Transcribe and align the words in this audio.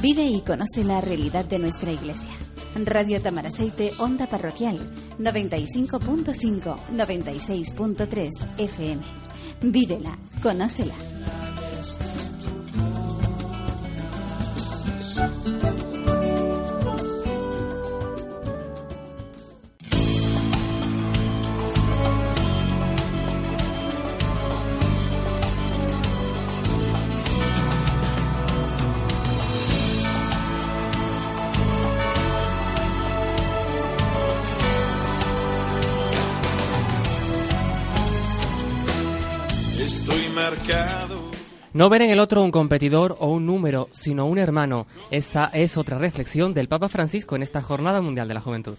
Vive 0.00 0.24
y 0.24 0.40
conoce 0.40 0.82
la 0.82 1.02
realidad 1.02 1.44
de 1.44 1.58
nuestra 1.58 1.92
iglesia. 1.92 2.30
Radio 2.86 3.20
Tamaraceite, 3.20 3.92
Onda 3.98 4.26
Parroquial, 4.26 4.78
95.5, 5.18 6.76
96.3 6.90 8.30
FM. 8.56 9.02
Vívela, 9.60 10.18
conócela. 10.42 10.94
No 41.80 41.88
ver 41.88 42.02
en 42.02 42.10
el 42.10 42.20
otro 42.20 42.42
un 42.42 42.50
competidor 42.50 43.16
o 43.20 43.28
un 43.28 43.46
número, 43.46 43.88
sino 43.92 44.26
un 44.26 44.36
hermano. 44.36 44.86
Esta 45.10 45.46
es 45.46 45.78
otra 45.78 45.96
reflexión 45.96 46.52
del 46.52 46.68
Papa 46.68 46.90
Francisco 46.90 47.36
en 47.36 47.42
esta 47.42 47.62
Jornada 47.62 48.02
Mundial 48.02 48.28
de 48.28 48.34
la 48.34 48.42
Juventud. 48.42 48.74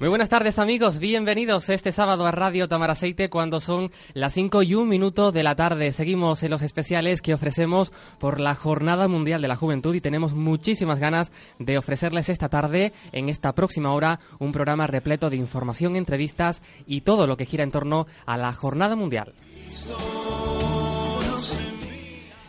Muy 0.00 0.08
buenas 0.08 0.28
tardes 0.28 0.60
amigos, 0.60 1.00
bienvenidos 1.00 1.68
este 1.68 1.90
sábado 1.90 2.24
a 2.24 2.30
Radio 2.30 2.68
Tamaraceite 2.68 3.28
cuando 3.28 3.58
son 3.58 3.90
las 4.14 4.32
5 4.32 4.62
y 4.62 4.76
un 4.76 4.88
minuto 4.88 5.32
de 5.32 5.42
la 5.42 5.56
tarde. 5.56 5.90
Seguimos 5.90 6.44
en 6.44 6.52
los 6.52 6.62
especiales 6.62 7.20
que 7.20 7.34
ofrecemos 7.34 7.90
por 8.20 8.38
la 8.38 8.54
Jornada 8.54 9.08
Mundial 9.08 9.42
de 9.42 9.48
la 9.48 9.56
Juventud 9.56 9.92
y 9.96 10.00
tenemos 10.00 10.34
muchísimas 10.34 11.00
ganas 11.00 11.32
de 11.58 11.78
ofrecerles 11.78 12.28
esta 12.28 12.48
tarde, 12.48 12.92
en 13.10 13.28
esta 13.28 13.52
próxima 13.56 13.92
hora, 13.92 14.20
un 14.38 14.52
programa 14.52 14.86
repleto 14.86 15.30
de 15.30 15.36
información, 15.36 15.96
entrevistas 15.96 16.62
y 16.86 17.00
todo 17.00 17.26
lo 17.26 17.36
que 17.36 17.46
gira 17.46 17.64
en 17.64 17.72
torno 17.72 18.06
a 18.24 18.36
la 18.36 18.52
Jornada 18.52 18.94
Mundial. 18.94 19.32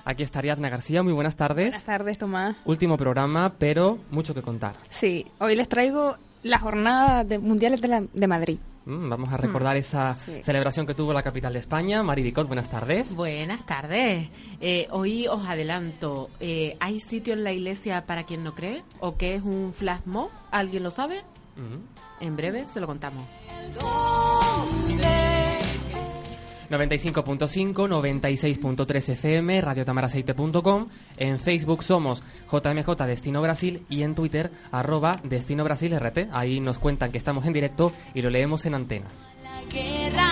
Aquí 0.06 0.22
está 0.22 0.38
Ariadna 0.40 0.70
García, 0.70 1.02
muy 1.02 1.14
buenas 1.14 1.36
tardes. 1.36 1.70
Buenas 1.70 1.84
tardes, 1.84 2.18
Tomás. 2.20 2.58
Último 2.66 2.96
programa, 2.96 3.54
pero 3.58 3.98
mucho 4.12 4.36
que 4.36 4.44
contar. 4.44 4.76
Sí, 4.90 5.26
hoy 5.40 5.56
les 5.56 5.68
traigo 5.68 6.16
la 6.44 6.60
jornada 6.60 7.24
de 7.24 7.40
mundiales 7.40 7.82
de, 7.82 7.88
la- 7.88 8.04
de 8.14 8.28
Madrid. 8.28 8.58
Mm, 8.86 9.10
Vamos 9.10 9.32
a 9.32 9.38
recordar 9.38 9.78
esa 9.78 10.16
sí. 10.16 10.40
celebración 10.42 10.88
que 10.88 10.96
tuvo 10.96 11.14
la 11.14 11.22
capital 11.22 11.54
de 11.54 11.60
España. 11.60 12.02
Mari 12.02 12.24
Dicot, 12.24 12.48
buenas 12.48 12.70
tardes. 12.72 13.14
Buenas 13.16 13.66
tardes. 13.66 14.30
Eh, 14.62 14.88
hoy 14.92 15.28
os 15.28 15.46
adelanto, 15.48 16.30
eh, 16.40 16.76
¿hay 16.80 17.00
sitio 17.02 17.34
en 17.34 17.44
la 17.44 17.52
iglesia 17.52 18.02
para 18.02 18.24
quien 18.24 18.44
no 18.44 18.56
cree? 18.56 18.84
¿O 19.00 19.16
qué 19.18 19.36
es 19.36 19.44
un 19.44 19.74
flash 19.74 20.02
mob? 20.06 20.30
¿Alguien 20.52 20.84
lo 20.84 20.92
sabe? 20.92 21.22
Mm. 21.58 22.24
En 22.26 22.36
breve 22.36 22.66
se 22.74 22.80
lo 22.80 22.88
contamos. 22.88 23.24
95.5, 26.70 27.74
96.3 27.74 29.10
FM, 29.14 29.62
radiotamaraceite.com. 29.62 30.88
En 31.18 31.40
Facebook 31.40 31.84
somos 31.84 32.24
JMJ 32.52 32.96
Destino 33.06 33.42
Brasil 33.42 33.86
y 33.90 34.04
en 34.04 34.16
Twitter 34.16 34.52
arroba 34.72 35.20
Destino 35.24 35.64
Brasil 35.64 35.98
RT. 35.98 36.30
Ahí 36.32 36.60
nos 36.60 36.80
cuentan 36.80 37.12
que 37.12 37.18
estamos 37.18 37.46
en 37.46 37.54
directo 37.54 37.92
y 38.14 38.22
lo 38.22 38.30
leemos 38.30 38.66
en 38.66 38.76
antena. 38.76 39.08
La 39.44 39.64
guerra, 39.72 40.30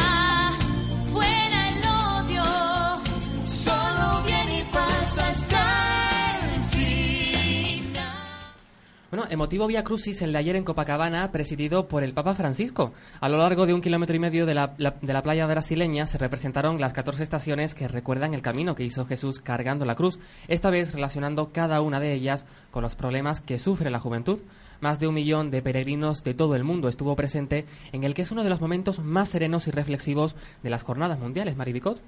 Bueno, 9.09 9.25
emotivo 9.29 9.67
Via 9.67 9.85
Crucis 9.85 10.21
el 10.21 10.33
de 10.33 10.39
ayer 10.39 10.57
en 10.57 10.65
Copacabana, 10.65 11.31
presidido 11.31 11.87
por 11.87 12.03
el 12.03 12.11
Papa 12.11 12.35
Francisco. 12.35 12.91
A 13.21 13.29
lo 13.29 13.37
largo 13.37 13.65
de 13.65 13.73
un 13.73 13.79
kilómetro 13.79 14.17
y 14.17 14.19
medio 14.19 14.45
de 14.45 14.53
la, 14.53 14.67
de 14.67 15.13
la 15.13 15.23
playa 15.23 15.45
brasileña 15.45 16.05
se 16.05 16.17
representaron 16.17 16.81
las 16.81 16.91
14 16.91 17.23
estaciones 17.23 17.73
que 17.73 17.87
recuerdan 17.87 18.33
el 18.33 18.41
camino 18.41 18.75
que 18.75 18.83
hizo 18.83 19.05
Jesús 19.05 19.39
cargando 19.39 19.85
la 19.85 19.95
cruz, 19.95 20.19
esta 20.49 20.69
vez 20.69 20.93
relacionando 20.93 21.53
cada 21.53 21.79
una 21.79 22.01
de 22.01 22.11
ellas 22.11 22.45
con 22.69 22.83
los 22.83 22.95
problemas 22.95 23.39
que 23.39 23.59
sufre 23.59 23.91
la 23.91 23.99
juventud. 23.99 24.39
Más 24.79 24.99
de 24.99 25.07
un 25.07 25.15
millón 25.15 25.49
de 25.51 25.61
peregrinos 25.61 26.23
de 26.23 26.33
todo 26.33 26.55
el 26.55 26.63
mundo 26.63 26.87
estuvo 26.87 27.15
presente 27.15 27.65
en 27.91 28.03
el 28.03 28.13
que 28.13 28.21
es 28.21 28.31
uno 28.31 28.43
de 28.43 28.49
los 28.49 28.61
momentos 28.61 28.99
más 28.99 29.29
serenos 29.29 29.67
y 29.67 29.71
reflexivos 29.71 30.35
de 30.61 30.69
las 30.69 30.83
jornadas 30.83 31.19
mundiales, 31.19 31.55
Maribicot. 31.57 31.99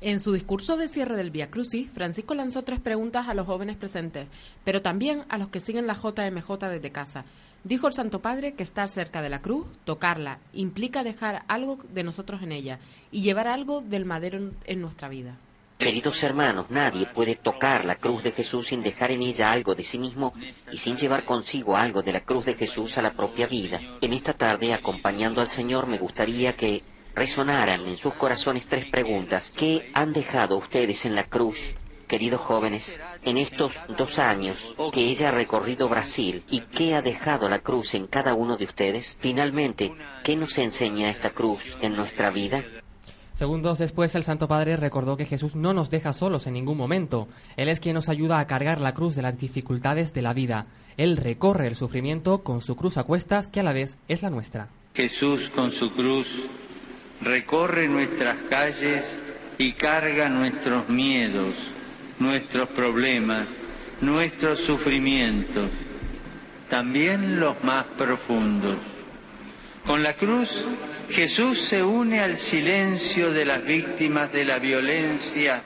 En 0.00 0.20
su 0.20 0.32
discurso 0.32 0.76
de 0.76 0.88
cierre 0.88 1.16
del 1.16 1.30
Via 1.30 1.50
Crucis, 1.50 1.90
Francisco 1.90 2.34
lanzó 2.34 2.62
tres 2.62 2.80
preguntas 2.80 3.28
a 3.28 3.34
los 3.34 3.46
jóvenes 3.46 3.76
presentes, 3.76 4.28
pero 4.64 4.82
también 4.82 5.24
a 5.28 5.38
los 5.38 5.48
que 5.48 5.60
siguen 5.60 5.86
la 5.86 5.94
JMJ 5.94 6.68
desde 6.68 6.92
casa. 6.92 7.24
Dijo 7.64 7.86
el 7.88 7.92
Santo 7.92 8.20
Padre 8.20 8.52
que 8.54 8.62
estar 8.62 8.88
cerca 8.88 9.20
de 9.20 9.28
la 9.30 9.42
cruz, 9.42 9.66
tocarla, 9.84 10.38
implica 10.52 11.02
dejar 11.02 11.42
algo 11.48 11.78
de 11.92 12.04
nosotros 12.04 12.42
en 12.42 12.52
ella 12.52 12.78
y 13.10 13.22
llevar 13.22 13.48
algo 13.48 13.80
del 13.80 14.04
madero 14.04 14.38
en- 14.38 14.52
en 14.66 14.80
nuestra 14.80 15.08
vida. 15.08 15.36
Queridos 15.78 16.24
hermanos, 16.24 16.66
nadie 16.70 17.06
puede 17.06 17.36
tocar 17.36 17.84
la 17.84 17.94
cruz 17.94 18.24
de 18.24 18.32
Jesús 18.32 18.66
sin 18.66 18.82
dejar 18.82 19.12
en 19.12 19.22
ella 19.22 19.52
algo 19.52 19.76
de 19.76 19.84
sí 19.84 19.96
mismo 19.96 20.34
y 20.72 20.76
sin 20.76 20.96
llevar 20.96 21.24
consigo 21.24 21.76
algo 21.76 22.02
de 22.02 22.12
la 22.12 22.24
cruz 22.24 22.44
de 22.46 22.54
Jesús 22.54 22.98
a 22.98 23.02
la 23.02 23.12
propia 23.12 23.46
vida. 23.46 23.80
En 24.00 24.12
esta 24.12 24.32
tarde, 24.32 24.74
acompañando 24.74 25.40
al 25.40 25.52
Señor, 25.52 25.86
me 25.86 25.98
gustaría 25.98 26.56
que 26.56 26.82
resonaran 27.14 27.86
en 27.86 27.96
sus 27.96 28.14
corazones 28.14 28.66
tres 28.66 28.86
preguntas. 28.86 29.52
¿Qué 29.54 29.90
han 29.94 30.12
dejado 30.12 30.56
ustedes 30.56 31.06
en 31.06 31.14
la 31.14 31.24
cruz? 31.24 31.74
Queridos 32.08 32.40
jóvenes, 32.40 32.98
en 33.24 33.38
estos 33.38 33.74
dos 33.96 34.18
años 34.18 34.74
que 34.92 35.02
ella 35.02 35.28
ha 35.28 35.32
recorrido 35.32 35.88
Brasil 35.88 36.42
y 36.50 36.60
qué 36.60 36.96
ha 36.96 37.02
dejado 37.02 37.48
la 37.48 37.60
cruz 37.60 37.94
en 37.94 38.08
cada 38.08 38.34
uno 38.34 38.56
de 38.56 38.64
ustedes, 38.64 39.16
finalmente, 39.20 39.92
¿qué 40.24 40.34
nos 40.34 40.58
enseña 40.58 41.08
esta 41.08 41.30
cruz 41.30 41.60
en 41.82 41.94
nuestra 41.94 42.30
vida? 42.30 42.64
Segundos 43.38 43.78
después, 43.78 44.16
el 44.16 44.24
Santo 44.24 44.48
Padre 44.48 44.76
recordó 44.76 45.16
que 45.16 45.24
Jesús 45.24 45.54
no 45.54 45.72
nos 45.72 45.90
deja 45.90 46.12
solos 46.12 46.48
en 46.48 46.54
ningún 46.54 46.76
momento. 46.76 47.28
Él 47.56 47.68
es 47.68 47.78
quien 47.78 47.94
nos 47.94 48.08
ayuda 48.08 48.40
a 48.40 48.48
cargar 48.48 48.80
la 48.80 48.94
cruz 48.94 49.14
de 49.14 49.22
las 49.22 49.38
dificultades 49.38 50.12
de 50.12 50.22
la 50.22 50.34
vida. 50.34 50.66
Él 50.96 51.16
recorre 51.16 51.68
el 51.68 51.76
sufrimiento 51.76 52.42
con 52.42 52.62
su 52.62 52.74
cruz 52.74 52.96
a 52.96 53.04
cuestas, 53.04 53.46
que 53.46 53.60
a 53.60 53.62
la 53.62 53.72
vez 53.72 53.96
es 54.08 54.22
la 54.22 54.30
nuestra. 54.30 54.70
Jesús 54.92 55.50
con 55.50 55.70
su 55.70 55.92
cruz 55.92 56.26
recorre 57.20 57.86
nuestras 57.86 58.38
calles 58.50 59.20
y 59.56 59.70
carga 59.74 60.28
nuestros 60.28 60.88
miedos, 60.88 61.54
nuestros 62.18 62.68
problemas, 62.70 63.46
nuestros 64.00 64.58
sufrimientos, 64.58 65.70
también 66.68 67.38
los 67.38 67.62
más 67.62 67.84
profundos. 67.96 68.97
Con 69.88 70.02
la 70.02 70.12
cruz, 70.12 70.50
Jesús 71.08 71.62
se 71.62 71.82
une 71.82 72.20
al 72.20 72.36
silencio 72.36 73.32
de 73.32 73.46
las 73.46 73.64
víctimas 73.64 74.30
de 74.30 74.44
la 74.44 74.58
violencia 74.58 75.62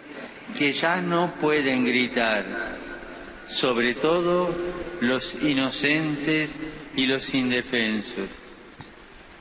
que 0.56 0.72
ya 0.72 1.00
no 1.00 1.34
pueden 1.40 1.84
gritar, 1.84 2.44
sobre 3.48 3.94
todo 3.94 4.54
los 5.00 5.34
inocentes 5.42 6.50
y 6.94 7.06
los 7.06 7.34
indefensos. 7.34 8.28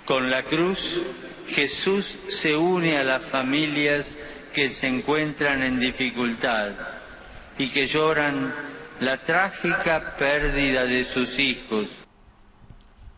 Con 0.03 0.31
la 0.31 0.41
cruz, 0.41 0.99
Jesús 1.47 2.17
se 2.29 2.57
une 2.57 2.97
a 2.97 3.03
las 3.03 3.23
familias 3.23 4.07
que 4.51 4.71
se 4.71 4.87
encuentran 4.87 5.61
en 5.61 5.79
dificultad 5.79 6.71
y 7.59 7.67
que 7.67 7.85
lloran 7.85 8.51
la 8.99 9.17
trágica 9.17 10.17
pérdida 10.17 10.85
de 10.85 11.05
sus 11.05 11.37
hijos. 11.37 12.00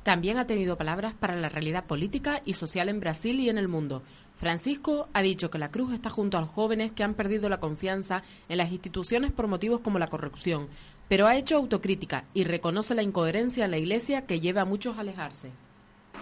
También 0.04 0.38
ha 0.38 0.48
tenido 0.48 0.78
palabras 0.78 1.14
para 1.14 1.36
la 1.36 1.50
realidad 1.50 1.86
política 1.86 2.42
y 2.46 2.56
social 2.56 2.90
en 2.90 3.00
Brasil 3.00 3.40
y 3.40 3.50
en 3.50 3.58
el 3.58 3.70
mundo. 3.70 4.04
Francisco 4.38 5.08
ha 5.14 5.22
dicho 5.22 5.50
que 5.50 5.58
la 5.58 5.72
cruz 5.72 5.94
está 5.94 6.10
junto 6.10 6.38
a 6.38 6.42
los 6.42 6.50
jóvenes 6.50 6.92
que 6.92 7.04
han 7.04 7.14
perdido 7.14 7.48
la 7.48 7.62
confianza 7.62 8.24
en 8.50 8.58
las 8.58 8.72
instituciones 8.72 9.32
por 9.32 9.48
motivos 9.48 9.80
como 9.80 10.00
la 10.00 10.08
corrupción, 10.08 10.68
pero 11.08 11.28
ha 11.28 11.38
hecho 11.38 11.56
autocrítica 11.56 12.26
y 12.34 12.44
reconoce 12.44 12.96
la 12.96 13.04
incoherencia 13.04 13.64
en 13.64 13.72
la 13.72 13.78
Iglesia 13.78 14.26
que 14.26 14.42
lleva 14.42 14.62
a 14.62 14.66
muchos 14.66 14.98
a 14.98 15.02
alejarse. 15.02 15.52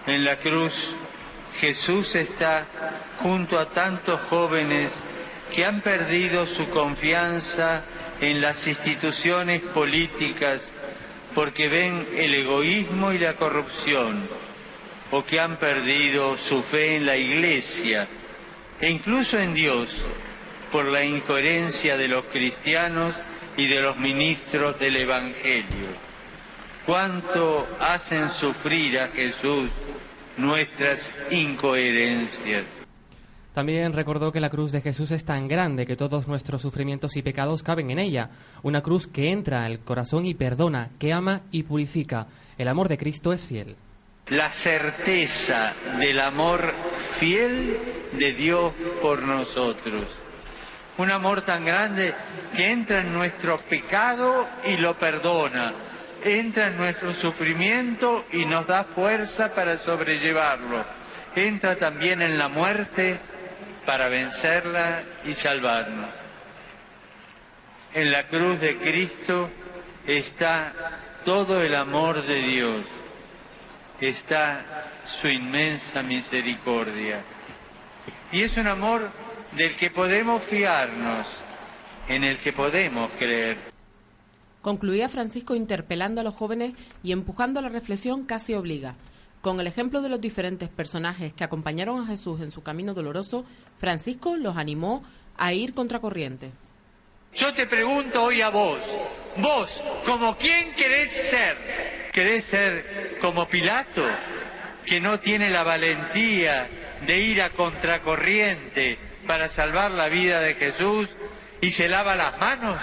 En 0.06 0.25
la 0.25 0.38
cruz, 0.38 0.94
Jesús 1.60 2.16
está 2.16 2.68
junto 3.24 3.57
a 3.57 3.69
tantos 3.69 4.19
jóvenes 4.30 4.92
que 5.54 5.66
han 5.66 5.81
perdido 5.81 6.45
su 6.45 6.69
confianza 6.69 7.84
en 8.19 8.42
las 8.42 8.68
instituciones 8.68 9.62
políticas 9.62 10.72
porque 11.33 11.68
ven 11.69 12.07
el 12.16 12.33
egoísmo 12.33 13.13
y 13.13 13.19
la 13.19 13.36
corrupción, 13.36 14.28
o 15.12 15.25
que 15.25 15.39
han 15.39 15.57
perdido 15.57 16.38
su 16.38 16.63
fe 16.63 16.95
en 16.95 17.06
la 17.06 17.18
Iglesia 17.18 18.07
e 18.80 18.89
incluso 18.89 19.38
en 19.38 19.54
Dios 19.54 19.89
por 20.72 20.86
la 20.86 21.04
incoherencia 21.04 21.98
de 21.98 22.07
los 22.07 22.25
cristianos 22.25 23.13
y 23.57 23.68
de 23.68 23.81
los 23.81 23.98
ministros 23.98 24.80
del 24.80 24.95
Evangelio. 24.95 25.89
Cuánto 26.86 27.68
hacen 27.80 28.31
sufrir 28.31 29.00
a 29.00 29.10
Jesús 29.10 29.69
nuestras 30.38 31.12
incoherencias. 31.30 32.81
También 33.53 33.92
recordó 33.92 34.31
que 34.31 34.39
la 34.39 34.50
cruz 34.50 34.71
de 34.71 34.81
Jesús 34.81 35.12
es 35.12 35.25
tan 35.25 35.50
grande 35.50 35.86
que 35.86 35.98
todos 35.98 36.27
nuestros 36.27 36.62
sufrimientos 36.62 37.18
y 37.18 37.21
pecados 37.21 37.63
caben 37.63 37.89
en 37.89 38.00
ella. 38.00 38.30
Una 38.63 38.81
cruz 38.81 39.07
que 39.07 39.30
entra 39.30 39.65
al 39.65 39.80
corazón 39.80 40.25
y 40.25 40.33
perdona, 40.33 40.89
que 41.00 41.12
ama 41.12 41.42
y 41.51 41.63
purifica. 41.63 42.27
El 42.57 42.69
amor 42.69 42.88
de 42.88 42.98
Cristo 42.98 43.33
es 43.33 43.45
fiel. 43.45 43.75
La 44.27 44.51
certeza 44.51 45.74
del 46.00 46.21
amor 46.21 46.74
fiel 47.19 47.77
de 48.13 48.31
Dios 48.31 48.71
por 49.01 49.21
nosotros. 49.24 50.06
Un 50.98 51.12
amor 51.12 51.42
tan 51.42 51.65
grande 51.65 52.13
que 52.56 52.71
entra 52.71 53.01
en 53.01 53.12
nuestro 53.12 53.57
pecado 53.57 54.48
y 54.65 54.77
lo 54.77 54.98
perdona. 54.98 55.74
Entra 56.24 56.68
en 56.68 56.77
nuestro 56.77 57.13
sufrimiento 57.13 58.24
y 58.31 58.45
nos 58.45 58.68
da 58.68 58.86
fuerza 58.86 59.53
para 59.53 59.75
sobrellevarlo. 59.75 60.86
Entra 61.36 61.75
también 61.77 62.21
en 62.21 62.38
la 62.38 62.48
muerte 62.48 63.19
para 63.86 64.10
vencerla 64.10 65.04
y 65.25 65.33
salvarnos. 65.33 66.10
En 67.94 68.12
la 68.12 68.28
cruz 68.28 68.60
de 68.60 68.78
Cristo 68.78 69.50
está 70.07 70.74
todo 71.25 71.62
el 71.62 71.75
amor 71.75 72.25
de 72.25 72.42
Dios, 72.42 72.86
está 74.00 74.66
su 75.06 75.28
inmensa 75.28 76.01
misericordia. 76.01 77.24
Y 78.31 78.44
es 78.44 78.56
un 78.57 78.68
amor 78.68 79.10
del 79.57 79.75
que 79.75 79.89
podemos 79.89 80.42
fiarnos, 80.42 81.27
en 82.07 82.24
el 82.24 82.38
que 82.38 82.54
podemos 82.54 83.12
creer. 83.19 83.57
Concluía 84.62 85.10
Francisco 85.10 85.56
interpelando 85.56 86.22
a 86.22 86.24
los 86.24 86.36
jóvenes 86.36 86.74
y 87.04 87.12
empujando 87.12 87.62
la 87.62 87.69
reflexión 87.69 88.25
casi 88.25 88.54
obliga. 88.54 88.95
Con 89.41 89.59
el 89.59 89.65
ejemplo 89.65 90.01
de 90.01 90.09
los 90.09 90.21
diferentes 90.21 90.69
personajes 90.69 91.33
que 91.33 91.43
acompañaron 91.43 91.99
a 91.99 92.07
Jesús 92.07 92.41
en 92.41 92.51
su 92.51 92.61
camino 92.61 92.93
doloroso, 92.93 93.43
Francisco 93.79 94.38
los 94.38 94.55
animó 94.55 95.03
a 95.35 95.51
ir 95.53 95.73
contracorriente. 95.73 96.51
Yo 97.33 97.51
te 97.53 97.65
pregunto 97.65 98.23
hoy 98.23 98.41
a 98.41 98.49
vos, 98.49 98.79
vos, 99.38 99.83
¿como 100.05 100.38
quién 100.38 100.73
querés 100.75 101.11
ser? 101.11 102.09
¿Querés 102.11 102.43
ser 102.43 103.17
como 103.19 103.47
Pilato, 103.47 104.05
que 104.85 104.99
no 104.99 105.19
tiene 105.19 105.49
la 105.49 105.63
valentía 105.63 106.69
de 107.07 107.19
ir 107.19 107.41
a 107.41 107.49
contracorriente 107.51 108.99
para 109.25 109.49
salvar 109.49 109.91
la 109.91 110.09
vida 110.09 110.41
de 110.41 110.53
Jesús 110.53 111.09
y 111.61 111.71
se 111.71 111.88
lava 111.88 112.15
las 112.15 112.38
manos? 112.38 112.77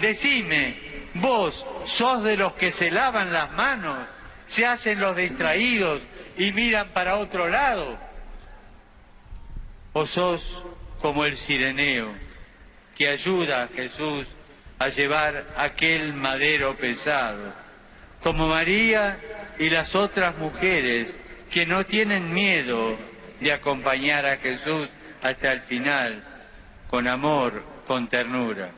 Decime, 0.00 0.76
vos 1.14 1.66
sos 1.86 2.22
de 2.22 2.36
los 2.36 2.52
que 2.52 2.70
se 2.70 2.90
lavan 2.90 3.32
las 3.32 3.50
manos, 3.52 4.06
se 4.48 4.66
hacen 4.66 5.00
los 5.00 5.14
distraídos 5.16 6.00
y 6.36 6.52
miran 6.52 6.88
para 6.88 7.16
otro 7.16 7.48
lado. 7.48 7.98
O 9.92 10.06
sos 10.06 10.64
como 11.00 11.24
el 11.24 11.36
sireneo 11.36 12.12
que 12.96 13.08
ayuda 13.08 13.62
a 13.62 13.68
Jesús 13.68 14.26
a 14.78 14.88
llevar 14.88 15.46
aquel 15.56 16.12
madero 16.14 16.76
pesado, 16.76 17.52
como 18.22 18.48
María 18.48 19.18
y 19.58 19.70
las 19.70 19.94
otras 19.94 20.36
mujeres 20.38 21.16
que 21.50 21.66
no 21.66 21.84
tienen 21.84 22.32
miedo 22.32 22.96
de 23.40 23.52
acompañar 23.52 24.26
a 24.26 24.36
Jesús 24.36 24.88
hasta 25.22 25.52
el 25.52 25.60
final, 25.62 26.22
con 26.90 27.06
amor, 27.08 27.62
con 27.86 28.08
ternura. 28.08 28.70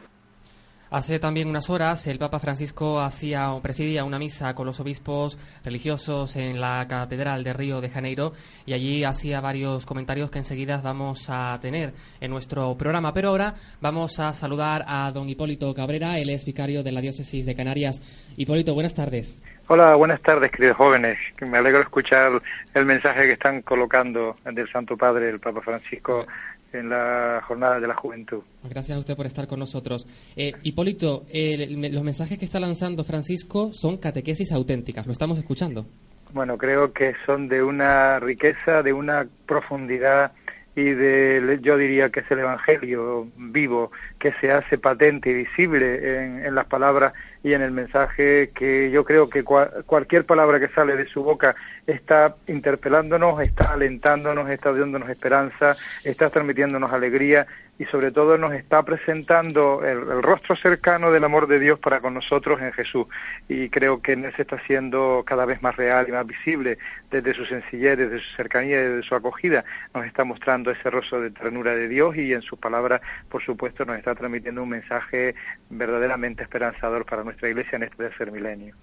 Hace 0.91 1.21
también 1.21 1.47
unas 1.47 1.71
horas 1.71 2.05
el 2.09 2.19
Papa 2.19 2.41
Francisco 2.41 3.01
hacía 3.01 3.53
o 3.53 3.63
presidía 3.63 4.05
una 4.05 4.19
misa 4.19 4.57
con 4.57 4.67
los 4.67 4.81
obispos 4.81 5.39
religiosos 5.65 6.35
en 6.35 6.61
la 6.61 6.85
Catedral 6.89 7.45
de 7.45 7.53
Río 7.53 7.81
de 7.81 7.91
Janeiro 7.91 8.33
y 8.67 8.73
allí 8.73 9.05
hacía 9.05 9.41
varios 9.41 9.87
comentarios 9.87 10.33
que 10.33 10.39
enseguida 10.39 10.81
vamos 10.83 11.27
a 11.29 11.57
tener 11.63 11.95
en 12.21 12.33
nuestro 12.33 12.77
programa. 12.77 13.15
Pero 13.15 13.29
ahora 13.29 13.55
vamos 13.81 14.19
a 14.19 14.35
saludar 14.35 14.85
a 14.89 15.13
don 15.13 15.29
Hipólito 15.29 15.73
Cabrera, 15.75 16.19
él 16.19 16.29
es 16.29 16.45
vicario 16.45 16.83
de 16.83 16.91
la 16.91 17.01
Diócesis 17.01 17.47
de 17.47 17.55
Canarias. 17.55 18.03
Hipólito, 18.37 18.75
buenas 18.75 18.95
tardes. 18.95 19.39
Hola, 19.69 19.95
buenas 19.95 20.21
tardes, 20.21 20.51
queridos 20.51 20.77
jóvenes. 20.77 21.17
Me 21.41 21.59
alegro 21.59 21.83
escuchar 21.83 22.43
el 22.75 22.85
mensaje 22.85 23.27
que 23.27 23.33
están 23.35 23.63
colocando 23.63 24.37
del 24.45 24.69
Santo 24.73 24.97
Padre, 24.97 25.31
el 25.31 25.39
Papa 25.39 25.61
Francisco, 25.61 26.27
en 26.72 26.88
la 26.90 27.43
jornada 27.46 27.81
de 27.81 27.87
la 27.87 27.94
juventud. 27.94 28.43
Gracias 28.69 28.96
a 28.96 29.00
usted 29.00 29.17
por 29.17 29.26
estar 29.26 29.46
con 29.46 29.58
nosotros. 29.58 30.06
Eh, 30.37 30.52
Hipólito, 30.62 31.25
eh, 31.32 31.67
los 31.90 32.02
mensajes 32.02 32.38
que 32.38 32.44
está 32.44 32.61
lanzando 32.61 33.05
Francisco 33.05 33.72
son 33.72 33.96
catequesis 33.96 34.52
auténticas, 34.52 35.06
lo 35.06 35.12
estamos 35.12 35.38
escuchando. 35.38 35.87
Bueno, 36.32 36.56
creo 36.58 36.93
que 36.93 37.14
son 37.26 37.49
de 37.49 37.62
una 37.62 38.20
riqueza, 38.20 38.82
de 38.82 38.93
una 38.93 39.26
profundidad 39.46 40.32
y 40.76 40.90
de, 40.90 41.58
yo 41.62 41.76
diría 41.76 42.11
que 42.11 42.20
es 42.20 42.31
el 42.31 42.38
Evangelio 42.40 43.26
vivo, 43.37 43.90
que 44.19 44.32
se 44.40 44.52
hace 44.52 44.78
patente 44.78 45.31
y 45.31 45.34
visible 45.34 46.25
en, 46.25 46.44
en 46.46 46.55
las 46.55 46.67
palabras 46.67 47.12
y 47.43 47.55
en 47.55 47.62
el 47.62 47.70
mensaje 47.70 48.50
que 48.55 48.90
yo 48.90 49.05
creo 49.05 49.28
que 49.28 49.44
cua- 49.44 49.82
cualquier 49.84 50.25
palabra 50.26 50.61
que 50.61 50.69
sale 50.69 50.94
de 50.96 51.06
su 51.06 51.25
boca 51.25 51.56
está 51.87 52.37
interpelándonos, 52.46 53.40
está 53.43 53.72
alentándonos, 53.72 54.49
está 54.50 54.72
dándonos 54.72 55.08
esperanza, 55.11 55.76
está 56.05 56.31
transmitiéndonos 56.31 56.93
alegría 56.93 57.46
y 57.81 57.87
sobre 57.87 58.12
todo 58.12 58.37
nos 58.37 58.53
está 58.53 58.82
presentando 58.82 59.82
el, 59.82 60.23
rostro 60.23 60.55
cercano 60.55 61.11
del 61.11 61.25
amor 61.25 61.47
de 61.47 61.59
Dios 61.59 61.79
para 61.79 62.00
con 62.00 62.12
nosotros 62.12 62.61
en 62.61 62.73
Jesús. 62.75 63.06
Y 63.49 63.71
creo 63.71 64.03
que 64.03 64.17
se 64.37 64.43
está 64.43 64.56
haciendo 64.56 65.25
cada 65.27 65.47
vez 65.47 65.62
más 65.62 65.77
real 65.77 66.05
y 66.06 66.12
más 66.12 66.27
visible 66.27 66.77
desde 67.11 67.32
su 67.32 67.47
sencillez, 67.47 67.97
desde 67.97 68.21
su 68.21 68.37
cercanía, 68.37 68.82
desde 68.82 69.03
su 69.03 69.15
acogida. 69.15 69.65
Nos 69.94 70.05
está 70.05 70.25
mostrando 70.25 70.71
ese 70.71 70.91
rostro 70.91 71.23
de 71.23 71.31
ternura 71.31 71.75
de 71.75 71.88
Dios 71.88 72.15
y 72.17 72.35
en 72.35 72.43
sus 72.43 72.59
palabras, 72.59 73.00
por 73.31 73.43
supuesto, 73.43 73.87
nos 73.87 73.96
está 73.96 74.15
transmitiendo 74.15 74.63
un 74.63 74.69
mensaje 74.69 75.34
verdaderamente 75.70 76.43
esperanzador 76.43 77.06
para 77.06 77.25
nuestra 77.25 77.49
iglesia 77.49 77.77
en 77.77 77.84
este 77.84 77.96
tercer 77.96 78.31
milenio. 78.31 78.75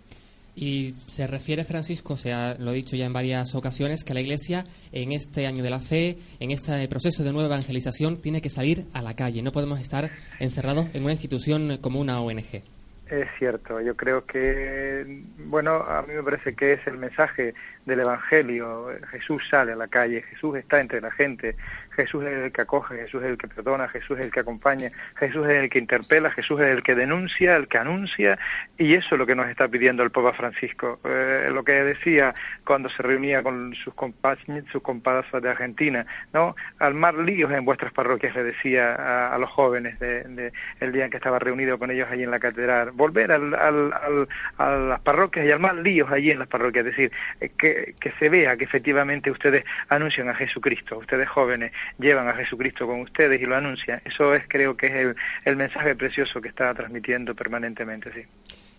Y 0.59 0.95
se 1.05 1.27
refiere 1.27 1.63
Francisco, 1.63 2.17
se 2.17 2.33
ha, 2.33 2.55
lo 2.57 2.71
he 2.71 2.73
dicho 2.73 2.95
ya 2.95 3.05
en 3.05 3.13
varias 3.13 3.53
ocasiones, 3.53 4.03
que 4.03 4.15
la 4.15 4.21
Iglesia 4.21 4.65
en 4.91 5.11
este 5.11 5.45
año 5.45 5.61
de 5.61 5.69
la 5.69 5.79
fe, 5.79 6.17
en 6.39 6.49
este 6.49 6.87
proceso 6.87 7.23
de 7.23 7.31
nueva 7.31 7.45
evangelización, 7.45 8.17
tiene 8.23 8.41
que 8.41 8.49
salir 8.49 8.87
a 8.91 9.03
la 9.03 9.15
calle. 9.15 9.43
No 9.43 9.51
podemos 9.51 9.79
estar 9.79 10.09
encerrados 10.39 10.87
en 10.95 11.03
una 11.03 11.11
institución 11.11 11.77
como 11.77 11.99
una 11.99 12.19
ONG. 12.21 12.63
Es 13.07 13.27
cierto, 13.37 13.79
yo 13.81 13.95
creo 13.95 14.25
que, 14.25 15.21
bueno, 15.45 15.75
a 15.75 16.01
mí 16.01 16.15
me 16.15 16.23
parece 16.23 16.55
que 16.55 16.73
es 16.73 16.87
el 16.87 16.97
mensaje 16.97 17.53
del 17.87 18.01
Evangelio. 18.01 18.89
Jesús 19.09 19.41
sale 19.49 19.71
a 19.71 19.75
la 19.75 19.87
calle, 19.87 20.21
Jesús 20.21 20.57
está 20.57 20.79
entre 20.79 21.01
la 21.01 21.09
gente, 21.09 21.55
Jesús 21.95 22.23
es 22.25 22.33
el 22.33 22.51
que 22.51 22.61
acoge, 22.61 22.95
Jesús 22.95 23.23
es 23.23 23.29
el 23.29 23.37
que 23.37 23.47
perdona, 23.47 23.87
Jesús 23.87 24.19
es 24.19 24.25
el 24.25 24.31
que 24.31 24.41
acompaña, 24.41 24.91
Jesús 25.15 25.47
es 25.47 25.55
el 25.63 25.69
que 25.69 25.79
interpela, 25.79 26.29
Jesús 26.29 26.59
es 26.61 26.67
el 26.67 26.83
que 26.83 26.93
denuncia, 26.93 27.55
el 27.55 27.67
que 27.67 27.79
anuncia, 27.79 28.37
y 28.77 28.93
eso 28.93 29.15
es 29.15 29.19
lo 29.19 29.25
que 29.25 29.35
nos 29.35 29.47
está 29.47 29.67
pidiendo 29.67 30.03
el 30.03 30.11
Papa 30.11 30.33
Francisco. 30.33 30.99
Eh, 31.05 31.49
lo 31.51 31.63
que 31.63 31.71
decía 31.83 32.35
cuando 32.65 32.89
se 32.89 33.01
reunía 33.01 33.41
con 33.41 33.73
sus 33.73 33.93
compas, 33.95 34.37
sus 34.71 34.83
comparsas 34.83 35.41
de 35.41 35.49
Argentina, 35.49 36.05
¿no? 36.33 36.55
Almar 36.77 37.15
líos 37.15 37.51
en 37.51 37.65
vuestras 37.65 37.93
parroquias, 37.93 38.35
le 38.35 38.43
decía 38.43 39.33
a, 39.33 39.37
los 39.39 39.49
jóvenes 39.49 39.97
de, 39.99 40.51
el 40.79 40.91
día 40.91 41.05
en 41.05 41.11
que 41.11 41.17
estaba 41.17 41.39
reunido 41.39 41.79
con 41.79 41.89
ellos 41.89 42.09
allí 42.11 42.23
en 42.23 42.31
la 42.31 42.39
catedral. 42.39 42.91
Volver 42.91 43.31
al, 43.31 43.53
al, 43.53 43.93
al, 43.93 44.27
a 44.57 44.69
las 44.75 44.99
parroquias 44.99 45.45
y 45.45 45.51
armar 45.51 45.75
líos 45.75 46.11
allí 46.11 46.31
en 46.31 46.39
las 46.39 46.47
parroquias, 46.47 46.85
es 46.85 46.91
decir, 46.91 47.11
eh, 47.39 47.49
que, 47.99 48.11
se 48.19 48.29
vea 48.29 48.57
que 48.57 48.65
efectivamente 48.65 49.31
ustedes 49.31 49.63
anuncian 49.89 50.29
a 50.29 50.35
Jesucristo, 50.35 50.97
ustedes 50.97 51.27
jóvenes 51.27 51.71
llevan 51.99 52.27
a 52.27 52.33
Jesucristo 52.33 52.87
con 52.87 53.01
ustedes 53.01 53.41
y 53.41 53.45
lo 53.45 53.55
anuncian. 53.55 54.01
Eso 54.05 54.35
es, 54.35 54.43
creo 54.47 54.75
que 54.75 54.87
es 54.87 54.93
el, 54.93 55.15
el 55.45 55.55
mensaje 55.55 55.95
precioso 55.95 56.41
que 56.41 56.49
está 56.49 56.73
transmitiendo 56.73 57.35
permanentemente, 57.35 58.11
sí. 58.13 58.23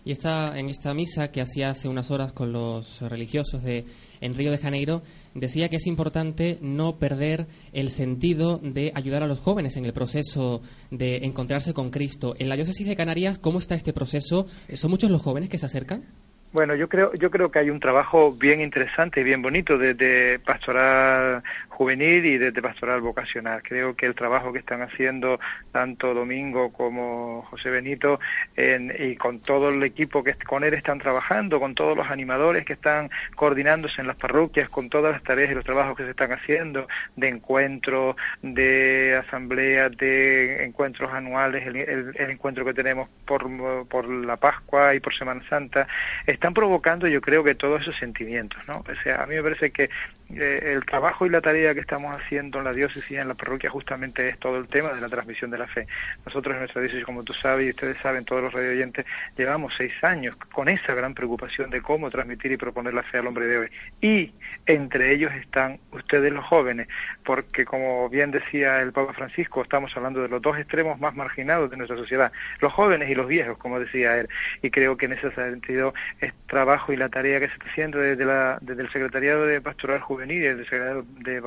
Y 0.05 0.11
esta, 0.11 0.57
en 0.57 0.69
esta 0.69 0.93
misa 0.93 1.29
que 1.29 1.41
hacía 1.41 1.71
hace 1.71 1.89
unas 1.89 2.09
horas 2.09 2.31
con 2.31 2.53
los 2.53 3.01
religiosos 3.01 3.63
de, 3.63 3.85
en 4.21 4.33
Río 4.33 4.51
de 4.51 4.57
Janeiro, 4.57 5.01
decía 5.33 5.69
que 5.69 5.75
es 5.75 5.87
importante 5.87 6.57
no 6.61 6.97
perder 6.97 7.47
el 7.73 7.91
sentido 7.91 8.59
de 8.59 8.91
ayudar 8.95 9.23
a 9.23 9.27
los 9.27 9.39
jóvenes 9.39 9.75
en 9.75 9.85
el 9.85 9.93
proceso 9.93 10.61
de 10.89 11.17
encontrarse 11.17 11.73
con 11.73 11.91
Cristo. 11.91 12.33
En 12.39 12.47
la 12.47 12.55
diócesis 12.55 12.87
de 12.87 12.95
Canarias, 12.95 13.39
¿cómo 13.39 13.59
está 13.59 13.75
este 13.75 13.93
proceso? 13.93 14.47
¿Son 14.73 14.89
muchos 14.89 15.11
los 15.11 15.21
jóvenes 15.21 15.49
que 15.49 15.57
se 15.57 15.65
acercan? 15.65 16.05
Bueno, 16.51 16.73
yo 16.73 16.89
creo, 16.89 17.13
yo 17.13 17.29
creo 17.29 17.51
que 17.51 17.59
hay 17.59 17.69
un 17.69 17.79
trabajo 17.79 18.33
bien 18.33 18.59
interesante 18.59 19.21
y 19.21 19.23
bien 19.23 19.43
bonito 19.43 19.77
desde 19.77 20.39
pastoral 20.39 21.43
juvenil 21.79 22.25
y 22.25 22.37
desde 22.37 22.61
pastoral 22.61 22.99
vocacional. 22.99 23.63
Creo 23.63 23.95
que 23.95 24.05
el 24.05 24.13
trabajo 24.13 24.51
que 24.51 24.59
están 24.59 24.81
haciendo 24.81 25.39
tanto 25.71 26.13
Domingo 26.13 26.73
como 26.73 27.43
José 27.43 27.69
Benito 27.69 28.19
en- 28.57 28.93
y 28.99 29.15
con 29.15 29.39
todo 29.39 29.69
el 29.69 29.81
equipo 29.83 30.21
que 30.21 30.33
con 30.33 30.65
él 30.65 30.73
están 30.73 30.99
trabajando, 30.99 31.57
con 31.57 31.75
todos 31.75 31.95
los 31.95 32.09
animadores 32.09 32.65
que 32.65 32.73
están 32.73 33.09
coordinándose 33.33 34.01
en 34.01 34.07
las 34.07 34.17
parroquias, 34.17 34.69
con 34.69 34.89
todas 34.89 35.13
las 35.13 35.23
tareas 35.23 35.51
y 35.51 35.55
los 35.55 35.63
trabajos 35.63 35.95
que 35.95 36.03
se 36.03 36.09
están 36.09 36.33
haciendo 36.33 36.85
de 37.15 37.29
encuentros, 37.29 38.17
de 38.41 39.21
asambleas, 39.25 39.95
de 39.95 40.65
encuentros 40.65 41.13
anuales, 41.13 41.65
el, 41.65 42.13
encuentro 42.29 42.65
que 42.65 42.73
tenemos 42.73 43.07
por, 43.25 43.47
por 43.87 44.09
la 44.09 44.35
Pascua 44.35 44.95
y 44.95 44.99
por 44.99 45.15
Semana 45.15 45.41
Santa, 45.47 45.87
están 46.27 46.53
provocando 46.53 47.07
yo 47.07 47.21
creo 47.21 47.41
que 47.41 47.55
todos 47.55 47.83
esos 47.83 47.95
sentimientos, 47.95 48.61
¿no? 48.67 48.79
O 48.79 49.01
sea, 49.01 49.23
a 49.23 49.25
mí 49.25 49.35
me 49.35 49.43
parece 49.43 49.71
que 49.71 49.89
eh, 50.35 50.73
el 50.75 50.85
trabajo 50.85 51.25
y 51.25 51.29
la 51.29 51.39
tarea 51.41 51.68
que 51.73 51.81
estamos 51.81 52.15
haciendo 52.15 52.59
en 52.59 52.65
la 52.65 52.73
diócesis 52.73 53.11
y 53.11 53.17
en 53.17 53.27
la 53.27 53.33
parroquia 53.33 53.69
justamente 53.69 54.29
es 54.29 54.37
todo 54.39 54.57
el 54.57 54.67
tema 54.67 54.89
de 54.93 55.01
la 55.01 55.09
transmisión 55.09 55.51
de 55.51 55.57
la 55.57 55.67
fe. 55.67 55.87
Nosotros 56.25 56.53
en 56.53 56.59
nuestra 56.59 56.81
diócesis, 56.81 57.05
como 57.05 57.23
tú 57.23 57.33
sabes 57.33 57.67
y 57.67 57.69
ustedes 57.71 57.97
saben, 57.97 58.25
todos 58.25 58.43
los 58.43 58.53
radio 58.53 58.71
oyentes, 58.71 59.05
llevamos 59.37 59.73
seis 59.77 59.93
años 60.03 60.35
con 60.35 60.69
esa 60.69 60.93
gran 60.93 61.13
preocupación 61.13 61.69
de 61.69 61.81
cómo 61.81 62.09
transmitir 62.09 62.51
y 62.51 62.57
proponer 62.57 62.93
la 62.93 63.03
fe 63.03 63.17
al 63.17 63.27
hombre 63.27 63.45
de 63.45 63.57
hoy. 63.57 63.69
Y 64.01 64.33
entre 64.65 65.13
ellos 65.13 65.31
están 65.33 65.79
ustedes 65.91 66.31
los 66.31 66.45
jóvenes, 66.45 66.87
porque 67.23 67.65
como 67.65 68.09
bien 68.09 68.31
decía 68.31 68.81
el 68.81 68.91
Papa 68.91 69.13
Francisco, 69.13 69.61
estamos 69.61 69.95
hablando 69.95 70.21
de 70.21 70.29
los 70.29 70.41
dos 70.41 70.57
extremos 70.57 70.99
más 70.99 71.15
marginados 71.15 71.69
de 71.69 71.77
nuestra 71.77 71.97
sociedad, 71.97 72.31
los 72.59 72.73
jóvenes 72.73 73.09
y 73.09 73.15
los 73.15 73.27
viejos, 73.27 73.57
como 73.57 73.79
decía 73.79 74.17
él. 74.17 74.29
Y 74.61 74.69
creo 74.69 74.97
que 74.97 75.05
en 75.05 75.13
ese 75.13 75.31
sentido 75.31 75.93
es 76.19 76.33
trabajo 76.47 76.93
y 76.93 76.97
la 76.97 77.09
tarea 77.09 77.39
que 77.39 77.47
se 77.47 77.53
está 77.53 77.65
haciendo 77.69 77.99
desde, 77.99 78.25
desde 78.61 78.81
el 78.81 78.91
Secretariado 78.91 79.45
de 79.45 79.61
Pastoral 79.61 80.01
Juvenil 80.01 80.43
y 80.43 80.47
el 80.47 80.63
Secretariado 80.63 81.05
de 81.19 81.41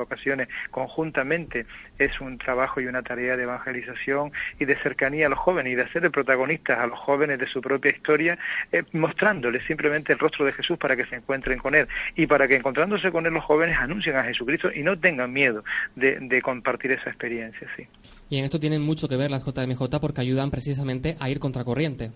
Conjuntamente 0.71 1.65
es 1.97 2.19
un 2.21 2.37
trabajo 2.37 2.81
y 2.81 2.85
una 2.85 3.01
tarea 3.01 3.37
de 3.37 3.43
evangelización 3.43 4.31
y 4.59 4.65
de 4.65 4.75
cercanía 4.77 5.27
a 5.27 5.29
los 5.29 5.39
jóvenes 5.39 5.73
y 5.73 5.75
de 5.75 5.83
hacer 5.83 6.01
de 6.01 6.09
protagonistas 6.09 6.79
a 6.79 6.87
los 6.87 6.99
jóvenes 6.99 7.39
de 7.39 7.47
su 7.47 7.61
propia 7.61 7.91
historia, 7.91 8.37
eh, 8.71 8.83
mostrándoles 8.93 9.65
simplemente 9.65 10.13
el 10.13 10.19
rostro 10.19 10.45
de 10.45 10.53
Jesús 10.53 10.77
para 10.77 10.95
que 10.95 11.05
se 11.05 11.15
encuentren 11.15 11.59
con 11.59 11.75
Él 11.75 11.87
y 12.15 12.27
para 12.27 12.47
que 12.47 12.55
encontrándose 12.55 13.11
con 13.11 13.25
Él 13.25 13.33
los 13.33 13.43
jóvenes 13.43 13.77
anuncien 13.77 14.15
a 14.15 14.23
Jesucristo 14.23 14.69
y 14.73 14.83
no 14.83 14.97
tengan 14.99 15.31
miedo 15.31 15.63
de, 15.95 16.19
de 16.19 16.41
compartir 16.41 16.91
esa 16.91 17.09
experiencia. 17.09 17.67
Sí. 17.75 17.87
Y 18.29 18.37
en 18.37 18.45
esto 18.45 18.59
tienen 18.59 18.81
mucho 18.81 19.07
que 19.07 19.17
ver 19.17 19.31
las 19.31 19.43
JMJ 19.45 19.99
porque 20.01 20.21
ayudan 20.21 20.51
precisamente 20.51 21.15
a 21.19 21.29
ir 21.29 21.39
contracorriente. 21.39 22.11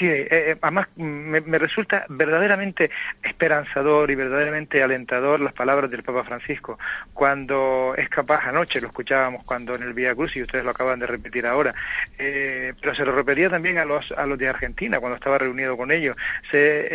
Sí, 0.00 0.06
eh, 0.06 0.28
eh, 0.30 0.56
además 0.62 0.88
me, 0.96 1.58
resulta 1.58 2.06
verdaderamente 2.08 2.90
esperanzador 3.22 4.10
y 4.10 4.14
verdaderamente 4.14 4.82
alentador 4.82 5.40
las 5.40 5.52
palabras 5.52 5.90
del 5.90 6.02
Papa 6.02 6.24
Francisco. 6.24 6.78
Cuando 7.12 7.92
es 7.98 8.08
capaz, 8.08 8.46
anoche 8.46 8.80
lo 8.80 8.86
escuchábamos 8.86 9.44
cuando 9.44 9.74
en 9.74 9.82
el 9.82 9.92
Vía 9.92 10.14
Cruz 10.14 10.34
y 10.36 10.40
ustedes 10.40 10.64
lo 10.64 10.70
acaban 10.70 11.00
de 11.00 11.06
repetir 11.06 11.46
ahora, 11.46 11.74
eh, 12.18 12.72
pero 12.80 12.94
se 12.94 13.04
lo 13.04 13.14
repetía 13.14 13.50
también 13.50 13.76
a 13.76 13.84
los, 13.84 14.10
a 14.12 14.24
los 14.24 14.38
de 14.38 14.48
Argentina 14.48 15.00
cuando 15.00 15.16
estaba 15.16 15.36
reunido 15.36 15.76
con 15.76 15.92
ellos, 15.92 16.16
se 16.50 16.88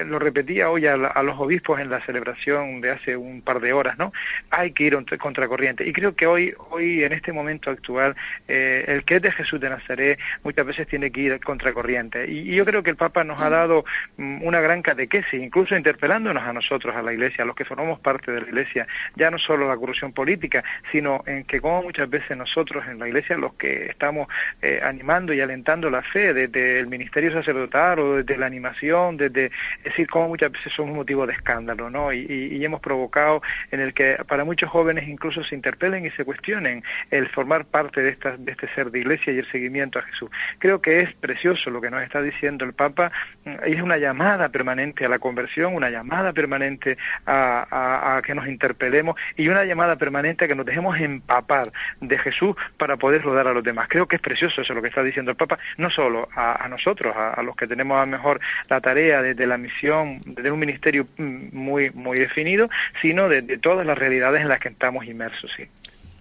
eh, 0.00 0.04
lo 0.06 0.18
repetía 0.18 0.70
hoy 0.70 0.86
a, 0.86 0.96
los 0.96 1.38
obispos 1.38 1.78
en 1.78 1.90
la 1.90 2.00
celebración 2.06 2.80
de 2.80 2.92
hace 2.92 3.18
un 3.18 3.42
par 3.42 3.60
de 3.60 3.74
horas, 3.74 3.98
¿no? 3.98 4.14
Hay 4.48 4.72
que 4.72 4.84
ir 4.84 4.94
contra- 4.94 5.18
contracorriente. 5.18 5.86
Y 5.86 5.92
creo 5.92 6.16
que 6.16 6.26
hoy, 6.26 6.54
hoy 6.70 7.04
en 7.04 7.12
este 7.12 7.34
momento 7.34 7.70
actual, 7.70 8.16
eh, 8.48 8.86
el 8.88 9.04
que 9.04 9.16
es 9.16 9.22
de 9.22 9.32
Jesús 9.32 9.60
de 9.60 9.68
Nazaret 9.68 10.18
muchas 10.42 10.64
veces 10.64 10.88
tiene 10.88 11.10
que 11.10 11.20
ir 11.20 11.40
contracorriente. 11.40 12.30
Y, 12.30 12.45
y 12.46 12.54
yo 12.54 12.64
creo 12.64 12.82
que 12.84 12.90
el 12.90 12.96
Papa 12.96 13.24
nos 13.24 13.42
ha 13.42 13.50
dado 13.50 13.84
mm, 14.16 14.42
una 14.44 14.60
gran 14.60 14.80
catequesis, 14.80 15.42
incluso 15.42 15.76
interpelándonos 15.76 16.44
a 16.44 16.52
nosotros, 16.52 16.94
a 16.94 17.02
la 17.02 17.12
Iglesia, 17.12 17.42
a 17.42 17.46
los 17.46 17.56
que 17.56 17.64
formamos 17.64 17.98
parte 17.98 18.30
de 18.30 18.40
la 18.40 18.46
Iglesia, 18.46 18.86
ya 19.16 19.32
no 19.32 19.38
solo 19.38 19.68
la 19.68 19.76
corrupción 19.76 20.12
política, 20.12 20.62
sino 20.92 21.24
en 21.26 21.42
que 21.42 21.60
como 21.60 21.82
muchas 21.82 22.08
veces 22.08 22.36
nosotros 22.36 22.84
en 22.86 23.00
la 23.00 23.08
Iglesia, 23.08 23.36
los 23.36 23.54
que 23.54 23.86
estamos 23.86 24.28
eh, 24.62 24.80
animando 24.82 25.34
y 25.34 25.40
alentando 25.40 25.90
la 25.90 26.02
fe 26.02 26.32
desde 26.32 26.78
el 26.78 26.86
ministerio 26.86 27.32
sacerdotal 27.32 27.98
o 27.98 28.16
desde 28.18 28.38
la 28.38 28.46
animación, 28.46 29.16
desde, 29.16 29.46
es 29.46 29.84
decir, 29.84 30.06
como 30.06 30.28
muchas 30.28 30.52
veces 30.52 30.72
somos 30.72 30.94
motivo 30.94 31.26
de 31.26 31.32
escándalo, 31.32 31.90
¿no? 31.90 32.12
Y, 32.12 32.64
hemos 32.66 32.80
provocado 32.80 33.42
en 33.70 33.78
el 33.78 33.94
que 33.94 34.16
para 34.26 34.44
muchos 34.44 34.68
jóvenes 34.68 35.06
incluso 35.06 35.44
se 35.44 35.54
interpelen 35.54 36.04
y 36.04 36.10
se 36.10 36.24
cuestionen 36.24 36.82
el 37.12 37.28
formar 37.28 37.64
parte 37.64 38.02
de, 38.02 38.08
esta, 38.08 38.36
de 38.36 38.50
este 38.50 38.66
ser 38.74 38.90
de 38.90 38.98
Iglesia 38.98 39.32
y 39.32 39.38
el 39.38 39.48
seguimiento 39.52 40.00
a 40.00 40.02
Jesús. 40.02 40.30
Creo 40.58 40.82
que 40.82 41.02
es 41.02 41.14
precioso 41.14 41.70
lo 41.70 41.80
que 41.80 41.90
nos 41.90 42.02
está 42.02 42.20
diciendo 42.20 42.35
el 42.42 42.72
Papa, 42.72 43.10
mm, 43.44 43.54
es 43.64 43.80
una 43.82 43.96
llamada 43.96 44.48
permanente 44.48 45.04
a 45.04 45.08
la 45.08 45.18
conversión, 45.18 45.74
una 45.74 45.90
llamada 45.90 46.32
permanente 46.32 46.98
a, 47.26 48.20
que 48.24 48.34
nos 48.34 48.48
interpelemos 48.48 49.16
y 49.36 49.48
una 49.48 49.64
llamada 49.64 49.96
permanente 49.96 50.44
a 50.44 50.48
que 50.48 50.54
nos 50.54 50.66
dejemos 50.66 50.98
empapar 50.98 51.72
de 52.00 52.18
Jesús 52.18 52.56
para 52.76 52.96
poderlo 52.96 53.34
dar 53.34 53.46
a 53.46 53.52
los 53.52 53.62
demás. 53.62 53.88
Creo 53.88 54.06
que 54.06 54.16
es 54.16 54.22
precioso 54.22 54.60
eso 54.60 54.74
lo 54.74 54.82
que 54.82 54.88
está 54.88 55.02
diciendo 55.02 55.30
el 55.30 55.36
Papa, 55.36 55.58
no 55.76 55.90
solo 55.90 56.28
a, 56.34 56.66
nosotros, 56.68 57.14
a, 57.16 57.42
los 57.42 57.56
que 57.56 57.66
tenemos 57.66 57.96
a 57.98 58.06
lo 58.06 58.12
mejor 58.12 58.40
la 58.68 58.80
tarea 58.80 59.22
de, 59.22 59.34
de 59.34 59.46
la 59.46 59.58
misión, 59.58 60.20
de 60.24 60.50
un 60.50 60.58
ministerio 60.58 61.06
mm, 61.16 61.56
muy, 61.56 61.90
muy 61.90 62.18
definido, 62.18 62.68
sino 63.00 63.28
de, 63.28 63.42
de 63.42 63.58
todas 63.58 63.86
las 63.86 63.96
realidades 63.96 64.42
en 64.42 64.48
las 64.48 64.60
que 64.60 64.68
estamos 64.68 65.06
inmersos. 65.06 65.50
Sí. 65.56 65.68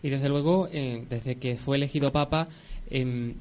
Y 0.06 0.12
desde 0.12 0.30
luego, 0.30 0.70
eh, 0.72 1.04
desde 1.10 1.40
que 1.40 1.56
fue 1.56 1.78
elegido 1.78 2.12
Papa, 2.12 2.48
em, 2.92 3.34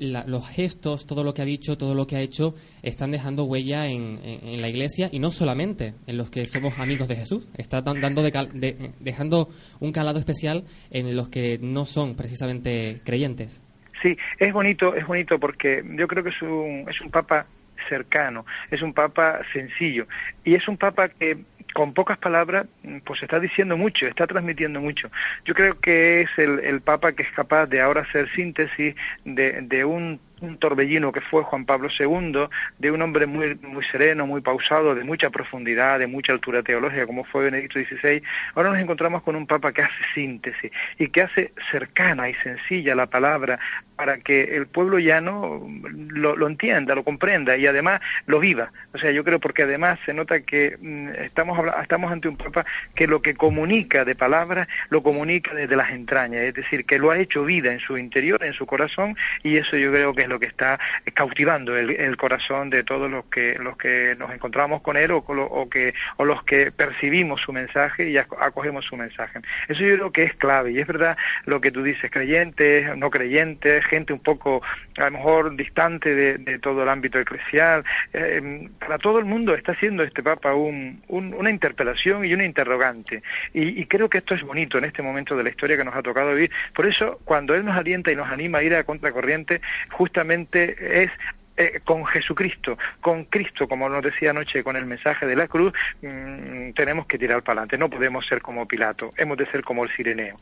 la- 0.00 0.24
los 0.26 0.48
gestos, 0.48 1.06
todo 1.06 1.24
lo 1.24 1.34
que 1.34 1.42
ha 1.42 1.44
dicho, 1.44 1.76
todo 1.78 1.94
lo 1.94 2.06
que 2.06 2.16
ha 2.16 2.20
hecho, 2.20 2.54
están 2.82 3.10
dejando 3.10 3.44
huella 3.44 3.86
en, 3.86 4.20
en- 4.22 4.60
la 4.60 4.68
Iglesia 4.68 5.08
y 5.12 5.18
no 5.18 5.30
solamente 5.30 5.94
en 6.06 6.16
los 6.16 6.30
que 6.30 6.46
somos 6.46 6.78
amigos 6.78 7.08
de 7.08 7.16
Jesús. 7.16 7.44
Está 7.56 7.82
dan- 7.82 8.00
dando 8.00 8.22
de- 8.22 8.30
eh, 8.68 8.90
dejando 9.00 9.48
un 9.80 9.92
calado 9.92 10.18
especial 10.18 10.64
en 10.90 11.14
los 11.16 11.28
que 11.28 11.58
no 11.60 11.84
son 11.86 12.14
precisamente 12.14 13.00
creyentes. 13.04 13.60
Sí, 14.02 14.16
es 14.38 14.52
bonito, 14.52 14.94
es 14.94 15.06
bonito 15.06 15.38
porque 15.40 15.82
yo 15.96 16.06
creo 16.06 16.22
que 16.22 16.30
es 16.30 16.42
un, 16.42 16.84
es 16.88 17.00
un 17.00 17.10
papa 17.10 17.46
cercano, 17.88 18.44
es 18.70 18.82
un 18.82 18.92
papa 18.92 19.40
sencillo 19.52 20.06
y 20.44 20.54
es 20.54 20.66
un 20.68 20.76
papa 20.76 21.08
que 21.08 21.38
con 21.76 21.92
pocas 21.92 22.16
palabras 22.16 22.64
mm, 22.84 23.00
pues 23.00 23.22
está 23.22 23.38
diciendo 23.38 23.76
mucho, 23.76 24.06
está 24.06 24.26
transmitiendo 24.26 24.80
mucho. 24.80 25.10
Yo 25.44 25.52
creo 25.52 25.78
que 25.78 26.22
es 26.22 26.30
el, 26.38 26.60
el 26.60 26.80
papa 26.80 27.12
que 27.12 27.22
es 27.22 27.30
capaz 27.32 27.66
de 27.66 27.82
ahora 27.82 28.00
hacer 28.00 28.32
síntesis 28.32 28.94
de, 29.26 29.60
de 29.60 29.84
un 29.84 30.18
un 30.40 30.58
torbellino 30.58 31.12
que 31.12 31.20
fue 31.20 31.42
Juan 31.42 31.64
Pablo 31.64 31.88
II, 31.98 32.48
de 32.78 32.90
un 32.90 33.02
hombre 33.02 33.26
muy, 33.26 33.54
muy 33.56 33.84
sereno, 33.84 34.26
muy 34.26 34.40
pausado, 34.40 34.94
de 34.94 35.04
mucha 35.04 35.30
profundidad, 35.30 35.98
de 35.98 36.06
mucha 36.06 36.32
altura 36.32 36.62
teológica, 36.62 37.06
como 37.06 37.24
fue 37.24 37.44
Benedicto 37.44 37.78
XVI, 37.78 38.22
ahora 38.54 38.70
nos 38.70 38.80
encontramos 38.80 39.22
con 39.22 39.36
un 39.36 39.46
Papa 39.46 39.72
que 39.72 39.82
hace 39.82 39.94
síntesis 40.14 40.70
y 40.98 41.08
que 41.08 41.22
hace 41.22 41.52
cercana 41.70 42.28
y 42.28 42.34
sencilla 42.34 42.94
la 42.94 43.06
palabra 43.06 43.58
para 43.96 44.18
que 44.18 44.56
el 44.56 44.66
pueblo 44.66 44.98
llano 44.98 45.66
lo, 45.90 46.36
lo 46.36 46.46
entienda, 46.46 46.94
lo 46.94 47.02
comprenda 47.02 47.56
y 47.56 47.66
además 47.66 48.00
lo 48.26 48.38
viva. 48.40 48.70
O 48.92 48.98
sea, 48.98 49.10
yo 49.10 49.24
creo 49.24 49.40
porque 49.40 49.62
además 49.62 49.98
se 50.04 50.12
nota 50.12 50.40
que 50.40 50.76
mm, 50.78 51.08
estamos, 51.24 51.58
estamos 51.80 52.12
ante 52.12 52.28
un 52.28 52.36
Papa 52.36 52.66
que 52.94 53.06
lo 53.06 53.22
que 53.22 53.34
comunica 53.34 54.04
de 54.04 54.14
palabras 54.14 54.68
lo 54.90 55.02
comunica 55.02 55.54
desde 55.54 55.76
las 55.76 55.90
entrañas, 55.90 56.42
es 56.42 56.54
decir, 56.54 56.84
que 56.84 56.98
lo 56.98 57.10
ha 57.10 57.18
hecho 57.18 57.44
vida 57.44 57.72
en 57.72 57.80
su 57.80 57.96
interior, 57.96 58.44
en 58.44 58.52
su 58.52 58.66
corazón 58.66 59.16
y 59.42 59.56
eso 59.56 59.76
yo 59.76 59.90
creo 59.90 60.14
que 60.14 60.25
es 60.26 60.30
lo 60.30 60.38
que 60.40 60.46
está 60.46 60.78
cautivando 61.14 61.76
el, 61.76 62.16
corazón 62.16 62.70
de 62.70 62.82
todos 62.82 63.10
los 63.10 63.24
que 63.26 63.56
los 63.60 63.76
que 63.76 64.16
nos 64.18 64.30
encontramos 64.32 64.82
con 64.82 64.96
él 64.96 65.10
o, 65.12 65.68
que 65.70 65.94
o 66.16 66.24
los 66.24 66.42
que 66.44 66.72
percibimos 66.72 67.40
su 67.40 67.52
mensaje 67.52 68.08
y 68.10 68.16
aco- 68.16 68.38
acogemos 68.40 68.84
su 68.84 68.96
mensaje. 68.96 69.40
Eso 69.68 69.80
yo 69.82 69.94
creo 69.96 70.12
que 70.12 70.22
es 70.24 70.34
clave 70.34 70.72
y 70.72 70.78
es 70.78 70.86
verdad 70.86 71.16
lo 71.44 71.60
que 71.60 71.70
tú 71.70 71.82
dices, 71.82 72.10
creyentes, 72.10 72.96
no 72.96 73.10
creyentes, 73.10 73.84
gente 73.86 74.12
un 74.12 74.20
poco 74.20 74.62
a 74.96 75.04
lo 75.04 75.10
mejor 75.12 75.56
distante 75.56 76.14
de, 76.14 76.58
todo 76.58 76.82
el 76.82 76.88
ámbito 76.88 77.18
eclesial. 77.18 77.84
eh, 78.12 78.68
para 78.80 78.98
todo 78.98 79.18
el 79.18 79.24
mundo 79.24 79.54
está 79.54 79.72
haciendo 79.72 80.02
este 80.02 80.22
Papa 80.22 80.54
un- 80.54 81.02
un- 81.08 81.34
una 81.34 81.50
interpelación 81.50 82.24
y 82.24 82.32
una 82.34 82.44
interrogante 82.44 83.22
y, 83.52 83.80
y 83.80 83.86
creo 83.86 84.08
que 84.08 84.18
esto 84.18 84.34
es 84.34 84.42
bonito 84.42 84.78
en 84.78 84.84
este 84.84 85.02
momento 85.02 85.36
de 85.36 85.44
la 85.44 85.50
historia 85.50 85.76
que 85.76 85.84
nos 85.84 85.94
ha 85.94 86.02
tocado 86.02 86.32
vivir. 86.34 86.50
Por 86.74 86.86
eso 86.86 87.20
cuando 87.24 87.54
él 87.54 87.64
nos 87.64 87.76
alienta 87.76 88.10
y 88.10 88.16
nos 88.16 88.28
anima 88.30 88.58
a 88.58 88.62
ir 88.62 88.74
a 88.74 88.84
contracorriente, 88.84 89.60
justamente 89.90 90.15
es 90.24 91.10
eh, 91.58 91.80
con 91.84 92.04
Jesucristo, 92.04 92.76
con 93.00 93.24
Cristo, 93.24 93.66
como 93.66 93.88
nos 93.88 94.02
decía 94.02 94.30
anoche 94.30 94.62
con 94.62 94.76
el 94.76 94.84
mensaje 94.84 95.24
de 95.24 95.36
la 95.36 95.48
cruz, 95.48 95.72
mm, 96.02 96.72
tenemos 96.72 97.06
que 97.06 97.16
tirar 97.16 97.42
para 97.42 97.60
adelante. 97.62 97.78
No 97.78 97.88
podemos 97.88 98.26
ser 98.26 98.42
como 98.42 98.68
Pilato, 98.68 99.10
hemos 99.16 99.38
de 99.38 99.46
ser 99.46 99.62
como 99.62 99.84
el 99.84 99.90
Sireneo. 99.90 100.36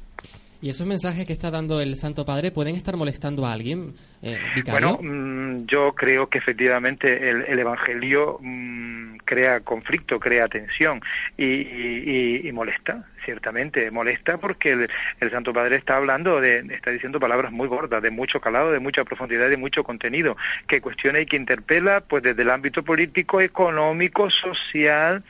¿Y 0.64 0.70
esos 0.70 0.86
mensajes 0.86 1.26
que 1.26 1.34
está 1.34 1.50
dando 1.50 1.78
el 1.82 1.94
Santo 1.94 2.24
Padre 2.24 2.50
pueden 2.50 2.74
estar 2.74 2.96
molestando 2.96 3.44
a 3.44 3.52
alguien, 3.52 3.92
eh? 4.22 4.38
Bueno, 4.70 4.98
mm, 4.98 5.66
yo 5.66 5.92
creo 5.94 6.30
que 6.30 6.38
efectivamente 6.38 7.28
el, 7.28 7.42
el 7.42 7.58
Evangelio 7.58 8.38
mm, 8.40 9.16
crea 9.26 9.60
conflicto, 9.60 10.18
crea 10.18 10.48
tensión 10.48 11.02
y, 11.36 11.44
y- 11.44 12.40
y 12.48 12.52
molesta, 12.52 13.04
ciertamente, 13.26 13.90
molesta 13.90 14.38
porque 14.38 14.72
el, 14.72 14.88
el 15.20 15.30
Santo 15.30 15.52
Padre 15.52 15.76
está 15.76 15.98
hablando, 15.98 16.40
de, 16.40 16.60
está 16.70 16.90
diciendo 16.92 17.20
palabras 17.20 17.52
muy 17.52 17.68
gordas, 17.68 18.02
de 18.02 18.10
mucho 18.10 18.40
calado, 18.40 18.72
de 18.72 18.80
mucha 18.80 19.04
profundidad, 19.04 19.50
de 19.50 19.58
mucho 19.58 19.84
contenido, 19.84 20.34
que 20.66 20.80
cuestiona 20.80 21.20
y 21.20 21.26
que 21.26 21.36
interpela 21.36 22.00
pues 22.00 22.22
desde 22.22 22.40
el 22.40 22.48
ámbito 22.48 22.82
político, 22.82 23.42
económico, 23.42 24.30
social, 24.30 25.22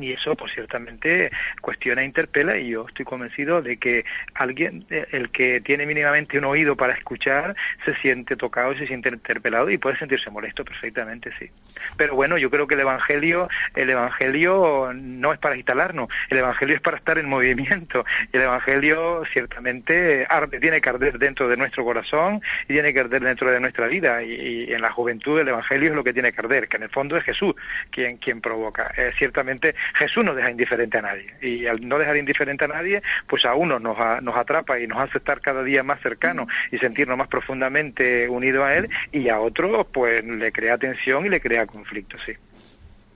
y 0.00 0.12
eso 0.12 0.34
pues 0.36 0.52
ciertamente 0.52 1.30
cuestiona 1.60 2.02
e 2.02 2.06
interpela 2.06 2.56
y 2.56 2.70
yo 2.70 2.86
estoy 2.86 3.04
convencido 3.04 3.62
de 3.62 3.76
que 3.76 4.04
alguien 4.34 4.86
eh, 4.90 5.06
el 5.12 5.30
que 5.30 5.60
tiene 5.60 5.86
mínimamente 5.86 6.38
un 6.38 6.44
oído 6.44 6.76
para 6.76 6.94
escuchar 6.94 7.54
se 7.84 7.94
siente 7.96 8.36
tocado 8.36 8.74
se 8.76 8.86
siente 8.86 9.08
interpelado 9.08 9.70
y 9.70 9.78
puede 9.78 9.98
sentirse 9.98 10.30
molesto 10.30 10.64
perfectamente 10.64 11.30
sí. 11.38 11.50
Pero 11.96 12.14
bueno 12.14 12.38
yo 12.38 12.50
creo 12.50 12.66
que 12.66 12.74
el 12.74 12.80
evangelio 12.80 13.48
el 13.74 13.90
evangelio 13.90 14.92
no 14.94 15.32
es 15.32 15.38
para 15.38 15.56
instalarnos 15.56 16.08
el 16.30 16.38
evangelio 16.38 16.74
es 16.74 16.80
para 16.80 16.96
estar 16.96 17.18
en 17.18 17.28
movimiento. 17.28 18.04
Y 18.32 18.36
el 18.36 18.44
evangelio 18.44 19.22
ciertamente 19.32 20.26
arde 20.28 20.60
tiene 20.60 20.80
que 20.80 20.88
arder 20.88 21.18
dentro 21.18 21.48
de 21.48 21.56
nuestro 21.56 21.84
corazón 21.84 22.40
y 22.64 22.74
tiene 22.74 22.92
que 22.92 23.00
arder 23.00 23.22
dentro 23.22 23.50
de 23.50 23.60
nuestra 23.60 23.86
vida. 23.86 24.22
Y, 24.22 24.32
y 24.32 24.72
en 24.72 24.82
la 24.82 24.90
juventud 24.90 25.40
el 25.40 25.48
evangelio 25.48 25.90
es 25.90 25.94
lo 25.94 26.04
que 26.04 26.12
tiene 26.12 26.32
que 26.32 26.40
arder 26.40 26.68
que 26.68 26.76
en 26.76 26.84
el 26.84 26.88
fondo 26.88 27.16
es 27.16 27.24
Jesús 27.24 27.54
quien 27.90 28.18
quien 28.18 28.40
provoca. 28.40 28.92
Eh, 28.96 29.12
ciertamente 29.18 29.74
Jesús 29.94 30.24
no 30.24 30.34
deja 30.34 30.50
indiferente 30.50 30.98
a 30.98 31.02
nadie 31.02 31.26
y 31.42 31.66
al 31.66 31.86
no 31.86 31.98
dejar 31.98 32.16
indiferente 32.16 32.64
a 32.64 32.68
nadie 32.68 33.02
pues 33.26 33.44
a 33.44 33.54
uno 33.54 33.78
nos, 33.78 33.98
a- 33.98 34.20
nos 34.20 34.36
atrapa 34.36 34.78
y 34.80 34.86
nos 34.86 34.98
hace 34.98 35.18
estar 35.18 35.40
cada 35.40 35.62
día 35.62 35.82
más 35.82 36.00
cercanos 36.00 36.48
y 36.70 36.78
sentirnos 36.78 37.16
más 37.18 37.28
profundamente 37.28 38.28
unidos 38.28 38.64
a 38.64 38.76
él 38.76 38.88
y 39.12 39.28
a 39.28 39.40
otro 39.40 39.84
pues 39.92 40.24
le 40.24 40.52
crea 40.52 40.78
tensión 40.78 41.26
y 41.26 41.28
le 41.28 41.40
crea 41.40 41.66
conflicto 41.66 42.16
sí 42.26 42.32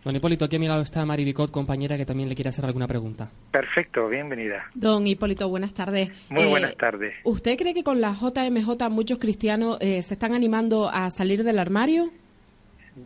Don 0.04 0.14
Hipólito, 0.14 0.44
aquí 0.44 0.54
a 0.54 0.58
mi 0.61 0.68
lado 0.68 0.82
está 0.82 1.04
Mari 1.04 1.25
Bicot, 1.25 1.50
compañera, 1.50 1.96
que 1.96 2.06
también 2.06 2.28
le 2.28 2.37
quiere 2.37 2.50
hacer 2.50 2.64
alguna 2.64 2.87
pregunta. 2.87 3.28
perfecto 3.50 4.08
bienvenida 4.08 4.66
Don 4.75 5.04
Hipólito, 5.04 5.49
buenas 5.49 5.75
tardes. 5.75 6.11
muy 6.28 6.42
Eh, 6.44 6.46
buenas 6.46 6.76
tardes 6.76 7.14
¿Usted 7.25 7.56
cree 7.58 7.75
que 7.75 7.82
con 7.82 8.00
la 8.00 8.12
JMJ 8.12 8.88
muchos 8.88 9.18
cristianos 9.18 9.78
eh, 9.80 10.02
se 10.02 10.14
están 10.14 10.32
animando 10.32 10.88
a 10.88 11.11
salir 11.11 11.42
del 11.42 11.58
armario? 11.58 12.12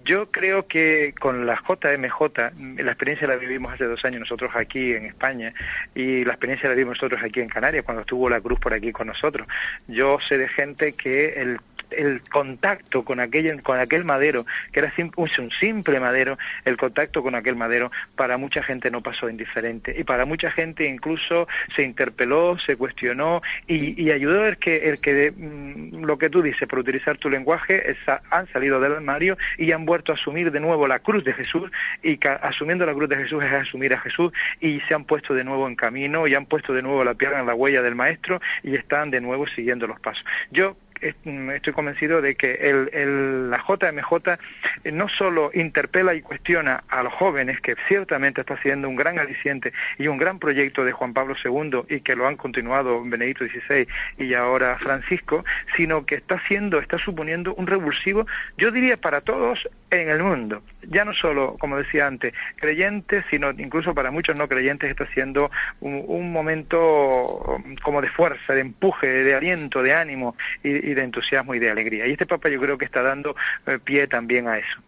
Yo 0.05 0.31
creo 0.31 0.69
que 0.69 1.13
con 1.19 1.47
la 1.47 1.57
JMJ, 1.57 2.53
mm, 2.55 2.79
la 2.79 2.93
experiencia 2.93 3.27
la 3.27 3.35
vivimos 3.35 3.73
hace 3.75 3.87
dos 3.87 4.05
años 4.05 4.21
nosotros 4.21 4.53
aquí 4.55 4.93
en 4.93 5.05
España 5.05 5.53
y 5.97 6.25
la 6.25 6.35
experiencia 6.35 6.69
la 6.69 6.77
vivimos 6.77 6.99
nosotros 6.99 7.21
aquí 7.25 7.41
en 7.41 7.49
Canarias 7.49 7.85
cuando 7.85 8.03
estuvo 8.03 8.31
la 8.31 8.41
Cruz 8.41 8.61
por 8.61 8.73
aquí 8.73 8.93
con 8.93 9.09
nosotros. 9.09 9.49
Yo 9.89 10.19
sé 10.29 10.39
de 10.39 10.49
gente 10.49 10.93
que 10.93 11.41
el 11.41 11.61
el 11.93 12.23
contacto 12.23 13.05
con 13.05 13.21
aquel, 13.21 13.63
con 13.63 13.79
aquel 13.79 14.05
madero, 14.05 14.47
que 14.73 14.81
era 14.81 14.93
un 15.17 15.51
simple 15.51 16.01
madero, 16.01 16.39
el 16.65 16.77
contacto 16.77 17.23
con 17.23 17.35
aquel 17.35 17.57
madero 17.57 17.91
para 18.17 18.37
mucha 18.37 18.63
gente 18.63 18.91
no 18.91 19.03
pasó 19.03 19.29
indiferente 19.29 19.95
y 19.99 20.05
para 20.05 20.25
mucha 20.25 20.51
gente 20.51 20.87
incluso 20.87 21.49
se 21.75 21.83
interpeló, 21.83 22.59
se 22.59 22.77
cuestionó 22.77 23.43
y, 23.67 24.01
y 24.01 24.11
ayudó 24.11 24.47
el 24.47 24.59
que, 24.59 24.89
el 24.91 25.01
que 25.01 25.33
mm, 25.37 26.05
lo 26.05 26.19
que 26.19 26.31
tú 26.31 26.43
dices, 26.43 26.69
por 26.69 26.79
utilizar 26.79 27.19
tu 27.19 27.31
lenguaje, 27.31 27.97
han 28.31 28.47
salido 28.53 28.81
del 28.81 28.95
armario 28.95 29.37
y 29.59 29.73
han 29.73 29.85
vuelto 29.85 30.13
a 30.13 30.15
asumir 30.15 30.51
de 30.51 30.61
nuevo 30.61 30.87
la 30.87 30.99
cruz 30.99 31.25
de 31.25 31.33
Jesús 31.33 31.71
y 32.03 32.19
asumiendo 32.43 32.87
la 32.87 32.95
cruz 32.95 33.09
de 33.09 33.17
Jesús 33.17 33.43
es 33.45 33.53
asumir 33.53 33.95
a 33.95 34.01
Jesús 34.01 34.33
y 34.61 34.81
se 34.81 34.95
han 34.95 35.05
puesto 35.05 35.35
de 35.35 35.45
nuevo 35.45 35.67
en 35.67 35.77
camino 35.77 36.27
y 36.27 36.35
han 36.35 36.47
puesto 36.47 36.73
de 36.73 36.83
nuevo 36.83 37.05
la 37.05 37.15
pierna 37.15 37.41
en 37.41 37.47
la 37.47 37.55
huella 37.55 37.83
del 37.83 37.95
maestro 37.95 38.41
y 38.63 38.75
están 38.75 39.11
de 39.11 39.21
nuevo 39.21 39.47
siguiendo 39.47 39.87
los 39.87 40.01
pasos. 40.01 40.25
Yo 40.51 40.77
estoy 41.01 41.73
convencido 41.73 42.21
de 42.23 42.35
que 42.37 42.53
el, 42.55 42.91
el- 42.93 43.51
la 43.51 43.59
JMJ 43.59 44.39
eh, 44.85 44.93
no 44.93 45.09
solo 45.09 45.51
interpela 45.55 46.15
y 46.15 46.21
cuestiona 46.23 46.85
a 46.89 47.03
los 47.03 47.13
jóvenes, 47.15 47.61
que 47.61 47.75
ciertamente 47.89 48.41
está 48.43 48.61
siendo 48.63 48.89
un 48.89 48.97
gran 48.97 49.19
aliciente 49.19 49.73
y 49.99 50.09
un 50.09 50.19
gran 50.19 50.39
proyecto 50.39 50.85
de 50.85 50.93
Juan 50.93 51.13
Pablo 51.15 51.35
II 51.45 51.83
y 51.89 52.01
que 52.01 52.17
lo 52.17 52.27
han 52.27 52.37
continuado 52.37 53.03
Benedicto 53.05 53.45
XVI 53.47 53.87
y 54.19 54.35
ahora 54.35 54.79
Francisco, 54.79 55.45
sino 55.77 56.05
que 56.07 56.17
está 56.17 56.37
haciendo, 56.37 56.79
está 56.81 56.99
suponiendo 56.99 57.55
un 57.55 57.67
revulsivo, 57.67 58.27
yo 58.59 58.71
diría 58.71 58.97
para 58.97 59.21
todos 59.21 59.69
en 59.91 60.09
el 60.09 60.23
mundo. 60.23 60.63
Ya 60.89 61.05
no 61.05 61.13
solo, 61.13 61.57
como 61.59 61.77
decía 61.77 62.07
antes, 62.07 62.33
creyentes, 62.57 63.25
sino 63.31 63.51
incluso 63.51 63.95
para 63.95 64.11
muchos 64.11 64.37
no 64.37 64.49
creyentes 64.49 64.91
está 64.91 65.07
siendo 65.13 65.51
un, 65.81 66.05
un 66.07 66.33
momento 66.33 67.39
um, 67.39 67.77
como 67.77 68.01
de 68.01 68.09
fuerza, 68.09 68.55
de 68.55 68.61
empuje, 68.61 69.07
de 69.07 69.35
aliento, 69.35 69.83
de 69.83 69.95
ánimo 69.95 70.37
y, 70.63 70.71
y 70.71 70.95
de 70.95 71.03
entusiasmo 71.03 71.55
y 71.55 71.59
de 71.59 71.71
alegría. 71.71 72.07
Y 72.07 72.13
este 72.13 72.27
Papa 72.27 72.49
yo 72.49 72.61
creo 72.61 72.79
que 72.79 72.85
está 72.85 73.03
dando 73.03 73.37
eh, 73.67 73.79
pie 73.83 74.07
también 74.07 74.49
a 74.49 74.59
eso. 74.59 74.81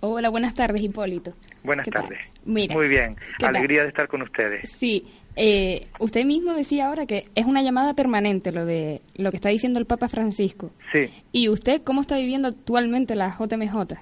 Hola, 0.00 0.28
buenas 0.28 0.54
tardes, 0.54 0.80
Hipólito. 0.80 1.34
Buenas 1.64 1.88
tardes. 1.88 2.20
Mira, 2.44 2.74
Muy 2.74 2.86
bien. 2.86 3.16
Alegría 3.42 3.82
de 3.82 3.88
estar 3.88 4.06
con 4.06 4.22
ustedes. 4.22 4.70
Sí, 4.70 5.04
eh, 5.34 5.86
usted 5.98 6.24
mismo 6.24 6.54
decía 6.54 6.86
ahora 6.86 7.06
que 7.06 7.26
es 7.34 7.46
una 7.46 7.62
llamada 7.62 7.94
permanente 7.94 8.52
lo 8.52 8.64
de 8.64 9.02
lo 9.14 9.30
que 9.30 9.36
está 9.36 9.48
diciendo 9.48 9.80
el 9.80 9.86
Papa 9.86 10.08
Francisco. 10.08 10.70
Sí. 10.92 11.10
¿Y 11.32 11.48
usted 11.48 11.82
cómo 11.82 12.00
está 12.00 12.16
viviendo 12.16 12.48
actualmente 12.48 13.16
la 13.16 13.36
JMJ? 13.36 13.98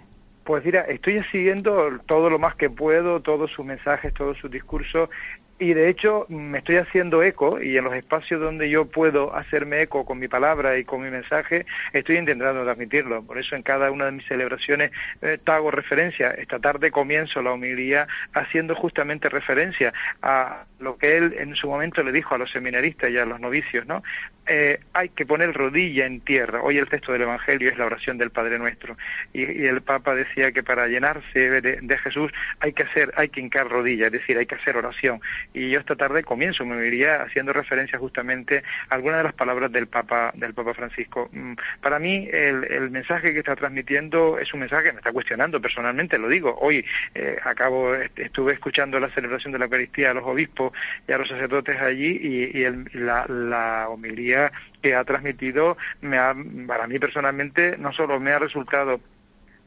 Pues 0.47 0.65
mira, 0.65 0.83
estoy 0.83 1.21
siguiendo 1.33 1.99
todo 2.07 2.31
lo 2.31 2.39
más 2.39 2.55
que 2.55 2.71
puedo, 2.71 3.21
todos 3.21 3.51
sus 3.51 3.67
mensajes, 3.67 4.15
todos 4.15 4.39
sus 4.39 4.49
discursos, 4.49 5.09
y 5.59 5.75
de 5.75 5.89
hecho 5.89 6.27
me 6.29 6.59
estoy 6.59 6.77
haciendo 6.77 7.23
eco, 7.23 7.63
y 7.63 7.77
en 7.77 7.85
los 7.85 7.95
espacios 7.95 8.41
donde 8.41 8.69
yo 8.69 8.87
puedo 8.87 9.35
hacerme 9.35 9.83
eco 9.83 10.05
con 10.05 10.19
mi 10.19 10.29
palabra 10.29 10.79
y 10.79 10.85
con 10.85 11.03
mi 11.03 11.11
mensaje, 11.11 11.67
estoy 11.93 12.17
intentando 12.17 12.65
transmitirlo. 12.65 13.23
Por 13.23 13.39
eso 13.39 13.57
en 13.57 13.63
cada 13.63 13.91
una 13.91 14.07
de 14.07 14.13
mis 14.13 14.27
celebraciones 14.27 14.91
eh, 15.23 15.39
hago 15.47 15.71
referencia. 15.71 16.31
Esta 16.31 16.59
tarde 16.59 16.91
comienzo 16.91 17.43
la 17.43 17.53
homilía 17.53 18.07
haciendo 18.35 18.75
justamente 18.75 19.29
referencia 19.29 19.93
a 20.23 20.65
lo 20.79 20.99
que 20.99 21.17
él 21.17 21.35
en 21.39 21.55
su 21.57 21.69
momento 21.69 22.03
le 22.03 22.13
dijo 22.13 22.35
a 22.35 22.39
los 22.39 22.51
seminaristas 22.51 23.11
y 23.11 23.19
a 23.19 23.25
los 23.25 23.41
novicios, 23.41 23.87
¿no? 23.87 24.03
Eh, 24.49 24.79
hay 24.93 25.09
que 25.09 25.27
poner 25.27 25.53
rodilla 25.53 26.07
en 26.07 26.21
tierra. 26.21 26.63
Hoy 26.63 26.79
el 26.79 26.89
texto 26.89 27.13
del 27.13 27.23
Evangelio 27.23 27.69
es 27.69 27.79
la 27.79 27.87
oración 27.87 28.17
del 28.17 28.31
Padre 28.31 28.59
Nuestro. 28.59 28.97
Y, 29.33 29.67
el 29.67 29.83
Papa 29.83 30.15
decía 30.15 30.53
que 30.53 30.63
para 30.63 30.87
llenarse 30.87 31.61
de, 31.61 31.99
Jesús 31.99 32.31
hay 32.61 32.73
que 32.73 32.85
hacer, 32.85 33.13
hay 33.17 33.29
que 33.29 33.41
hincar 33.41 33.69
rodilla, 33.69 34.07
es 34.07 34.13
decir, 34.13 34.39
hay 34.39 34.47
que 34.47 34.55
hacer 34.55 34.77
oración. 34.77 35.21
Y 35.57 35.71
yo 35.71 35.81
esta 35.81 35.97
tarde 35.97 36.23
comienzo, 36.23 36.67
me 36.67 36.87
iría 36.87 37.23
haciendo 37.23 37.55
referencia 37.55 37.99
justamente 37.99 38.63
a 38.91 38.95
algunas 38.95 39.19
de 39.21 39.25
las 39.25 39.33
palabras 39.33 39.73
del 39.73 39.87
Papa, 39.87 40.31
del 40.35 40.53
Papa 40.53 40.75
Francisco. 40.75 41.31
Mm, 41.33 41.55
Para 41.81 41.99
mí, 41.99 42.29
el, 42.31 42.91
mensaje 42.91 43.33
que 43.33 43.39
está 43.39 43.57
transmitiendo 43.57 44.39
es 44.39 44.53
un 44.53 44.61
mensaje 44.61 44.85
que 44.89 44.93
me 44.93 44.99
está 44.99 45.13
cuestionando 45.13 45.59
personalmente, 45.61 46.19
lo 46.19 46.29
digo. 46.29 46.59
Hoy 46.61 46.85
eh, 47.15 47.39
acabo, 47.43 47.95
est- 47.95 48.19
estuve 48.19 48.53
escuchando 48.53 49.01
la 49.01 49.09
celebración 49.09 49.51
de 49.53 49.59
la 49.59 49.65
Eucaristía 49.65 50.11
a 50.11 50.15
los 50.15 50.25
obispos 50.25 50.73
y 51.09 51.13
a 51.13 51.19
los 51.19 51.29
sacerdotes 51.29 51.81
allí 51.81 52.21
y, 52.53 52.67
la, 52.99 53.25
la 53.27 53.87
homilía 53.89 54.53
que 54.83 54.95
ha 54.95 55.05
transmitido 55.05 55.79
me 56.03 56.19
ha, 56.19 56.35
para 56.67 56.87
mí 56.87 56.99
personalmente 56.99 57.77
no 57.79 57.93
solo 57.93 58.21
me 58.21 58.33
ha 58.33 58.39
resultado 58.39 59.01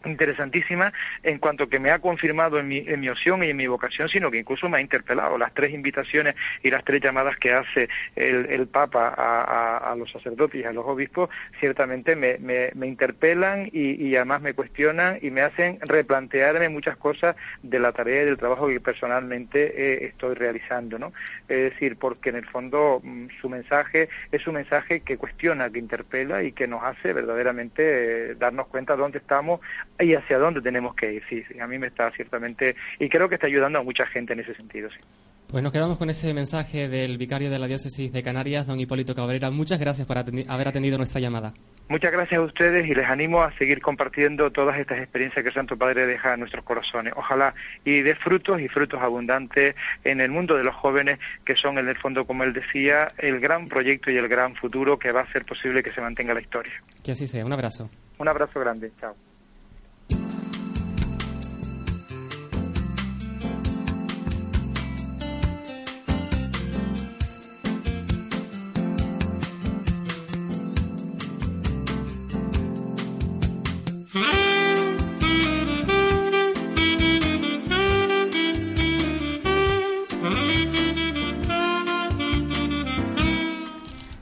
interesantísima 0.06 0.94
en 1.24 1.38
cuanto 1.40 1.68
que 1.70 1.80
me 1.80 1.92
ha 1.92 2.00
confirmado 2.00 2.60
en 2.60 2.68
mi, 2.68 2.78
en 2.88 3.00
mi 3.00 3.10
opción 3.10 3.44
y 3.44 3.50
en 3.50 3.58
mi 3.58 3.68
vocación, 3.68 4.10
sino 4.10 4.32
que 4.32 4.38
incluso 4.40 4.70
me 4.70 4.78
ha 4.78 4.82
interpelado. 4.82 5.38
Las 5.38 5.54
tres 5.54 5.72
invitaciones 5.74 6.36
y 6.64 6.70
las 6.70 6.84
tres 6.84 7.02
llamadas 7.02 7.38
que 7.38 7.54
hace 7.54 7.90
el, 8.16 8.46
el 8.50 8.68
Papa 8.68 9.14
a, 9.16 9.44
a- 9.44 9.92
a 9.92 9.96
los 9.96 10.12
sacerdotes 10.12 10.62
y 10.62 10.64
a 10.64 10.72
los 10.74 10.86
obispos, 10.86 11.30
ciertamente 11.60 12.16
me, 12.16 12.38
me- 12.40 12.72
me 12.76 12.88
interpelan 12.88 13.70
y, 13.72 13.92
y 14.06 14.16
además 14.16 14.42
me 14.42 14.54
cuestionan 14.54 15.20
y 15.22 15.32
me 15.32 15.42
hacen 15.42 15.80
replantearme 15.82 16.70
muchas 16.70 16.98
cosas 16.98 17.36
de 17.64 17.80
la 17.80 17.92
tarea 17.92 18.24
y 18.24 18.26
del 18.26 18.38
trabajo 18.38 18.68
que 18.68 18.80
personalmente 18.80 19.74
eh, 19.76 20.06
estoy 20.08 20.36
realizando. 20.36 21.00
¿no? 21.00 21.14
Es 21.48 21.72
decir, 21.72 21.98
porque 21.98 22.30
en 22.30 22.36
el 22.38 22.46
fondo 22.46 23.02
mm, 23.04 23.28
su 23.42 23.50
mensaje 23.50 24.10
es 24.32 24.46
un 24.48 24.56
mensaje 24.56 25.02
que 25.02 25.18
cuestiona, 25.18 25.70
que 25.70 25.80
interpela 25.80 26.44
y 26.44 26.52
que 26.52 26.68
nos 26.68 26.84
hace 26.84 27.14
verdaderamente 27.14 28.32
eh, 28.32 28.36
darnos 28.36 28.68
cuenta 28.68 28.96
de 28.96 29.02
dónde 29.02 29.18
estamos 29.20 29.60
y 30.00 30.14
hacia 30.16 30.38
dónde 30.38 30.62
tenemos 30.62 30.96
que 30.96 31.14
ir. 31.14 31.24
Sí, 31.30 31.44
sí, 31.48 31.60
a 31.60 31.68
mí 31.68 31.78
me 31.78 31.88
está 31.88 32.12
ciertamente, 32.12 32.76
y 33.00 33.10
creo 33.10 33.28
que 33.30 33.36
está 33.36 33.48
ayudando 33.48 33.80
a 33.80 33.84
mucha 33.84 34.06
gente 34.08 34.34
en 34.34 34.40
ese 34.42 34.54
sentido. 34.56 34.90
Sí. 34.90 34.98
Pues 35.50 35.64
nos 35.64 35.72
quedamos 35.74 35.98
con 35.98 36.12
ese 36.12 36.32
mensaje 36.36 36.88
del 36.90 37.18
vicario 37.18 37.50
de 37.50 37.58
la 37.58 37.66
diócesis 37.66 38.14
de 38.14 38.22
Canarias, 38.22 38.68
don 38.68 38.80
Hipólito 38.80 39.16
Cabrera. 39.16 39.50
Muchas 39.50 39.80
gracias 39.80 40.06
por 40.06 40.18
atendi- 40.18 40.46
haber 40.48 40.68
atendido 40.68 40.98
nuestra 41.00 41.20
llamada. 41.20 41.54
Muchas 41.88 42.12
gracias 42.12 42.38
a 42.40 42.44
ustedes 42.44 42.88
y 42.88 42.94
les 42.94 43.08
animo 43.08 43.42
a 43.42 43.52
seguir 43.58 43.82
compartiendo 43.82 44.52
todas 44.52 44.78
estas 44.78 45.00
experiencias 45.00 45.42
que 45.42 45.50
el 45.50 45.56
Santo 45.56 45.76
Padre 45.76 46.06
deja 46.06 46.36
en 46.36 46.42
nuestros 46.42 46.64
corazones. 46.64 47.14
Ojalá 47.18 47.56
y 47.84 48.02
dé 48.02 48.14
frutos 48.14 48.62
y 48.62 48.68
frutos 48.68 49.02
abundantes 49.02 49.74
en 50.04 50.22
el 50.22 50.30
mundo 50.30 50.56
de 50.56 50.64
los 50.64 50.76
jóvenes, 50.76 51.18
que 51.44 51.56
son 51.56 51.80
en 51.80 51.90
el 51.90 51.98
fondo, 51.98 52.28
como 52.28 52.44
él 52.44 52.54
decía, 52.54 53.08
el 53.18 53.40
gran 53.40 53.68
proyecto 53.68 54.12
y 54.12 54.18
el 54.18 54.28
gran 54.28 54.54
futuro 54.54 55.00
que 55.00 55.12
va 55.12 55.22
a 55.22 55.24
hacer 55.24 55.46
posible 55.46 55.82
que 55.82 55.92
se 55.92 56.00
mantenga 56.02 56.36
la 56.36 56.42
historia. 56.42 56.74
Que 57.04 57.14
así 57.14 57.26
sea. 57.28 57.44
Un 57.44 57.54
abrazo. 57.54 57.90
Un 58.20 58.28
abrazo 58.28 58.60
grande. 58.60 58.92
Chao. 59.02 59.16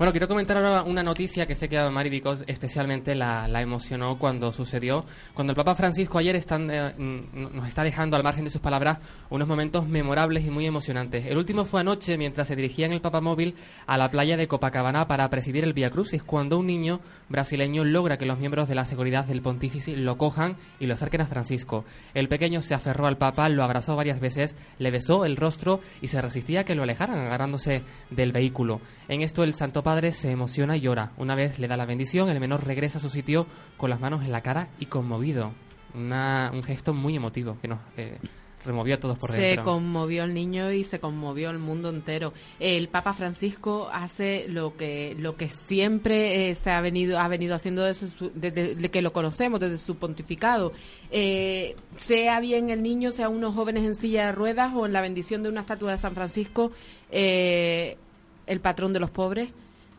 Bueno, 0.07 0.19
quiero 0.19 0.29
comentar 0.29 0.55
ahora 0.55 0.83
una 0.83 1.03
noticia 1.03 1.45
que 1.47 1.53
sé 1.53 1.67
que 1.67 1.77
a 1.77 1.89
Mari 1.89 2.09
Vicos 2.09 2.39
especialmente 2.47 3.13
la, 3.13 3.45
la 3.49 3.61
emocionó 3.61 4.17
cuando 4.17 4.53
sucedió. 4.53 5.03
Cuando 5.33 5.51
el 5.51 5.57
Papa 5.57 5.75
Francisco 5.75 6.17
ayer 6.17 6.33
están, 6.37 6.71
eh, 6.71 6.93
nos 6.97 7.67
está 7.67 7.83
dejando 7.83 8.15
al 8.15 8.23
margen 8.23 8.45
de 8.45 8.49
sus 8.49 8.61
palabras 8.61 8.99
unos 9.29 9.49
momentos 9.49 9.85
memorables 9.85 10.45
y 10.45 10.49
muy 10.49 10.65
emocionantes. 10.65 11.25
El 11.25 11.37
último 11.37 11.65
fue 11.65 11.81
anoche 11.81 12.17
mientras 12.17 12.47
se 12.47 12.55
dirigía 12.55 12.85
en 12.85 12.93
el 12.93 13.01
Papa 13.01 13.19
Móvil 13.19 13.55
a 13.85 13.97
la 13.97 14.09
playa 14.09 14.37
de 14.37 14.47
Copacabana 14.47 15.09
para 15.09 15.29
presidir 15.29 15.65
el 15.65 15.73
Via 15.73 15.89
Crucis, 15.89 16.23
cuando 16.23 16.57
un 16.57 16.67
niño 16.67 17.01
brasileño 17.27 17.83
logra 17.83 18.17
que 18.17 18.25
los 18.25 18.39
miembros 18.39 18.69
de 18.69 18.75
la 18.75 18.85
seguridad 18.85 19.25
del 19.25 19.41
pontífice 19.41 19.97
lo 19.97 20.17
cojan 20.17 20.55
y 20.79 20.85
lo 20.85 20.93
acerquen 20.93 21.19
a 21.19 21.27
Francisco. 21.27 21.83
El 22.13 22.29
pequeño 22.29 22.61
se 22.61 22.73
aferró 22.75 23.07
al 23.07 23.17
Papa, 23.17 23.49
lo 23.49 23.61
abrazó 23.61 23.97
varias 23.97 24.21
veces, 24.21 24.55
le 24.79 24.89
besó 24.89 25.25
el 25.25 25.35
rostro 25.35 25.81
y 26.01 26.07
se 26.07 26.21
resistía 26.21 26.61
a 26.61 26.63
que 26.63 26.75
lo 26.75 26.83
alejaran, 26.83 27.19
agarrándose 27.19 27.83
del 28.09 28.31
vehículo. 28.31 28.79
En 29.09 29.21
esto 29.21 29.43
el 29.43 29.53
Santo 29.53 29.83
Padre 29.83 29.96
se 30.13 30.31
emociona 30.31 30.77
y 30.77 30.81
llora. 30.81 31.11
Una 31.17 31.35
vez 31.35 31.59
le 31.59 31.67
da 31.67 31.77
la 31.77 31.85
bendición, 31.85 32.29
el 32.29 32.39
menor 32.39 32.65
regresa 32.65 32.97
a 32.97 33.01
su 33.01 33.09
sitio 33.09 33.47
con 33.77 33.89
las 33.89 33.99
manos 33.99 34.23
en 34.23 34.31
la 34.31 34.41
cara 34.41 34.69
y 34.79 34.85
conmovido. 34.87 35.51
Una- 35.93 36.51
un 36.53 36.63
gesto 36.63 36.93
muy 36.93 37.15
emotivo 37.15 37.57
que 37.61 37.67
nos 37.67 37.79
eh, 37.97 38.17
removió 38.65 38.95
a 38.95 38.99
todos 38.99 39.17
por 39.17 39.31
Se 39.31 39.37
dentro. 39.37 39.63
conmovió 39.63 40.25
el 40.25 40.33
niño 40.33 40.71
y 40.73 40.83
se 40.83 40.99
conmovió 40.99 41.49
el 41.49 41.57
mundo 41.59 41.89
entero. 41.89 42.33
El 42.59 42.89
Papa 42.89 43.13
Francisco 43.13 43.89
hace 43.93 44.47
lo 44.49 44.75
que 44.75 45.15
lo 45.17 45.35
que 45.35 45.47
siempre 45.47 46.49
eh, 46.49 46.55
se 46.55 46.71
ha 46.71 46.81
venido 46.81 47.19
ha 47.19 47.27
venido 47.29 47.55
haciendo 47.55 47.83
desde, 47.83 48.09
su- 48.09 48.31
desde- 48.35 48.75
desde 48.75 48.89
que 48.91 49.01
lo 49.01 49.13
conocemos 49.13 49.59
desde 49.61 49.77
su 49.77 49.95
pontificado. 49.95 50.73
Eh, 51.11 51.75
sea 51.95 52.39
bien 52.41 52.69
el 52.69 52.83
niño, 52.83 53.11
sea 53.11 53.29
unos 53.29 53.55
jóvenes 53.55 53.85
en 53.85 53.95
silla 53.95 54.25
de 54.25 54.31
ruedas 54.33 54.73
o 54.75 54.85
en 54.85 54.91
la 54.93 55.01
bendición 55.01 55.41
de 55.43 55.49
una 55.49 55.61
estatua 55.61 55.91
de 55.93 55.97
San 55.97 56.13
Francisco, 56.13 56.71
eh, 57.11 57.97
el 58.45 58.59
patrón 58.59 58.91
de 58.93 58.99
los 58.99 59.09
pobres. 59.11 59.49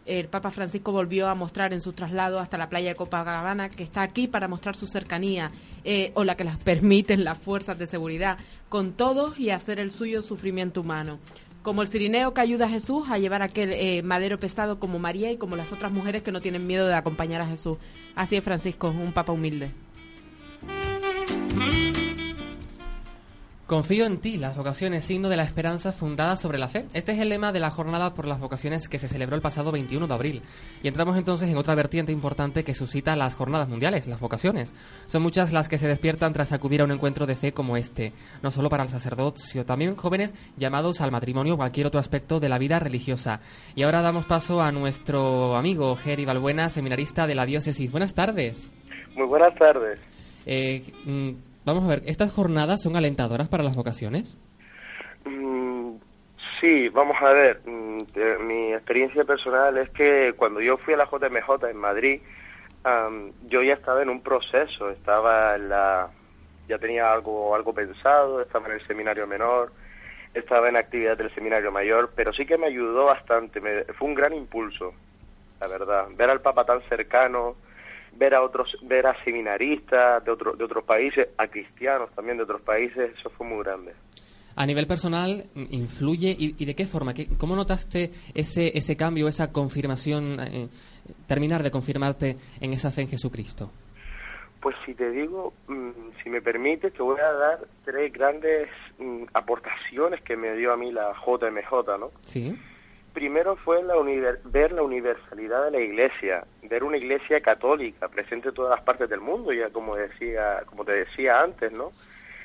El 0.08 0.28
Papa 0.28 0.50
Francisco 0.50 0.90
volvió 0.90 1.28
a 1.28 1.34
mostrar 1.34 1.74
en 1.74 1.82
su 1.82 1.92
traslado 1.92 2.38
hasta 2.38 2.56
la 2.56 2.70
playa 2.70 2.88
de 2.88 2.94
Copacabana 2.94 3.68
que 3.68 3.82
está 3.82 4.00
aquí 4.00 4.26
para 4.26 4.48
mostrar 4.48 4.74
su 4.74 4.86
cercanía 4.86 5.50
eh, 5.84 6.12
o 6.14 6.24
la 6.24 6.34
que 6.34 6.44
las 6.44 6.56
permiten 6.64 7.24
las 7.24 7.36
fuerzas 7.36 7.78
de 7.78 7.86
seguridad 7.86 8.38
con 8.70 8.94
todos 8.94 9.38
y 9.38 9.50
hacer 9.50 9.78
el 9.78 9.90
suyo 9.90 10.22
sufrimiento 10.22 10.80
humano. 10.80 11.18
Como 11.62 11.82
el 11.82 11.88
cirineo 11.88 12.32
que 12.32 12.40
ayuda 12.40 12.64
a 12.64 12.70
Jesús 12.70 13.10
a 13.10 13.18
llevar 13.18 13.42
aquel 13.42 13.70
eh, 13.72 14.02
madero 14.02 14.38
pesado 14.38 14.80
como 14.80 14.98
María 14.98 15.30
y 15.30 15.36
como 15.36 15.56
las 15.56 15.74
otras 15.74 15.92
mujeres 15.92 16.22
que 16.22 16.32
no 16.32 16.40
tienen 16.40 16.66
miedo 16.66 16.86
de 16.86 16.94
acompañar 16.94 17.42
a 17.42 17.46
Jesús. 17.46 17.76
Así 18.14 18.36
es 18.36 18.42
Francisco, 18.44 18.88
un 18.88 19.12
papa 19.12 19.32
humilde. 19.32 19.74
Confío 23.68 24.06
en 24.06 24.16
ti, 24.16 24.38
las 24.38 24.56
vocaciones, 24.56 25.04
signo 25.04 25.28
de 25.28 25.36
la 25.36 25.42
esperanza 25.42 25.92
fundada 25.92 26.36
sobre 26.36 26.56
la 26.56 26.68
fe. 26.68 26.86
Este 26.94 27.12
es 27.12 27.18
el 27.18 27.28
lema 27.28 27.52
de 27.52 27.60
la 27.60 27.68
jornada 27.68 28.14
por 28.14 28.26
las 28.26 28.40
vocaciones 28.40 28.88
que 28.88 28.98
se 28.98 29.08
celebró 29.08 29.36
el 29.36 29.42
pasado 29.42 29.70
21 29.72 30.06
de 30.06 30.14
abril. 30.14 30.42
Y 30.82 30.88
entramos 30.88 31.18
entonces 31.18 31.50
en 31.50 31.56
otra 31.58 31.74
vertiente 31.74 32.10
importante 32.10 32.64
que 32.64 32.72
suscita 32.72 33.14
las 33.14 33.34
jornadas 33.34 33.68
mundiales, 33.68 34.06
las 34.06 34.20
vocaciones. 34.20 34.72
Son 35.06 35.20
muchas 35.20 35.52
las 35.52 35.68
que 35.68 35.76
se 35.76 35.86
despiertan 35.86 36.32
tras 36.32 36.52
acudir 36.52 36.80
a 36.80 36.84
un 36.84 36.92
encuentro 36.92 37.26
de 37.26 37.36
fe 37.36 37.52
como 37.52 37.76
este, 37.76 38.14
no 38.42 38.50
solo 38.50 38.70
para 38.70 38.84
el 38.84 38.88
sacerdocio, 38.88 39.66
también 39.66 39.96
jóvenes 39.96 40.32
llamados 40.56 41.02
al 41.02 41.12
matrimonio 41.12 41.52
o 41.52 41.58
cualquier 41.58 41.88
otro 41.88 42.00
aspecto 42.00 42.40
de 42.40 42.48
la 42.48 42.56
vida 42.56 42.78
religiosa. 42.78 43.40
Y 43.74 43.82
ahora 43.82 44.00
damos 44.00 44.24
paso 44.24 44.62
a 44.62 44.72
nuestro 44.72 45.56
amigo 45.56 45.94
Geri 45.96 46.24
Balbuena, 46.24 46.70
seminarista 46.70 47.26
de 47.26 47.34
la 47.34 47.44
diócesis. 47.44 47.92
Buenas 47.92 48.14
tardes. 48.14 48.70
Muy 49.14 49.26
buenas 49.26 49.54
tardes. 49.56 50.00
Eh, 50.46 50.82
mm, 51.04 51.47
vamos 51.74 51.84
a 51.90 51.94
ver, 51.94 52.02
¿estas 52.06 52.32
jornadas 52.32 52.82
son 52.82 52.96
alentadoras 52.96 53.48
para 53.48 53.62
las 53.64 53.76
vocaciones? 53.76 54.36
Mm, 55.24 55.96
sí, 56.60 56.88
vamos 56.88 57.16
a 57.20 57.32
ver. 57.32 57.62
mm, 57.64 57.98
mi 58.46 58.72
experiencia 58.72 59.24
personal 59.24 59.76
es 59.78 59.90
que 59.90 60.34
cuando 60.36 60.60
yo 60.60 60.76
fui 60.78 60.94
a 60.94 60.96
la 60.96 61.06
JMJ 61.06 61.70
en 61.70 61.76
Madrid, 61.76 62.20
yo 63.42 63.62
ya 63.62 63.74
estaba 63.74 64.02
en 64.02 64.08
un 64.08 64.22
proceso, 64.22 64.88
estaba 64.90 65.54
en 65.56 65.68
la, 65.68 66.10
ya 66.68 66.78
tenía 66.78 67.12
algo, 67.12 67.54
algo 67.54 67.74
pensado, 67.74 68.40
estaba 68.40 68.66
en 68.68 68.74
el 68.74 68.86
seminario 68.86 69.26
menor, 69.26 69.74
estaba 70.32 70.68
en 70.70 70.76
actividad 70.76 71.18
del 71.18 71.34
seminario 71.34 71.70
mayor, 71.70 72.12
pero 72.16 72.32
sí 72.32 72.46
que 72.46 72.56
me 72.56 72.66
ayudó 72.66 73.04
bastante, 73.06 73.60
me- 73.60 73.84
fue 73.84 74.08
un 74.08 74.14
gran 74.14 74.32
impulso, 74.32 74.94
la 75.60 75.66
verdad. 75.66 76.06
Ver 76.16 76.30
al 76.30 76.40
Papa 76.40 76.64
tan 76.64 76.80
cercano, 76.88 77.56
ver 78.18 78.34
a 78.34 78.42
otros, 78.42 78.76
ver 78.82 79.06
a 79.06 79.14
seminaristas 79.24 80.24
de, 80.24 80.30
otro, 80.30 80.54
de 80.54 80.64
otros 80.64 80.84
países, 80.84 81.28
a 81.38 81.46
cristianos 81.48 82.10
también 82.14 82.36
de 82.36 82.42
otros 82.42 82.60
países, 82.60 83.12
eso 83.18 83.30
fue 83.30 83.46
muy 83.46 83.62
grande. 83.64 83.94
A 84.56 84.66
nivel 84.66 84.88
personal, 84.88 85.44
¿influye 85.54 86.34
y, 86.36 86.56
y 86.58 86.64
de 86.64 86.74
qué 86.74 86.84
forma? 86.84 87.14
¿Qué- 87.14 87.28
¿Cómo 87.38 87.54
notaste 87.54 88.10
ese, 88.34 88.76
ese 88.76 88.96
cambio, 88.96 89.28
esa 89.28 89.52
confirmación, 89.52 90.40
eh, 90.40 90.68
terminar 91.28 91.62
de 91.62 91.70
confirmarte 91.70 92.36
en 92.60 92.72
esa 92.72 92.90
fe 92.90 93.02
en 93.02 93.08
Jesucristo? 93.10 93.70
Pues 94.60 94.74
si 94.84 94.94
te 94.94 95.10
digo, 95.12 95.54
mm, 95.68 95.90
si 96.24 96.30
me 96.30 96.42
permites, 96.42 96.92
te 96.92 97.00
voy 97.02 97.20
a 97.20 97.32
dar 97.32 97.60
tres 97.84 98.12
grandes 98.12 98.68
mm, 98.98 99.26
aportaciones 99.32 100.20
que 100.22 100.36
me 100.36 100.54
dio 100.56 100.72
a 100.72 100.76
mí 100.76 100.90
la 100.90 101.12
JMJ, 101.14 101.96
¿no? 102.00 102.10
Sí. 102.22 102.58
Primero 103.18 103.56
fue 103.56 103.82
la 103.82 103.96
ver 104.44 104.70
la 104.70 104.82
universalidad 104.82 105.64
de 105.64 105.70
la 105.72 105.80
Iglesia, 105.80 106.46
ver 106.62 106.84
una 106.84 106.98
Iglesia 106.98 107.40
católica 107.40 108.06
presente 108.06 108.50
en 108.50 108.54
todas 108.54 108.70
las 108.70 108.84
partes 108.84 109.08
del 109.10 109.20
mundo, 109.20 109.52
ya 109.52 109.70
como 109.70 109.96
decía, 109.96 110.62
como 110.66 110.84
te 110.84 110.92
decía 110.92 111.40
antes, 111.42 111.72
¿no? 111.72 111.92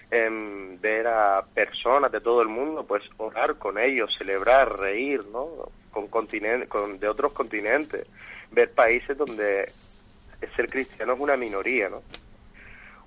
Em, 0.09 0.81
ver 0.81 1.05
a 1.05 1.45
personas 1.53 2.11
de 2.11 2.21
todo 2.21 2.41
el 2.41 2.47
mundo, 2.47 2.87
pues 2.87 3.03
orar 3.17 3.59
con 3.59 3.77
ellos, 3.77 4.15
celebrar, 4.17 4.79
reír, 4.79 5.23
¿no? 5.31 5.47
Con 5.91 6.07
con 6.07 6.99
de 6.99 7.07
otros 7.07 7.33
continentes, 7.33 8.07
ver 8.49 8.71
países 8.71 9.15
donde 9.15 9.71
ser 10.55 10.69
cristiano 10.69 11.13
es 11.13 11.19
una 11.19 11.37
minoría, 11.37 11.87
¿no? 11.89 12.01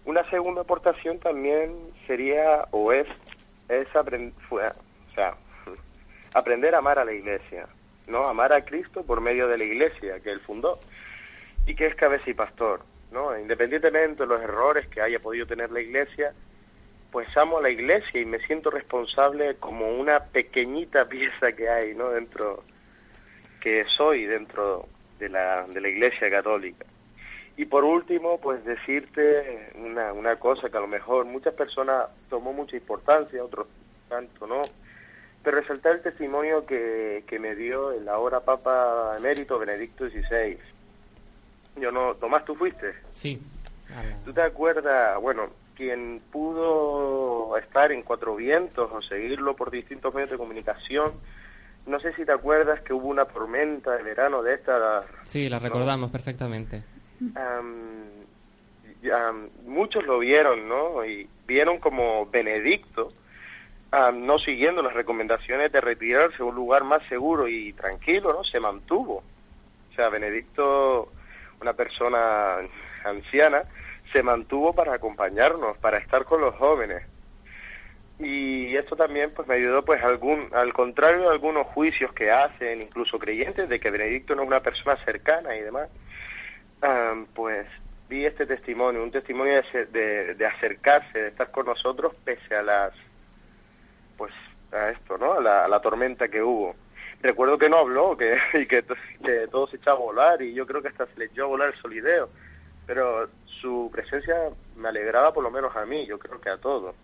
Una 0.05 0.23
segunda 0.31 0.61
aportación 0.61 1.19
también 1.19 1.75
sería 2.07 2.69
o 2.71 2.93
es 2.93 3.09
es 3.69 3.89
aprend- 3.95 4.35
fue- 4.49 4.69
o 4.69 5.15
sea, 5.17 5.35
aprender 6.37 6.75
a 6.75 6.79
amar 6.79 6.99
a 6.99 7.05
la 7.05 7.15
iglesia, 7.15 7.67
¿no? 8.09 8.29
Amar 8.29 8.53
a 8.53 8.63
Cristo 8.63 9.03
por 9.05 9.23
medio 9.23 9.49
de 9.49 9.57
la 9.57 9.65
iglesia 9.65 10.21
que 10.21 10.31
él 10.31 10.41
fundó 10.41 10.79
y 11.67 11.75
que 11.75 11.87
es 11.87 11.95
cabeza 11.95 12.29
y 12.29 12.35
pastor, 12.35 12.83
¿no? 13.11 13.39
Independientemente 13.39 14.25
de 14.25 14.27
los 14.27 14.43
errores 14.43 14.87
que 14.89 15.01
haya 15.01 15.19
podido 15.19 15.47
tener 15.47 15.71
la 15.71 15.81
iglesia, 15.81 16.35
pues 17.11 17.35
amo 17.39 17.57
a 17.57 17.63
la 17.63 17.71
iglesia 17.71 18.21
y 18.21 18.27
me 18.27 18.39
siento 18.41 18.71
responsable 18.71 19.57
como 19.57 19.89
una 19.89 20.25
pequeñita 20.25 21.09
pieza 21.09 21.53
que 21.53 21.71
hay, 21.71 21.95
¿no? 21.95 22.11
Dentro, 22.11 22.65
que 23.59 23.87
soy 23.97 24.27
dentro 24.27 24.87
de 25.19 25.31
la, 25.31 25.67
de 25.67 25.81
la 25.81 25.89
iglesia 25.89 26.31
católica. 26.31 26.85
Y 27.57 27.65
por 27.65 27.83
último, 27.85 28.39
pues 28.39 28.63
decirte 28.67 29.73
una, 29.77 30.13
una 30.13 30.37
cosa 30.37 30.69
que 30.69 30.77
a 30.77 30.81
lo 30.81 30.87
mejor 30.87 31.25
muchas 31.25 31.55
personas 31.55 32.09
tomó 32.29 32.53
mucha 32.53 32.77
importancia, 32.77 33.43
otros 33.43 33.69
tanto 34.11 34.47
no, 34.47 34.63
pero 35.47 35.61
resaltar 35.61 35.95
el 35.95 36.03
testimonio 36.03 36.67
que, 36.67 37.23
que 37.29 37.39
me 37.39 37.55
dio 37.55 37.93
el 37.93 38.09
ahora 38.09 38.41
Papa 38.41 39.15
Emérito 39.17 39.61
Benedicto 39.61 40.09
XVI. 40.09 40.59
Yo 41.81 41.93
no, 41.93 42.17
Tomás, 42.17 42.45
¿tú 42.45 42.57
fuiste? 42.57 42.95
Sí. 43.13 43.41
¿Tú 44.25 44.33
te 44.33 44.43
acuerdas, 44.43 45.21
bueno, 45.21 45.51
quien 45.77 46.21
pudo 46.33 47.57
estar 47.59 47.93
en 47.93 48.03
Cuatro 48.03 48.35
Vientos 48.35 48.91
o 48.93 49.01
seguirlo 49.03 49.55
por 49.55 49.71
distintos 49.71 50.13
medios 50.13 50.31
de 50.31 50.37
comunicación, 50.37 51.13
no 51.87 52.01
sé 52.01 52.13
si 52.15 52.25
te 52.25 52.33
acuerdas 52.33 52.81
que 52.81 52.93
hubo 52.93 53.07
una 53.07 53.27
tormenta 53.27 53.93
de 53.93 54.03
verano 54.03 54.43
de 54.43 54.55
esta 54.55 55.05
Sí, 55.23 55.49
la 55.49 55.61
recordamos 55.61 56.11
perfectamente. 56.11 56.83
Am, 57.37 58.09
am, 59.15 59.49
muchos 59.65 60.05
lo 60.07 60.19
vieron, 60.19 60.69
¿no? 60.69 61.05
Y 61.05 61.29
vieron 61.47 61.79
como 61.79 62.27
Benedicto, 62.27 63.13
no 64.15 64.39
siguiendo 64.39 64.83
las 64.83 64.93
recomendaciones 64.93 65.73
de 65.73 65.81
retirarse 65.81 66.43
a 66.43 66.45
un 66.45 66.55
lugar 66.55 66.85
más 66.85 67.03
seguro 67.09 67.49
y 67.49 67.73
tranquilo, 67.73 68.33
¿no? 68.33 68.45
Se 68.45 68.61
mantuvo. 68.61 69.23
O 69.91 69.95
sea, 69.95 70.09
Benedicto, 70.11 71.11
una 71.61 71.73
persona 71.73 72.57
anciana, 73.05 73.65
se 74.13 74.23
mantuvo 74.23 74.75
para 74.75 74.95
acompañarnos, 74.95 75.79
para 75.79 75.99
estar 75.99 76.25
con 76.25 76.41
los 76.41 76.55
jóvenes. 76.57 77.05
Y 78.19 78.75
esto 78.77 78.97
también 78.97 79.31
pues 79.35 79.47
me 79.47 79.55
ayudó 79.55 79.85
pues 79.85 80.03
algún 80.03 80.49
al 80.53 80.73
contrario 80.73 81.21
de 81.21 81.29
algunos 81.29 81.67
juicios 81.67 82.13
que 82.13 82.31
hacen 82.31 82.81
incluso 82.81 83.19
creyentes 83.19 83.69
de 83.69 83.79
que 83.79 83.91
Benedicto 83.91 84.35
no 84.35 84.43
es 84.43 84.49
una 84.49 84.63
persona 84.63 84.97
cercana 85.05 85.55
y 85.55 85.61
demás 85.61 85.91
Am, 86.81 87.27
pues 87.35 87.67
vi 88.09 88.25
este 88.25 88.47
testimonio, 88.47 89.03
un 89.03 89.11
testimonio 89.11 89.63
de, 89.73 90.35
de 90.35 90.47
acercarse, 90.47 91.21
de 91.21 91.29
estar 91.29 91.51
con 91.51 91.67
nosotros 91.67 92.15
pese 92.25 92.55
a 92.55 92.63
las, 92.63 92.95
pues 94.17 94.33
a 94.73 94.91
esto, 94.91 95.19
¿no? 95.19 95.35
A 95.35 95.69
la, 95.69 95.81
tormenta 95.81 96.29
que 96.29 96.43
hubo. 96.43 96.75
Recuerdo 97.23 97.59
que 97.59 97.69
no 97.69 97.79
habló, 97.79 98.17
que, 98.17 98.37
y 98.55 98.67
que 98.67 98.83
todo 99.51 99.67
se 99.69 99.77
echaba 99.77 99.97
a 99.97 100.01
volar 100.01 100.43
y 100.43 100.55
yo 100.55 100.67
creo 100.67 100.83
que 100.83 100.89
hasta 100.89 101.07
se 101.07 101.19
le 101.19 101.27
echó 101.27 101.45
a 101.45 101.49
volar 101.49 101.73
el 101.75 101.81
solideo, 101.81 102.29
pero 102.87 103.29
su 103.61 103.91
presencia 103.93 104.35
me 104.77 104.89
alegraba 104.89 105.33
por 105.33 105.43
lo 105.43 105.51
menos 105.51 105.75
a 105.77 105.87
mí, 105.87 106.07
yo 106.07 106.19
creo 106.19 106.41
que 106.41 106.51
a 106.51 106.59
todos. 106.59 106.95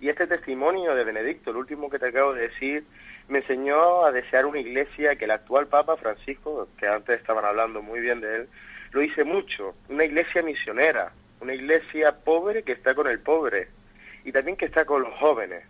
Y 0.00 0.08
este 0.08 0.26
testimonio 0.26 0.94
de 0.94 1.04
Benedicto, 1.04 1.50
el 1.50 1.56
último 1.56 1.88
que 1.88 1.98
te 1.98 2.08
acabo 2.08 2.34
de 2.34 2.48
decir, 2.48 2.84
me 3.28 3.38
enseñó 3.38 4.04
a 4.04 4.12
desear 4.12 4.44
una 4.46 4.58
iglesia 4.58 5.16
que 5.16 5.24
el 5.24 5.30
actual 5.30 5.66
Papa 5.66 5.96
Francisco, 5.96 6.68
que 6.78 6.86
antes 6.86 7.18
estaban 7.18 7.44
hablando 7.44 7.80
muy 7.80 8.00
bien 8.00 8.20
de 8.20 8.36
él, 8.36 8.48
lo 8.92 9.02
hice 9.02 9.24
mucho, 9.24 9.74
una 9.88 10.04
iglesia 10.04 10.42
misionera, 10.42 11.12
una 11.40 11.54
iglesia 11.54 12.14
pobre 12.16 12.62
que 12.62 12.72
está 12.72 12.94
con 12.94 13.06
el 13.06 13.20
pobre 13.20 13.68
y 14.24 14.32
también 14.32 14.56
que 14.56 14.66
está 14.66 14.84
con 14.84 15.02
los 15.02 15.14
jóvenes. 15.14 15.64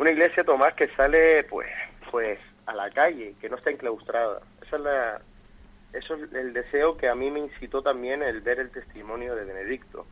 Una 0.00 0.12
iglesia, 0.12 0.44
Tomás, 0.44 0.72
que 0.72 0.88
sale 0.96 1.44
pues, 1.44 1.68
pues 2.10 2.38
a 2.64 2.74
la 2.74 2.90
calle, 2.90 3.34
que 3.38 3.50
no 3.50 3.56
está 3.56 3.68
enclaustrada. 3.68 4.40
Esa 4.62 4.76
es 4.76 4.82
la, 4.82 5.20
eso 5.92 6.14
es 6.14 6.32
el 6.32 6.54
deseo 6.54 6.96
que 6.96 7.10
a 7.10 7.14
mí 7.14 7.30
me 7.30 7.40
incitó 7.40 7.82
también 7.82 8.22
el 8.22 8.40
ver 8.40 8.60
el 8.60 8.70
testimonio 8.70 9.36
de 9.36 9.44
Benedicto. 9.44 10.06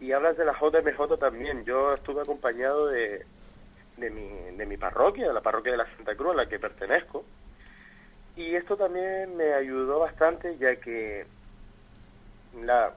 Y 0.00 0.12
hablas 0.12 0.36
de 0.36 0.44
la 0.44 0.52
JMJ 0.52 1.16
también. 1.18 1.64
Yo 1.64 1.94
estuve 1.94 2.20
acompañado 2.20 2.88
de, 2.88 3.24
de, 3.96 4.10
mi, 4.10 4.54
de 4.54 4.66
mi 4.66 4.76
parroquia, 4.76 5.28
de 5.28 5.32
la 5.32 5.40
parroquia 5.40 5.72
de 5.72 5.78
la 5.78 5.96
Santa 5.96 6.14
Cruz, 6.14 6.32
a 6.32 6.36
la 6.36 6.48
que 6.50 6.58
pertenezco. 6.58 7.24
Y 8.36 8.54
esto 8.54 8.76
también 8.76 9.34
me 9.34 9.54
ayudó 9.54 10.00
bastante, 10.00 10.58
ya 10.58 10.76
que, 10.76 11.24
la, 12.62 12.92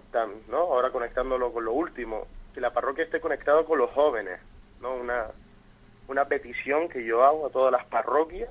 ¿no? 0.49 0.57
ahora 0.57 0.89
conectándolo 0.89 1.53
con 1.53 1.63
lo 1.63 1.71
último, 1.71 2.27
que 2.53 2.59
la 2.59 2.73
parroquia 2.73 3.05
esté 3.05 3.21
conectada 3.21 3.63
con 3.63 3.77
los 3.79 3.89
jóvenes. 3.91 4.41
¿no? 4.81 4.95
Una, 4.95 5.27
una 6.07 6.25
petición 6.25 6.89
que 6.89 7.03
yo 7.03 7.23
hago 7.23 7.47
a 7.47 7.49
todas 7.49 7.71
las 7.71 7.85
parroquias 7.85 8.49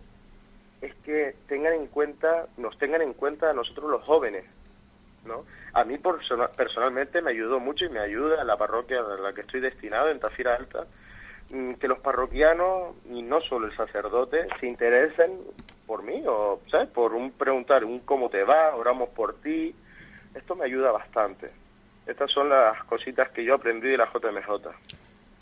es 0.80 0.94
que 1.04 1.36
tengan 1.46 1.74
en 1.74 1.86
cuenta, 1.86 2.46
nos 2.56 2.76
tengan 2.78 3.02
en 3.02 3.12
cuenta 3.12 3.50
a 3.50 3.54
nosotros 3.54 3.90
los 3.90 4.02
jóvenes, 4.02 4.44
¿no? 5.24 5.44
A 5.74 5.84
mí 5.84 5.96
persona- 5.98 6.48
personalmente 6.48 7.22
me 7.22 7.30
ayudó 7.30 7.60
mucho 7.60 7.84
y 7.84 7.88
me 7.88 8.00
ayuda 8.00 8.42
la 8.44 8.56
parroquia 8.56 9.00
a 9.00 9.02
la 9.20 9.32
que 9.32 9.42
estoy 9.42 9.60
destinado, 9.60 10.08
en 10.10 10.18
Tafira 10.18 10.56
Alta, 10.56 10.86
mm, 11.50 11.74
que 11.74 11.86
los 11.88 11.98
parroquianos, 12.00 12.94
y 13.08 13.22
no 13.22 13.40
solo 13.40 13.66
el 13.66 13.76
sacerdote, 13.76 14.48
se 14.58 14.66
interesen 14.66 15.38
por 15.86 16.02
mí, 16.02 16.24
o, 16.26 16.60
¿sabes? 16.70 16.88
Por 16.88 17.14
un 17.14 17.30
preguntar, 17.32 17.84
un 17.84 18.00
cómo 18.00 18.28
te 18.28 18.42
va, 18.44 18.74
oramos 18.74 19.10
por 19.10 19.34
ti. 19.40 19.74
Esto 20.34 20.56
me 20.56 20.64
ayuda 20.64 20.90
bastante. 20.90 21.50
Estas 22.06 22.30
son 22.32 22.48
las 22.48 22.82
cositas 22.84 23.28
que 23.30 23.44
yo 23.44 23.54
aprendí 23.54 23.88
de 23.88 23.98
la 23.98 24.10
JMJ. 24.12 24.70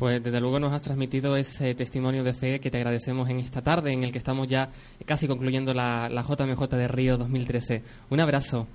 Pues 0.00 0.22
desde 0.22 0.40
luego 0.40 0.58
nos 0.58 0.72
has 0.72 0.80
transmitido 0.80 1.36
ese 1.36 1.74
testimonio 1.74 2.24
de 2.24 2.32
fe 2.32 2.58
que 2.58 2.70
te 2.70 2.78
agradecemos 2.78 3.28
en 3.28 3.38
esta 3.38 3.60
tarde 3.60 3.92
en 3.92 4.02
el 4.02 4.12
que 4.12 4.16
estamos 4.16 4.48
ya 4.48 4.70
casi 5.04 5.28
concluyendo 5.28 5.74
la, 5.74 6.08
la 6.08 6.22
JMJ 6.22 6.68
de 6.70 6.88
Río 6.88 7.18
2013. 7.18 7.82
Un 8.08 8.20
abrazo. 8.20 8.66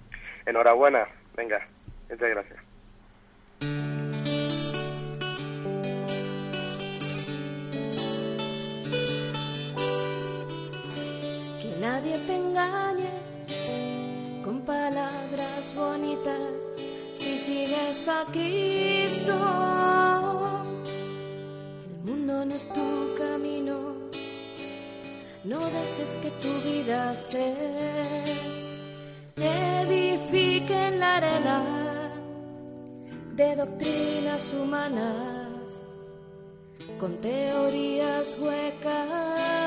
Enhorabuena, 0.45 1.07
venga, 1.35 1.67
muchas 2.11 2.29
gracias. 2.29 2.59
Que 11.59 11.77
nadie 11.81 12.19
te 12.19 12.35
engañe 12.35 13.09
con 14.43 14.61
palabras 14.61 15.73
bonitas 15.75 16.53
si 17.15 17.35
sigues 17.39 18.07
a 18.09 18.25
Cristo. 18.31 19.94
El 22.55 22.61
mundo 22.61 22.73
no 22.73 22.73
es 22.73 22.73
tu 22.73 23.15
camino, 23.17 23.77
no 25.43 25.59
dejes 25.59 26.17
que 26.21 26.29
tu 26.41 26.53
vida 26.61 27.13
se 27.13 27.53
edifique 29.37 30.87
en 30.87 30.99
la 31.01 31.17
arena 31.17 31.63
de 33.35 33.55
doctrinas 33.57 34.53
humanas 34.53 35.67
con 36.97 37.17
teorías 37.17 38.37
huecas. 38.39 39.64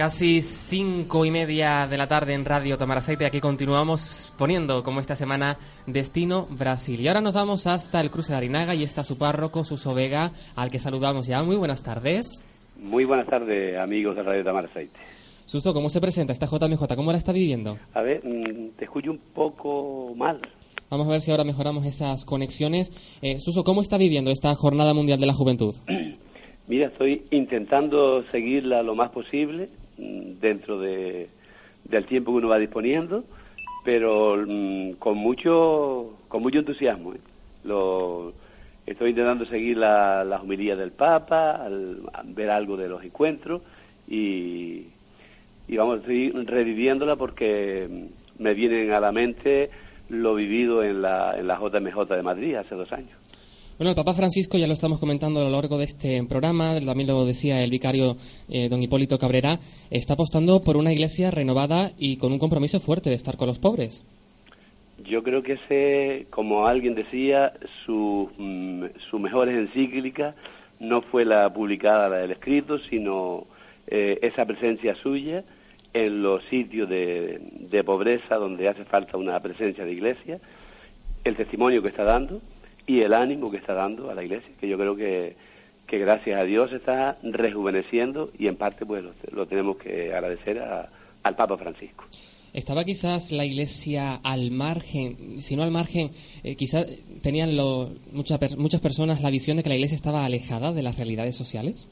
Casi 0.00 0.40
cinco 0.40 1.26
y 1.26 1.30
media 1.30 1.86
de 1.86 1.98
la 1.98 2.06
tarde 2.06 2.32
en 2.32 2.46
Radio 2.46 2.78
Tamaraceite. 2.78 3.26
Aquí 3.26 3.38
continuamos 3.38 4.32
poniendo, 4.38 4.82
como 4.82 4.98
esta 4.98 5.14
semana, 5.14 5.58
Destino 5.86 6.46
Brasil. 6.48 6.98
Y 6.98 7.08
ahora 7.08 7.20
nos 7.20 7.34
vamos 7.34 7.66
hasta 7.66 8.00
el 8.00 8.10
cruce 8.10 8.32
de 8.32 8.38
Arinaga 8.38 8.74
y 8.74 8.82
está 8.82 9.04
su 9.04 9.18
párroco, 9.18 9.62
Suso 9.62 9.92
Vega, 9.92 10.32
al 10.56 10.70
que 10.70 10.78
saludamos 10.78 11.26
ya. 11.26 11.42
Muy 11.42 11.56
buenas 11.56 11.82
tardes. 11.82 12.40
Muy 12.78 13.04
buenas 13.04 13.26
tardes, 13.26 13.76
amigos 13.76 14.16
de 14.16 14.22
Radio 14.22 14.42
Tamar 14.42 14.64
Aceite. 14.64 14.98
Suso, 15.44 15.74
¿cómo 15.74 15.90
se 15.90 16.00
presenta 16.00 16.32
esta 16.32 16.46
JMJ? 16.46 16.96
¿Cómo 16.96 17.12
la 17.12 17.18
está 17.18 17.32
viviendo? 17.32 17.76
A 17.92 18.00
ver, 18.00 18.22
mm, 18.24 18.78
te 18.78 18.86
escucho 18.86 19.10
un 19.10 19.20
poco 19.34 20.14
mal. 20.16 20.40
Vamos 20.88 21.08
a 21.08 21.10
ver 21.10 21.20
si 21.20 21.30
ahora 21.30 21.44
mejoramos 21.44 21.84
esas 21.84 22.24
conexiones. 22.24 22.90
Eh, 23.20 23.38
Suso, 23.38 23.64
¿cómo 23.64 23.82
está 23.82 23.98
viviendo 23.98 24.30
esta 24.30 24.54
Jornada 24.54 24.94
Mundial 24.94 25.20
de 25.20 25.26
la 25.26 25.34
Juventud? 25.34 25.74
Mira, 26.68 26.86
estoy 26.86 27.24
intentando 27.30 28.24
seguirla 28.30 28.82
lo 28.82 28.94
más 28.94 29.10
posible 29.10 29.68
dentro 30.40 30.78
de, 30.80 31.28
del 31.84 32.06
tiempo 32.06 32.32
que 32.32 32.38
uno 32.38 32.48
va 32.48 32.58
disponiendo, 32.58 33.24
pero 33.84 34.36
mm, 34.46 34.92
con 34.94 35.16
mucho 35.18 36.18
con 36.28 36.42
mucho 36.42 36.58
entusiasmo. 36.58 37.14
¿eh? 37.14 37.20
Lo, 37.64 38.32
estoy 38.86 39.10
intentando 39.10 39.44
seguir 39.46 39.76
la- 39.76 40.24
homilías 40.42 40.78
del 40.78 40.92
Papa, 40.92 41.52
al- 41.64 42.00
ver 42.24 42.50
algo 42.50 42.76
de 42.76 42.88
los 42.88 43.02
encuentros 43.04 43.62
y, 44.08 44.86
y 45.68 45.76
vamos, 45.76 46.00
estoy 46.00 46.30
reviviéndola 46.30 47.16
porque 47.16 48.08
me 48.38 48.54
vienen 48.54 48.92
a 48.92 49.00
la 49.00 49.12
mente 49.12 49.70
lo 50.08 50.34
vivido 50.34 50.82
en 50.82 51.02
la, 51.02 51.38
en 51.38 51.46
la 51.46 51.56
JMJ 51.58 52.04
de 52.16 52.22
Madrid 52.22 52.54
hace 52.56 52.74
dos 52.74 52.92
años. 52.92 53.16
Bueno, 53.80 53.92
el 53.92 53.96
Papa 53.96 54.12
Francisco, 54.12 54.58
ya 54.58 54.66
lo 54.66 54.74
estamos 54.74 55.00
comentando 55.00 55.40
a 55.40 55.44
lo 55.44 55.48
largo 55.48 55.78
de 55.78 55.86
este 55.86 56.22
programa, 56.24 56.78
también 56.84 57.08
lo 57.08 57.24
decía 57.24 57.64
el 57.64 57.70
vicario 57.70 58.18
eh, 58.50 58.68
don 58.68 58.82
Hipólito 58.82 59.18
Cabrera, 59.18 59.58
está 59.90 60.12
apostando 60.12 60.62
por 60.62 60.76
una 60.76 60.92
iglesia 60.92 61.30
renovada 61.30 61.90
y 61.96 62.18
con 62.18 62.30
un 62.30 62.38
compromiso 62.38 62.78
fuerte 62.78 63.08
de 63.08 63.16
estar 63.16 63.38
con 63.38 63.46
los 63.46 63.58
pobres. 63.58 64.04
Yo 65.08 65.22
creo 65.22 65.42
que 65.42 65.54
ese, 65.54 66.26
como 66.28 66.66
alguien 66.66 66.94
decía, 66.94 67.54
su, 67.86 68.30
mm, 68.36 68.84
su 69.08 69.18
mejor 69.18 69.48
encíclica 69.48 70.34
no 70.78 71.00
fue 71.00 71.24
la 71.24 71.50
publicada, 71.50 72.10
la 72.10 72.18
del 72.18 72.32
escrito, 72.32 72.78
sino 72.80 73.46
eh, 73.86 74.18
esa 74.20 74.44
presencia 74.44 74.94
suya 74.96 75.42
en 75.94 76.22
los 76.22 76.44
sitios 76.50 76.86
de, 76.86 77.40
de 77.70 77.82
pobreza 77.82 78.34
donde 78.36 78.68
hace 78.68 78.84
falta 78.84 79.16
una 79.16 79.40
presencia 79.40 79.86
de 79.86 79.92
iglesia, 79.92 80.38
el 81.24 81.34
testimonio 81.34 81.80
que 81.80 81.88
está 81.88 82.04
dando 82.04 82.42
y 82.86 83.00
el 83.00 83.12
ánimo 83.14 83.50
que 83.50 83.56
está 83.58 83.74
dando 83.74 84.10
a 84.10 84.14
la 84.14 84.22
iglesia, 84.24 84.50
que 84.60 84.68
yo 84.68 84.76
creo 84.78 84.96
que, 84.96 85.34
que 85.86 85.98
gracias 85.98 86.40
a 86.40 86.44
Dios 86.44 86.72
está 86.72 87.18
rejuveneciendo 87.22 88.30
y 88.38 88.46
en 88.46 88.56
parte 88.56 88.86
pues 88.86 89.04
lo, 89.04 89.12
lo 89.32 89.46
tenemos 89.46 89.76
que 89.76 90.12
agradecer 90.14 90.58
a- 90.60 90.88
al 91.22 91.36
Papa 91.36 91.56
Francisco. 91.58 92.04
¿Estaba 92.52 92.84
quizás 92.84 93.30
la 93.30 93.44
iglesia 93.44 94.16
al 94.24 94.50
margen, 94.50 95.40
si 95.40 95.54
no 95.54 95.62
al 95.62 95.70
margen, 95.70 96.10
eh, 96.42 96.56
quizás 96.56 96.86
tenían 97.22 97.56
lo- 97.56 97.90
mucha 98.12 98.38
muchas 98.58 98.80
personas 98.80 99.20
la 99.20 99.30
visión 99.30 99.56
de 99.56 99.62
que 99.62 99.68
la 99.68 99.76
iglesia 99.76 99.94
estaba 99.94 100.24
alejada 100.24 100.72
de 100.72 100.82
las 100.82 100.96
realidades 100.96 101.36
sociales? 101.36 101.86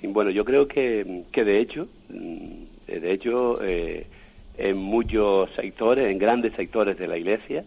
Sí, 0.00 0.06
bueno, 0.06 0.30
yo 0.30 0.44
creo 0.44 0.68
que, 0.68 1.24
que 1.32 1.44
de 1.44 1.60
hecho, 1.60 1.88
mm, 2.10 2.90
de 3.00 3.12
hecho, 3.12 3.62
eh, 3.64 4.06
en 4.58 4.76
muchos 4.76 5.50
sectores, 5.56 6.10
en 6.10 6.18
grandes 6.18 6.52
sectores 6.54 6.98
de 6.98 7.06
la 7.08 7.16
Iglesia, 7.16 7.64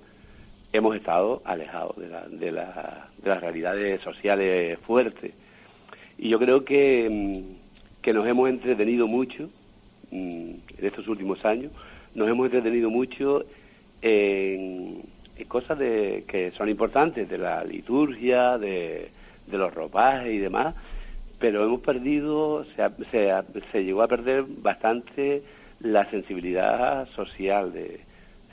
hemos 0.73 0.95
estado 0.95 1.41
alejados 1.45 1.97
de, 1.97 2.07
la- 2.09 2.27
de, 2.27 2.51
la- 2.51 3.07
de 3.21 3.29
las 3.29 3.41
realidades 3.41 4.01
sociales 4.01 4.77
fuertes. 4.79 5.33
Y 6.17 6.29
yo 6.29 6.39
creo 6.39 6.63
que, 6.63 7.07
mm, 7.09 8.01
que 8.01 8.13
nos 8.13 8.25
hemos 8.27 8.49
entretenido 8.49 9.07
mucho 9.07 9.49
mm, 10.11 10.49
en 10.77 10.85
estos 10.85 11.07
últimos 11.07 11.43
años, 11.45 11.71
nos 12.15 12.27
hemos 12.29 12.45
entretenido 12.45 12.89
mucho 12.89 13.43
en, 14.01 15.01
cosas 15.47 15.79
de, 15.79 16.23
que 16.27 16.51
son 16.51 16.69
importantes, 16.69 17.27
de 17.27 17.37
la 17.37 17.63
liturgia, 17.63 18.57
de, 18.57 19.09
los 19.51 19.73
ropajes 19.73 20.31
y 20.31 20.37
demás, 20.37 20.75
pero 21.39 21.63
hemos 21.65 21.81
perdido, 21.81 22.63
se, 22.75 22.87
se, 23.09 23.33
se 23.71 23.83
llegó 23.83 24.03
a 24.03 24.07
perder 24.07 24.43
bastante 24.47 25.41
la 25.81 26.09
sensibilidad 26.09 27.07
social 27.09 27.73
de 27.73 27.99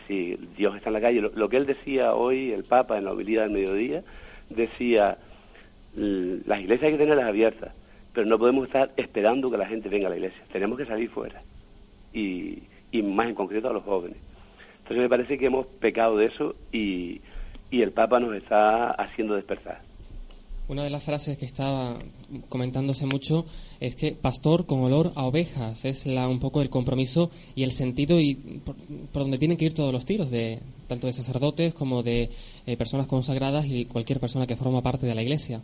si 0.08 0.36
Dios 0.56 0.74
está 0.74 0.88
en 0.88 0.94
la 0.94 1.00
calle. 1.00 1.20
Lo, 1.20 1.48
que 1.48 1.56
él 1.58 1.66
decía 1.66 2.14
hoy, 2.14 2.50
el 2.50 2.64
Papa, 2.64 2.98
en 2.98 3.04
la 3.04 3.12
homilía 3.12 3.42
del 3.42 3.50
mediodía, 3.52 4.02
decía, 4.50 5.18
L- 5.96 6.40
Las 6.46 6.60
iglesias 6.60 6.86
hay 6.86 6.92
que 6.92 6.98
tenerlas 7.04 7.26
abiertas, 7.26 7.72
pero 8.12 8.26
no 8.26 8.38
podemos 8.38 8.66
estar 8.66 8.90
esperando 8.96 9.50
que 9.50 9.56
la 9.58 9.66
gente 9.66 9.88
venga 9.88 10.06
a 10.06 10.10
la 10.10 10.16
iglesia. 10.16 10.42
Tenemos 10.50 10.76
que 10.78 10.86
salir 10.86 11.08
fuera 11.10 11.40
y, 12.12 12.62
y 12.90 13.02
más 13.02 13.28
en 13.28 13.34
concreto 13.34 13.68
a 13.68 13.72
los 13.72 13.84
jóvenes. 13.84 14.16
Entonces 14.78 14.98
me 15.02 15.08
parece 15.08 15.38
que 15.38 15.46
hemos 15.46 15.66
pecado 15.66 16.16
de 16.16 16.26
eso 16.26 16.54
y, 16.72 17.20
y 17.70 17.82
el 17.82 17.92
Papa 17.92 18.18
nos 18.18 18.34
está 18.34 18.90
haciendo 18.92 19.34
despertar. 19.34 19.80
Una 20.68 20.84
de 20.84 20.90
las 20.90 21.02
frases 21.02 21.38
que 21.38 21.46
estaba 21.46 21.96
comentándose 22.50 23.06
mucho 23.06 23.46
es 23.80 23.96
que 23.96 24.12
pastor 24.12 24.66
con 24.66 24.80
olor 24.80 25.12
a 25.16 25.24
ovejas 25.24 25.86
es 25.86 26.04
la, 26.04 26.28
un 26.28 26.40
poco 26.40 26.60
el 26.60 26.68
compromiso 26.68 27.30
y 27.54 27.62
el 27.62 27.72
sentido 27.72 28.20
y 28.20 28.34
por, 28.34 28.76
por 29.10 29.22
donde 29.22 29.38
tienen 29.38 29.56
que 29.56 29.64
ir 29.64 29.72
todos 29.72 29.94
los 29.94 30.04
tiros, 30.04 30.30
de 30.30 30.58
tanto 30.86 31.06
de 31.06 31.14
sacerdotes 31.14 31.72
como 31.72 32.02
de 32.02 32.28
eh, 32.66 32.76
personas 32.76 33.06
consagradas 33.06 33.64
y 33.66 33.86
cualquier 33.86 34.20
persona 34.20 34.46
que 34.46 34.56
forma 34.56 34.82
parte 34.82 35.06
de 35.06 35.14
la 35.14 35.22
iglesia. 35.22 35.62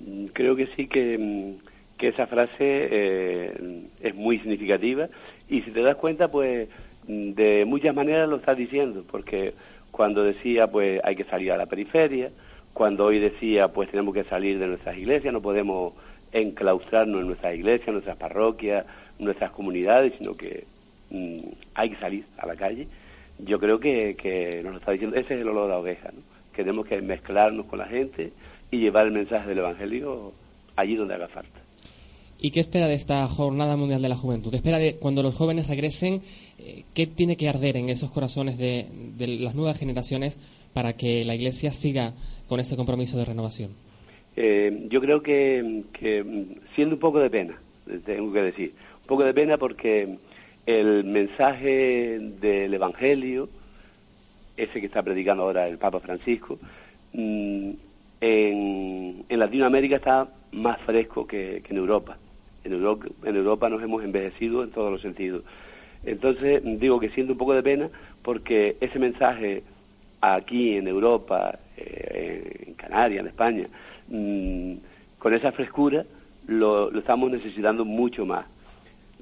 Mm, 0.00 0.26
Creo 0.34 0.54
que 0.54 0.66
sí 0.76 0.86
que, 0.86 1.16
mm, 1.16 1.96
que 1.96 2.08
esa 2.08 2.26
frase 2.26 2.58
eh, 2.60 3.86
es 4.02 4.14
muy 4.14 4.38
significativa 4.38 5.08
y 5.48 5.62
si 5.62 5.70
te 5.70 5.80
das 5.80 5.96
cuenta, 5.96 6.28
pues 6.28 6.68
mm, 7.08 7.30
de 7.30 7.64
muchas 7.64 7.94
maneras 7.94 8.28
lo 8.28 8.36
estás 8.36 8.58
diciendo, 8.58 9.02
porque 9.10 9.54
cuando 9.90 10.22
decía, 10.22 10.66
pues 10.66 11.00
hay 11.04 11.16
que 11.16 11.24
salir 11.24 11.52
a 11.52 11.56
la 11.56 11.64
periferia, 11.64 12.30
cuando 12.76 13.06
hoy 13.06 13.18
decía, 13.18 13.68
pues 13.68 13.90
tenemos 13.90 14.12
que 14.12 14.24
salir 14.24 14.58
de 14.58 14.66
nuestras 14.66 14.98
iglesias, 14.98 15.32
no 15.32 15.40
podemos 15.40 15.94
enclaustrarnos 16.30 17.22
en 17.22 17.26
nuestras 17.28 17.54
iglesias, 17.54 17.88
nuestras 17.88 18.18
parroquias, 18.18 18.84
nuestras 19.18 19.50
comunidades, 19.50 20.12
sino 20.18 20.34
que 20.34 20.64
mm, 21.08 21.38
hay 21.74 21.88
que 21.88 21.96
salir 21.96 22.26
a 22.36 22.44
la 22.44 22.54
calle. 22.54 22.86
Yo 23.38 23.58
creo 23.58 23.80
que, 23.80 24.14
que 24.14 24.60
nos 24.62 24.72
lo 24.72 24.78
está 24.80 24.92
diciendo, 24.92 25.16
ese 25.16 25.36
es 25.36 25.40
el 25.40 25.48
olor 25.48 25.72
a 25.72 25.78
oveja, 25.78 26.10
¿no? 26.12 26.20
que 26.52 26.64
tenemos 26.64 26.86
que 26.86 27.00
mezclarnos 27.00 27.64
con 27.64 27.78
la 27.78 27.86
gente 27.86 28.34
y 28.70 28.76
llevar 28.76 29.06
el 29.06 29.12
mensaje 29.12 29.48
del 29.48 29.58
Evangelio 29.58 30.34
allí 30.76 30.96
donde 30.96 31.14
haga 31.14 31.28
falta. 31.28 31.58
¿Y 32.38 32.50
qué 32.50 32.60
espera 32.60 32.88
de 32.88 32.94
esta 32.94 33.26
Jornada 33.26 33.78
Mundial 33.78 34.02
de 34.02 34.10
la 34.10 34.18
Juventud? 34.18 34.50
¿Qué 34.50 34.56
espera 34.56 34.76
de 34.76 34.96
cuando 34.96 35.22
los 35.22 35.34
jóvenes 35.34 35.68
regresen? 35.68 36.20
eh, 36.58 36.84
¿Qué 36.92 37.06
tiene 37.06 37.38
que 37.38 37.48
arder 37.48 37.78
en 37.78 37.88
esos 37.88 38.10
corazones 38.10 38.58
de, 38.58 38.86
de 39.16 39.28
las 39.28 39.54
nuevas 39.54 39.78
generaciones 39.78 40.36
para 40.74 40.92
que 40.92 41.24
la 41.24 41.34
Iglesia 41.34 41.72
siga 41.72 42.12
con 42.48 42.60
ese 42.60 42.76
compromiso 42.76 43.16
de 43.18 43.24
renovación? 43.24 43.70
Eh, 44.36 44.86
yo 44.90 45.00
creo 45.00 45.22
que, 45.22 45.84
que, 45.92 46.24
siendo 46.74 46.96
un 46.96 47.00
poco 47.00 47.18
de 47.18 47.30
pena, 47.30 47.54
tengo 48.04 48.32
que 48.32 48.42
decir, 48.42 48.74
un 49.02 49.06
poco 49.06 49.24
de 49.24 49.32
pena 49.32 49.56
porque 49.56 50.18
el 50.66 51.04
mensaje 51.04 52.18
del 52.40 52.74
Evangelio, 52.74 53.48
ese 54.56 54.80
que 54.80 54.86
está 54.86 55.02
predicando 55.02 55.44
ahora 55.44 55.68
el 55.68 55.78
Papa 55.78 56.00
Francisco, 56.00 56.58
mm, 57.12 57.70
en, 58.20 59.24
en 59.28 59.38
Latinoamérica 59.38 59.96
está 59.96 60.28
más 60.52 60.80
fresco 60.82 61.26
que, 61.26 61.62
que 61.64 61.72
en 61.72 61.78
Europa. 61.78 62.18
En 62.64 62.72
Europa. 62.72 63.06
En 63.24 63.36
Europa 63.36 63.68
nos 63.68 63.82
hemos 63.82 64.02
envejecido 64.02 64.64
en 64.64 64.70
todos 64.70 64.90
los 64.90 65.00
sentidos. 65.00 65.44
Entonces, 66.04 66.62
digo 66.78 67.00
que 67.00 67.10
siento 67.10 67.32
un 67.32 67.38
poco 67.38 67.54
de 67.54 67.62
pena 67.62 67.88
porque 68.22 68.76
ese 68.80 68.98
mensaje 68.98 69.62
aquí 70.20 70.76
en 70.76 70.88
Europa, 70.88 71.58
eh, 71.76 72.64
en 72.68 72.74
Canarias, 72.74 73.20
en 73.22 73.28
España, 73.28 73.66
mm, 74.08 74.72
con 75.18 75.34
esa 75.34 75.52
frescura, 75.52 76.04
lo, 76.46 76.90
lo 76.90 76.98
estamos 77.00 77.30
necesitando 77.30 77.84
mucho 77.84 78.24
más. 78.26 78.46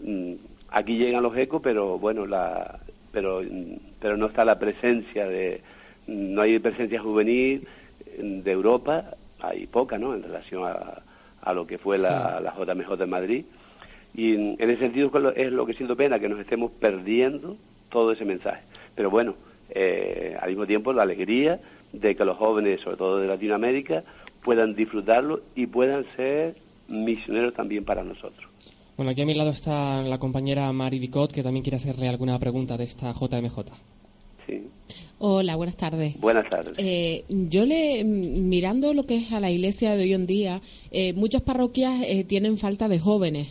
Mm, 0.02 0.34
aquí 0.70 0.96
llegan 0.98 1.22
los 1.22 1.36
ecos, 1.36 1.60
pero 1.62 1.98
bueno, 1.98 2.26
la, 2.26 2.78
pero, 3.12 3.42
mm, 3.42 3.76
pero 4.00 4.16
no 4.16 4.26
está 4.26 4.44
la 4.44 4.58
presencia 4.58 5.26
de, 5.26 5.60
no 6.06 6.42
hay 6.42 6.58
presencia 6.58 7.00
juvenil 7.00 7.66
mm, 8.22 8.40
de 8.40 8.50
Europa, 8.52 9.10
hay 9.40 9.66
poca, 9.66 9.98
¿no? 9.98 10.14
En 10.14 10.22
relación 10.22 10.64
a, 10.64 11.02
a 11.42 11.52
lo 11.54 11.66
que 11.66 11.78
fue 11.78 11.98
la, 11.98 12.40
la 12.40 12.54
JMJ 12.54 12.96
de 12.96 13.06
Madrid. 13.06 13.44
Y 14.14 14.34
en, 14.34 14.56
en 14.58 14.70
ese 14.70 14.80
sentido 14.82 15.08
es 15.08 15.22
lo- 15.22 15.34
es 15.34 15.52
lo 15.52 15.66
que 15.66 15.74
siento 15.74 15.96
pena, 15.96 16.18
que 16.18 16.28
nos 16.28 16.38
estemos 16.40 16.70
perdiendo 16.72 17.56
todo 17.90 18.12
ese 18.12 18.24
mensaje. 18.24 18.62
Pero 18.94 19.10
bueno, 19.10 19.34
eh, 19.70 20.36
al 20.40 20.50
mismo 20.50 20.66
tiempo 20.66 20.92
la 20.92 21.02
alegría 21.02 21.58
de 22.00 22.14
que 22.14 22.24
los 22.24 22.36
jóvenes, 22.36 22.80
sobre 22.82 22.96
todo 22.96 23.18
de 23.18 23.26
Latinoamérica, 23.26 24.02
puedan 24.42 24.74
disfrutarlo 24.74 25.40
y 25.54 25.66
puedan 25.66 26.04
ser 26.16 26.54
misioneros 26.88 27.54
también 27.54 27.84
para 27.84 28.02
nosotros. 28.04 28.50
Bueno, 28.96 29.10
aquí 29.12 29.22
a 29.22 29.26
mi 29.26 29.34
lado 29.34 29.50
está 29.50 30.02
la 30.02 30.18
compañera 30.18 30.70
Mari 30.72 30.98
Dicot, 30.98 31.32
que 31.32 31.42
también 31.42 31.62
quiere 31.64 31.76
hacerle 31.78 32.08
alguna 32.08 32.38
pregunta 32.38 32.76
de 32.76 32.84
esta 32.84 33.12
JMJ. 33.12 33.58
Sí. 34.46 34.68
Hola, 35.18 35.56
buenas 35.56 35.76
tardes. 35.76 36.20
Buenas 36.20 36.48
tardes. 36.48 36.74
Eh, 36.78 37.24
yo 37.28 37.64
le, 37.64 38.00
m- 38.00 38.26
mirando 38.40 38.92
lo 38.92 39.04
que 39.04 39.16
es 39.16 39.32
a 39.32 39.40
la 39.40 39.50
iglesia 39.50 39.96
de 39.96 40.04
hoy 40.04 40.12
en 40.12 40.26
día, 40.26 40.60
eh, 40.90 41.12
muchas 41.14 41.42
parroquias 41.42 42.02
eh, 42.06 42.24
tienen 42.24 42.58
falta 42.58 42.88
de 42.88 42.98
jóvenes. 42.98 43.48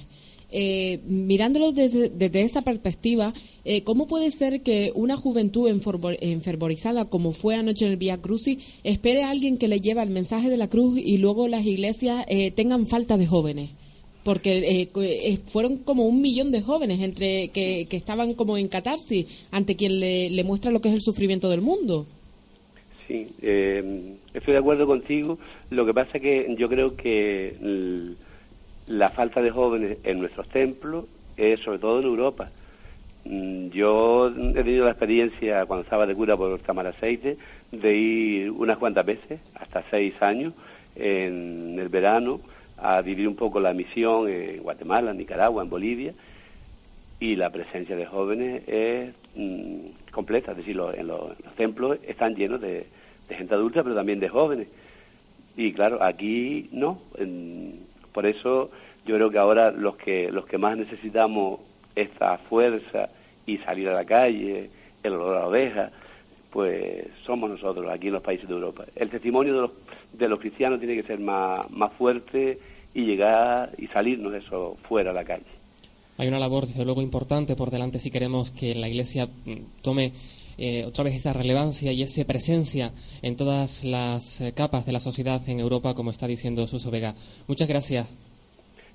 Eh, 0.55 0.99
mirándolo 1.07 1.71
desde, 1.71 2.09
desde 2.09 2.43
esa 2.43 2.61
perspectiva, 2.61 3.33
eh, 3.65 3.81
¿cómo 3.81 4.07
puede 4.07 4.29
ser 4.29 4.61
que 4.61 4.91
una 4.93 5.17
juventud 5.17 5.67
enfervo- 5.67 6.15
enfervorizada 6.21 7.05
como 7.05 7.33
fue 7.33 7.55
anoche 7.55 7.85
en 7.85 7.91
el 7.91 7.97
Via 7.97 8.17
Crucis 8.19 8.59
espere 8.83 9.23
a 9.23 9.31
alguien 9.31 9.57
que 9.57 9.67
le 9.67 9.81
lleva 9.81 10.03
el 10.03 10.11
mensaje 10.11 10.51
de 10.51 10.57
la 10.57 10.67
cruz 10.69 10.99
y 11.03 11.17
luego 11.17 11.47
las 11.47 11.65
iglesias 11.65 12.23
eh, 12.27 12.51
tengan 12.51 12.85
falta 12.85 13.17
de 13.17 13.25
jóvenes? 13.25 13.71
Porque 14.23 14.87
eh, 14.95 15.37
fueron 15.47 15.77
como 15.77 16.05
un 16.05 16.21
millón 16.21 16.51
de 16.51 16.61
jóvenes 16.61 17.01
entre 17.01 17.47
que, 17.47 17.87
que 17.89 17.97
estaban 17.97 18.35
como 18.35 18.55
en 18.55 18.67
catarsis 18.67 19.25
ante 19.49 19.75
quien 19.75 19.99
le, 19.99 20.29
le 20.29 20.43
muestra 20.43 20.69
lo 20.71 20.81
que 20.81 20.89
es 20.89 20.93
el 20.93 21.01
sufrimiento 21.01 21.49
del 21.49 21.61
mundo. 21.61 22.05
Sí, 23.07 23.25
estoy 23.41 24.53
de 24.53 24.57
acuerdo 24.59 24.85
contigo. 24.85 25.39
Lo 25.71 25.85
que 25.85 25.93
pasa 25.93 26.11
es 26.17 26.21
que 26.21 26.55
yo 26.57 26.69
creo 26.69 26.95
que 26.95 27.55
l- 27.61 28.13
la 28.87 29.09
falta 29.11 29.41
de 29.41 29.51
jóvenes 29.51 29.97
en 30.03 30.19
nuestros 30.19 30.47
templos 30.49 31.05
es 31.37 31.59
sobre 31.61 31.79
todo 31.79 31.99
en 31.99 32.05
Europa. 32.05 32.49
Mm, 33.25 33.69
Yo 33.69 34.27
he 34.27 34.53
tenido 34.53 34.85
la 34.85 34.91
experiencia 34.91 35.65
cuando 35.65 35.83
estaba 35.83 36.05
de 36.05 36.15
cura 36.15 36.35
por 36.37 36.59
Tamaraceite 36.59 37.37
de 37.71 37.95
ir 37.95 38.51
unas 38.51 38.77
cuantas 38.77 39.05
veces, 39.05 39.39
hasta 39.55 39.83
seis 39.89 40.13
años, 40.21 40.53
en 40.95 41.77
el 41.79 41.89
verano 41.89 42.41
a 42.77 43.01
vivir 43.01 43.27
un 43.27 43.35
poco 43.35 43.59
la 43.59 43.73
misión 43.73 44.27
en 44.29 44.61
Guatemala, 44.61 45.11
en 45.11 45.17
Nicaragua, 45.17 45.63
en 45.63 45.69
Bolivia, 45.69 46.13
y 47.19 47.35
la 47.35 47.49
presencia 47.49 47.95
de 47.95 48.05
jóvenes 48.05 48.63
es 48.67 49.13
mm, 49.35 50.11
completa, 50.11 50.51
es 50.51 50.57
decir, 50.57 50.75
los, 50.75 50.93
en 50.95 51.07
los 51.07 51.37
templos 51.55 51.97
están 52.05 52.35
llenos 52.35 52.59
de, 52.59 52.85
de 53.29 53.35
gente 53.35 53.55
adulta, 53.55 53.81
pero 53.83 53.95
también 53.95 54.19
de 54.19 54.27
jóvenes. 54.29 54.67
Y 55.55 55.71
claro, 55.71 56.03
aquí 56.03 56.67
no. 56.73 56.99
En- 57.17 57.92
por 58.13 58.25
eso 58.25 58.71
yo 59.05 59.15
creo 59.15 59.29
que 59.29 59.37
ahora 59.37 59.71
los 59.71 59.95
que 59.97 60.31
los 60.31 60.45
que 60.45 60.57
más 60.57 60.77
necesitamos 60.77 61.59
esta 61.95 62.37
fuerza 62.37 63.09
y 63.45 63.57
salir 63.57 63.89
a 63.89 63.93
la 63.93 64.05
calle, 64.05 64.69
el 65.03 65.13
olor 65.13 65.37
a 65.37 65.39
la 65.41 65.47
oveja, 65.47 65.91
pues 66.51 67.07
somos 67.25 67.49
nosotros 67.49 67.89
aquí 67.91 68.07
en 68.07 68.13
los 68.13 68.23
países 68.23 68.47
de 68.47 68.53
Europa. 68.53 68.85
El 68.95 69.09
testimonio 69.09 69.53
de 69.53 69.61
los, 69.61 69.71
de 70.13 70.29
los 70.29 70.39
cristianos 70.39 70.79
tiene 70.79 70.95
que 70.95 71.03
ser 71.03 71.19
más, 71.19 71.69
más 71.71 71.91
fuerte 71.93 72.59
y 72.93 73.05
llegar 73.05 73.71
y 73.77 73.87
salirnos 73.87 74.33
eso 74.33 74.77
fuera 74.87 75.11
a 75.11 75.13
la 75.13 75.23
calle. 75.23 75.43
Hay 76.17 76.27
una 76.27 76.39
labor, 76.39 76.67
desde 76.67 76.85
luego, 76.85 77.01
importante 77.01 77.55
por 77.55 77.71
delante 77.71 77.97
si 77.97 78.11
queremos 78.11 78.51
que 78.51 78.75
la 78.75 78.87
Iglesia 78.87 79.27
mm, 79.45 79.81
tome 79.81 80.13
eh, 80.57 80.85
otra 80.85 81.03
vez 81.03 81.15
esa 81.15 81.33
relevancia 81.33 81.91
y 81.91 82.03
esa 82.03 82.23
presencia 82.25 82.91
en 83.21 83.35
todas 83.35 83.83
las 83.83 84.41
eh, 84.41 84.53
capas 84.53 84.85
de 84.85 84.91
la 84.91 84.99
sociedad 84.99 85.41
en 85.47 85.59
Europa, 85.59 85.93
como 85.93 86.11
está 86.11 86.27
diciendo 86.27 86.67
Suso 86.67 86.91
Vega. 86.91 87.15
Muchas 87.47 87.67
gracias. 87.67 88.07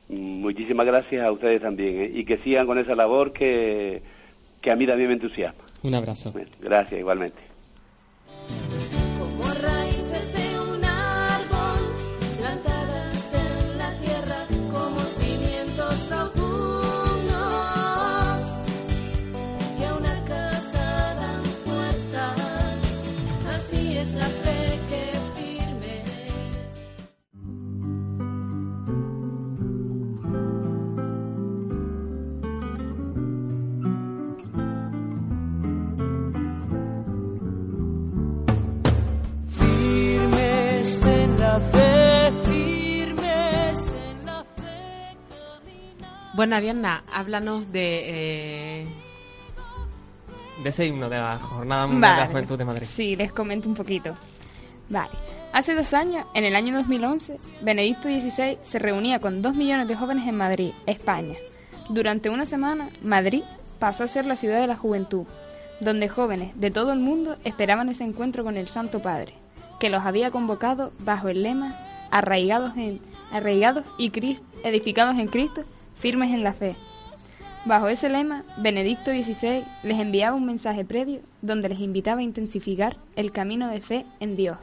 Muchísimas 0.09 0.87
gracias 0.87 1.25
a 1.25 1.31
ustedes 1.31 1.61
también 1.61 2.01
¿eh? 2.01 2.11
y 2.15 2.25
que 2.25 2.39
sigan 2.39 2.67
con 2.67 2.79
esa 2.79 2.95
labor 2.95 3.33
que, 3.33 4.01
que 4.63 4.71
a 4.71 4.77
mí 4.77 4.87
también 4.87 5.09
me 5.09 5.15
entusiasma. 5.15 5.65
Un 5.83 5.95
abrazo. 5.95 6.33
Gracias, 6.61 7.01
igualmente. 7.01 7.39
Bueno, 46.39 46.55
Ariadna, 46.55 47.03
háblanos 47.13 47.73
de... 47.73 48.83
eh, 48.83 48.87
De 50.63 50.69
ese 50.69 50.87
himno 50.87 51.09
de 51.09 51.17
la 51.17 51.37
Jornada 51.37 51.89
Mundial 51.89 52.15
de 52.15 52.21
la. 52.21 52.27
Juventud 52.29 52.57
de 52.57 52.65
Madrid. 52.65 52.83
Sí, 52.87 53.17
les 53.17 53.33
comento 53.33 53.69
un 53.69 53.75
poquito. 53.75 54.15
Vale. 54.89 55.11
Hace 55.53 55.75
dos 55.75 55.93
años, 55.95 56.25
en 56.35 56.45
el 56.45 56.55
año 56.55 56.77
2011, 56.77 57.39
Benedicto 57.63 58.05
XVI 58.05 58.57
se 58.63 58.79
reunía 58.79 59.19
con 59.19 59.43
dos 59.43 59.57
millones 59.57 59.89
de 59.89 59.97
jóvenes 59.97 60.29
en 60.29 60.37
Madrid, 60.37 60.71
España. 60.87 61.35
Durante 61.89 62.31
una 62.31 62.45
semana, 62.45 62.91
Madrid 63.03 63.43
pasó 63.81 64.05
a 64.05 64.07
ser 64.07 64.25
la 64.25 64.37
ciudad 64.37 64.61
de 64.61 64.69
la 64.69 64.77
juventud, 64.77 65.25
donde 65.81 66.09
jóvenes 66.09 66.53
de 66.55 66.71
todo 66.71 66.93
el 66.93 67.01
mundo 67.01 67.37
esperaban 67.43 67.89
ese 67.89 68.05
encuentro 68.05 68.45
con 68.45 68.57
el 68.57 68.69
Santo 68.69 69.03
Padre, 69.03 69.35
que 69.81 69.91
los 69.91 70.05
había 70.07 70.31
convocado 70.31 70.93
bajo 71.01 71.31
el 71.31 71.43
lema 71.43 71.77
arraigados, 72.13 72.77
en, 72.77 73.01
arraigados 73.33 73.85
y 73.99 74.13
edificados 74.63 75.19
en 75.19 75.27
Cristo, 75.27 75.65
firmes 75.99 76.33
en 76.33 76.45
la 76.45 76.53
fe. 76.53 76.77
Bajo 77.65 77.89
ese 77.89 78.09
lema, 78.09 78.45
Benedicto 78.57 79.11
XVI 79.11 79.65
les 79.83 79.99
enviaba 79.99 80.37
un 80.37 80.47
mensaje 80.47 80.85
previo 80.85 81.21
donde 81.43 81.69
les 81.69 81.81
invitaba 81.81 82.21
a 82.21 82.25
intensificar 82.25 82.97
el 83.17 83.33
camino 83.33 83.69
de 83.69 83.81
fe 83.81 84.07
en 84.21 84.37
Dios. 84.37 84.59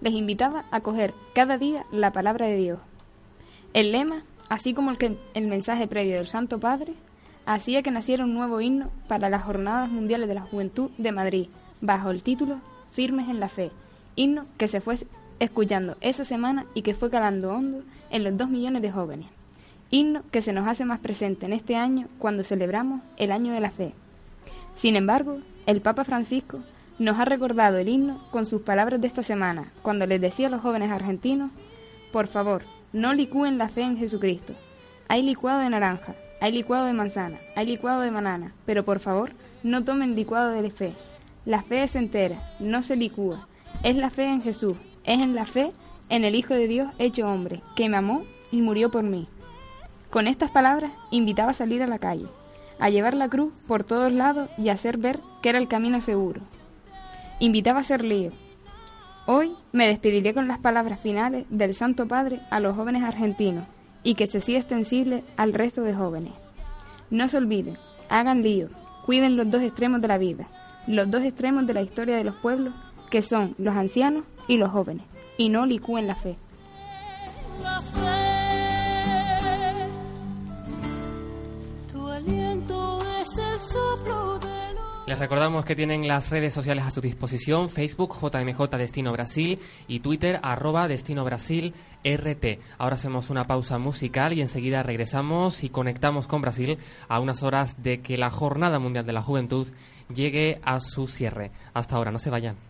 Les 0.00 0.14
invitaba 0.14 0.64
a 0.70 0.80
coger 0.80 1.12
cada 1.34 1.58
día 1.58 1.84
la 1.92 2.12
palabra 2.12 2.46
de 2.46 2.56
Dios. 2.56 2.80
El 3.74 3.92
lema, 3.92 4.22
así 4.48 4.72
como 4.72 4.90
el, 4.90 5.46
mensaje 5.46 5.86
previo 5.86 6.16
del 6.16 6.26
Santo 6.26 6.58
Padre, 6.58 6.94
hacía 7.44 7.82
que 7.82 7.90
naciera 7.90 8.24
un 8.24 8.34
nuevo 8.34 8.60
himno 8.60 8.90
para 9.06 9.28
las 9.28 9.44
Jornadas 9.44 9.90
Mundiales 9.90 10.28
de 10.28 10.34
la 10.34 10.42
Juventud 10.42 10.90
de 10.96 11.12
Madrid, 11.12 11.48
bajo 11.82 12.10
el 12.10 12.22
título 12.22 12.58
Firmes 12.90 13.28
en 13.28 13.38
la 13.38 13.48
Fe, 13.48 13.70
himno 14.16 14.46
que 14.56 14.66
se 14.66 14.80
fue 14.80 14.96
escuchando 15.38 15.96
esa 16.00 16.24
semana 16.24 16.66
y 16.74 16.82
que 16.82 16.94
fue 16.94 17.10
calando 17.10 17.52
hondo 17.52 17.82
en 18.10 18.24
los 18.24 18.36
dos 18.36 18.48
millones 18.48 18.82
de 18.82 18.90
jóvenes. 18.90 19.39
Himno 19.90 20.22
que 20.30 20.40
se 20.40 20.52
nos 20.52 20.68
hace 20.68 20.84
más 20.84 21.00
presente 21.00 21.46
en 21.46 21.52
este 21.52 21.74
año 21.74 22.06
cuando 22.18 22.44
celebramos 22.44 23.00
el 23.16 23.32
Año 23.32 23.52
de 23.52 23.60
la 23.60 23.70
Fe. 23.70 23.92
Sin 24.74 24.94
embargo, 24.94 25.38
el 25.66 25.80
Papa 25.80 26.04
Francisco 26.04 26.60
nos 27.00 27.18
ha 27.18 27.24
recordado 27.24 27.78
el 27.78 27.88
himno 27.88 28.20
con 28.30 28.46
sus 28.46 28.62
palabras 28.62 29.00
de 29.00 29.06
esta 29.06 29.22
semana, 29.22 29.64
cuando 29.82 30.06
les 30.06 30.20
decía 30.20 30.46
a 30.46 30.50
los 30.50 30.60
jóvenes 30.60 30.90
argentinos, 30.90 31.50
por 32.12 32.28
favor, 32.28 32.62
no 32.92 33.14
licúen 33.14 33.58
la 33.58 33.68
fe 33.68 33.82
en 33.82 33.96
Jesucristo. 33.96 34.52
Hay 35.08 35.22
licuado 35.22 35.60
de 35.60 35.70
naranja, 35.70 36.14
hay 36.40 36.52
licuado 36.52 36.86
de 36.86 36.92
manzana, 36.92 37.38
hay 37.56 37.66
licuado 37.66 38.02
de 38.02 38.10
banana, 38.10 38.52
pero 38.66 38.84
por 38.84 39.00
favor, 39.00 39.32
no 39.62 39.82
tomen 39.82 40.14
licuado 40.14 40.50
de 40.50 40.70
fe. 40.70 40.92
La 41.44 41.62
fe 41.62 41.82
es 41.82 41.96
entera, 41.96 42.54
no 42.60 42.82
se 42.82 42.96
licúa. 42.96 43.48
Es 43.82 43.96
la 43.96 44.10
fe 44.10 44.26
en 44.26 44.42
Jesús, 44.42 44.76
es 45.04 45.22
en 45.22 45.34
la 45.34 45.46
fe 45.46 45.72
en 46.10 46.24
el 46.24 46.34
Hijo 46.34 46.54
de 46.54 46.68
Dios 46.68 46.92
hecho 46.98 47.28
hombre, 47.28 47.62
que 47.74 47.88
me 47.88 47.96
amó 47.96 48.24
y 48.52 48.60
murió 48.60 48.90
por 48.90 49.04
mí. 49.04 49.26
Con 50.10 50.26
estas 50.26 50.50
palabras 50.50 50.90
invitaba 51.12 51.50
a 51.50 51.54
salir 51.54 51.84
a 51.84 51.86
la 51.86 52.00
calle, 52.00 52.26
a 52.80 52.90
llevar 52.90 53.14
la 53.14 53.28
cruz 53.28 53.52
por 53.68 53.84
todos 53.84 54.12
lados 54.12 54.50
y 54.58 54.68
a 54.68 54.72
hacer 54.72 54.98
ver 54.98 55.20
que 55.40 55.50
era 55.50 55.58
el 55.58 55.68
camino 55.68 56.00
seguro. 56.00 56.40
Invitaba 57.38 57.78
a 57.78 57.82
hacer 57.82 58.04
lío. 58.04 58.32
Hoy 59.26 59.52
me 59.70 59.86
despediré 59.86 60.34
con 60.34 60.48
las 60.48 60.58
palabras 60.58 60.98
finales 60.98 61.46
del 61.48 61.74
Santo 61.74 62.08
Padre 62.08 62.40
a 62.50 62.58
los 62.58 62.74
jóvenes 62.74 63.04
argentinos 63.04 63.66
y 64.02 64.16
que 64.16 64.26
se 64.26 64.40
siga 64.40 64.58
extensible 64.58 65.22
al 65.36 65.52
resto 65.52 65.82
de 65.82 65.94
jóvenes. 65.94 66.32
No 67.10 67.28
se 67.28 67.36
olviden, 67.36 67.78
hagan 68.08 68.42
lío, 68.42 68.68
cuiden 69.06 69.36
los 69.36 69.48
dos 69.48 69.62
extremos 69.62 70.02
de 70.02 70.08
la 70.08 70.18
vida, 70.18 70.48
los 70.88 71.08
dos 71.08 71.22
extremos 71.22 71.68
de 71.68 71.74
la 71.74 71.82
historia 71.82 72.16
de 72.16 72.24
los 72.24 72.34
pueblos, 72.34 72.74
que 73.10 73.22
son 73.22 73.54
los 73.58 73.76
ancianos 73.76 74.24
y 74.48 74.56
los 74.56 74.70
jóvenes, 74.70 75.04
y 75.38 75.50
no 75.50 75.66
licúen 75.66 76.08
la 76.08 76.16
fe. 76.16 76.36
Tu 77.94 78.19
Les 85.06 85.18
recordamos 85.18 85.64
que 85.64 85.74
tienen 85.74 86.06
las 86.06 86.30
redes 86.30 86.54
sociales 86.54 86.84
a 86.84 86.90
su 86.90 87.00
disposición, 87.00 87.68
Facebook 87.68 88.16
JMJ 88.20 88.76
Destino 88.76 89.12
Brasil 89.12 89.58
y 89.88 90.00
Twitter 90.00 90.38
arroba 90.42 90.86
Destino 90.86 91.24
Brasil 91.24 91.74
RT. 92.04 92.60
Ahora 92.78 92.94
hacemos 92.94 93.28
una 93.28 93.46
pausa 93.46 93.78
musical 93.78 94.32
y 94.32 94.40
enseguida 94.40 94.84
regresamos 94.84 95.64
y 95.64 95.68
conectamos 95.68 96.28
con 96.28 96.42
Brasil 96.42 96.78
a 97.08 97.18
unas 97.18 97.42
horas 97.42 97.82
de 97.82 98.00
que 98.00 98.18
la 98.18 98.30
Jornada 98.30 98.78
Mundial 98.78 99.04
de 99.04 99.12
la 99.12 99.22
Juventud 99.22 99.66
llegue 100.14 100.60
a 100.64 100.78
su 100.80 101.08
cierre. 101.08 101.50
Hasta 101.74 101.96
ahora, 101.96 102.12
no 102.12 102.20
se 102.20 102.30
vayan. 102.30 102.69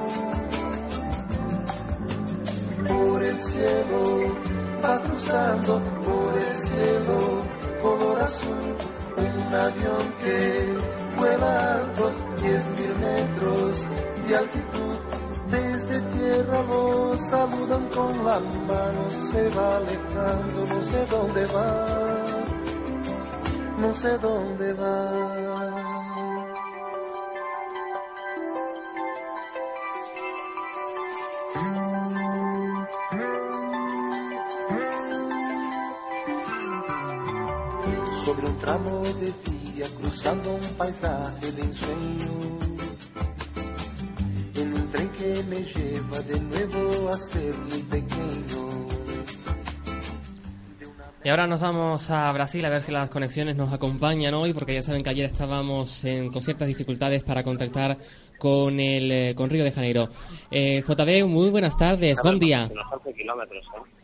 el 3.41 3.47
cielo, 3.47 4.35
va 4.83 5.01
cruzando 5.01 5.81
por 6.05 6.37
el 6.37 6.55
cielo, 6.55 7.17
color 7.81 8.19
azul, 8.21 8.75
un 9.17 9.53
avión 9.53 10.13
que 10.21 10.75
vuela 11.17 11.75
alto, 11.75 12.11
diez 12.41 12.63
mil 12.77 12.95
metros 12.99 13.85
de 14.27 14.37
altitud. 14.37 14.95
Desde 15.49 15.99
tierra 16.17 16.63
lo 16.63 17.17
saludan 17.17 17.89
con 17.89 18.25
la 18.25 18.39
mano, 18.39 19.09
se 19.09 19.49
va 19.49 19.77
alejando, 19.77 20.59
no 20.73 20.81
sé 20.85 21.05
dónde 21.09 21.45
va, 21.47 21.87
no 23.79 23.93
sé 23.95 24.17
dónde 24.19 24.73
va. 24.73 25.40
De 39.21 39.31
vía 39.51 39.85
cruzando 39.99 40.53
un 40.53 40.77
paisaje 40.77 41.51
de 41.51 41.61
ensueño. 41.61 42.31
En 44.55 44.73
un 44.73 44.91
tren 44.91 45.09
que 45.09 45.43
me 45.49 45.61
lleva 45.61 46.19
de 46.21 46.39
nuevo 46.41 47.09
a 47.09 47.17
ser 47.17 47.53
muy 47.69 47.81
pequeño. 47.83 48.71
Y 51.23 51.29
ahora 51.29 51.45
nos 51.45 51.59
vamos 51.59 52.09
a 52.09 52.31
Brasil 52.31 52.65
a 52.65 52.69
ver 52.69 52.81
si 52.81 52.91
las 52.91 53.09
conexiones 53.11 53.55
nos 53.55 53.71
acompañan 53.71 54.33
hoy, 54.33 54.53
porque 54.53 54.73
ya 54.73 54.81
saben 54.81 55.03
que 55.03 55.11
ayer 55.11 55.25
estábamos 55.27 56.03
en- 56.03 56.31
con 56.31 56.41
ciertas 56.41 56.67
dificultades 56.67 57.23
para 57.23 57.43
contactar 57.43 57.95
con 58.39 58.79
el 58.79 59.11
eh, 59.11 59.35
con 59.35 59.51
Río 59.51 59.63
de 59.63 59.71
Janeiro. 59.71 60.09
Eh, 60.49 60.81
JB, 60.87 61.27
muy 61.27 61.51
buenas 61.51 61.77
tardes, 61.77 62.17
buen 62.23 62.39
día. 62.39 62.67
Unos 62.71 62.85
11 62.91 63.13
kilómetros, 63.13 63.63
¿eh? 63.63 64.00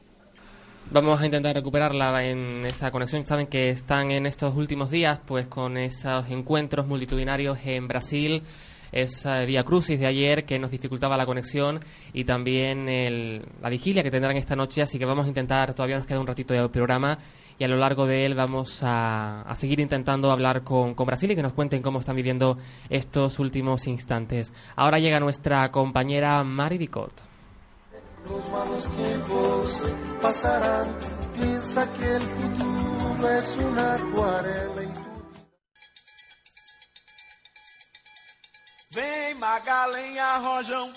Vamos 0.90 1.20
a 1.20 1.26
intentar 1.26 1.54
recuperarla 1.56 2.26
en 2.26 2.66
esa 2.66 2.92
conexión. 2.92 3.26
Saben 3.26 3.48
que 3.48 3.70
están 3.70 4.10
en 4.12 4.26
estos 4.26 4.56
últimos 4.56 4.90
días, 4.90 5.20
pues 5.26 5.46
con 5.48 5.76
esos 5.78 6.30
encuentros 6.30 6.88
multitudinarios 6.88 7.58
en 7.66 7.88
Brasil, 7.90 8.42
esa 8.94 9.40
Vía 9.44 9.64
Crucis 9.66 10.00
de 10.00 10.06
ayer 10.06 10.46
que 10.46 10.58
nos 10.60 10.72
dificultaba 10.72 11.18
la 11.18 11.26
conexión 11.26 11.82
y 12.14 12.24
también 12.24 12.88
el- 12.88 13.46
la 13.62 13.70
vigilia 13.70 14.02
que 14.02 14.12
tendrán 14.12 14.38
esta 14.38 14.56
noche. 14.56 14.82
Así 14.82 14.98
que 14.98 15.06
vamos 15.06 15.26
a 15.26 15.30
intentar, 15.30 15.74
todavía 15.74 15.98
nos 15.98 16.08
queda 16.08 16.22
un 16.22 16.28
ratito 16.28 16.54
de 16.54 16.70
programa 16.70 17.18
y 17.60 17.66
a 17.66 17.68
lo 17.68 17.76
largo 17.76 18.06
de 18.08 18.26
él 18.26 18.34
vamos 18.36 18.82
a, 18.82 19.42
a 19.42 19.56
seguir 19.56 19.82
intentando 19.82 20.32
hablar 20.32 20.64
con, 20.64 20.94
con 20.96 21.06
Brasil 21.06 21.30
y 21.32 21.36
que 21.36 21.44
nos 21.44 21.54
cuenten 21.54 21.82
cómo 21.82 22.00
están 22.00 22.16
viviendo 22.16 22.58
estos 22.90 23.40
últimos 23.40 23.88
instantes. 23.88 24.54
Ahora 24.78 25.00
llega 25.00 25.20
nuestra 25.20 25.70
compañera 25.70 26.42
Mari 26.46 26.78
Bicot. 26.78 27.12
Los 28.30 28.50
malos 28.50 28.84
tiempos 28.98 29.82
pasarán, 30.22 30.88
piensa 31.36 31.94
que 31.94 32.16
el 32.16 32.22
futuro 32.22 33.30
es 33.32 33.58
una 33.58 33.94
acuarela 33.96 34.84
y 34.84 34.88
Vem 38.96 39.38
Magalenha 39.40 40.40
Rojão, 40.40 40.92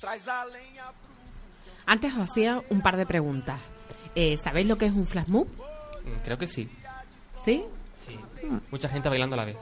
traz 0.00 0.26
a 0.28 0.44
lenha. 0.46 0.92
Antes 1.86 2.12
os 2.14 2.30
hacía 2.30 2.62
un 2.70 2.80
par 2.80 2.96
de 2.96 3.06
preguntas. 3.06 3.60
Eh, 4.14 4.36
¿Sabéis 4.42 4.66
lo 4.66 4.76
que 4.78 4.86
es 4.86 4.92
un 4.92 5.06
flash 5.06 5.28
mob? 5.28 5.46
Mm, 5.46 6.24
Creo 6.24 6.38
que 6.38 6.48
sí. 6.48 6.68
¿Sí? 7.44 7.64
Sí. 8.06 8.18
Mucha 8.70 8.88
gente 8.88 9.08
bailando 9.08 9.34
a 9.34 9.38
la 9.38 9.44
vez. 9.44 9.56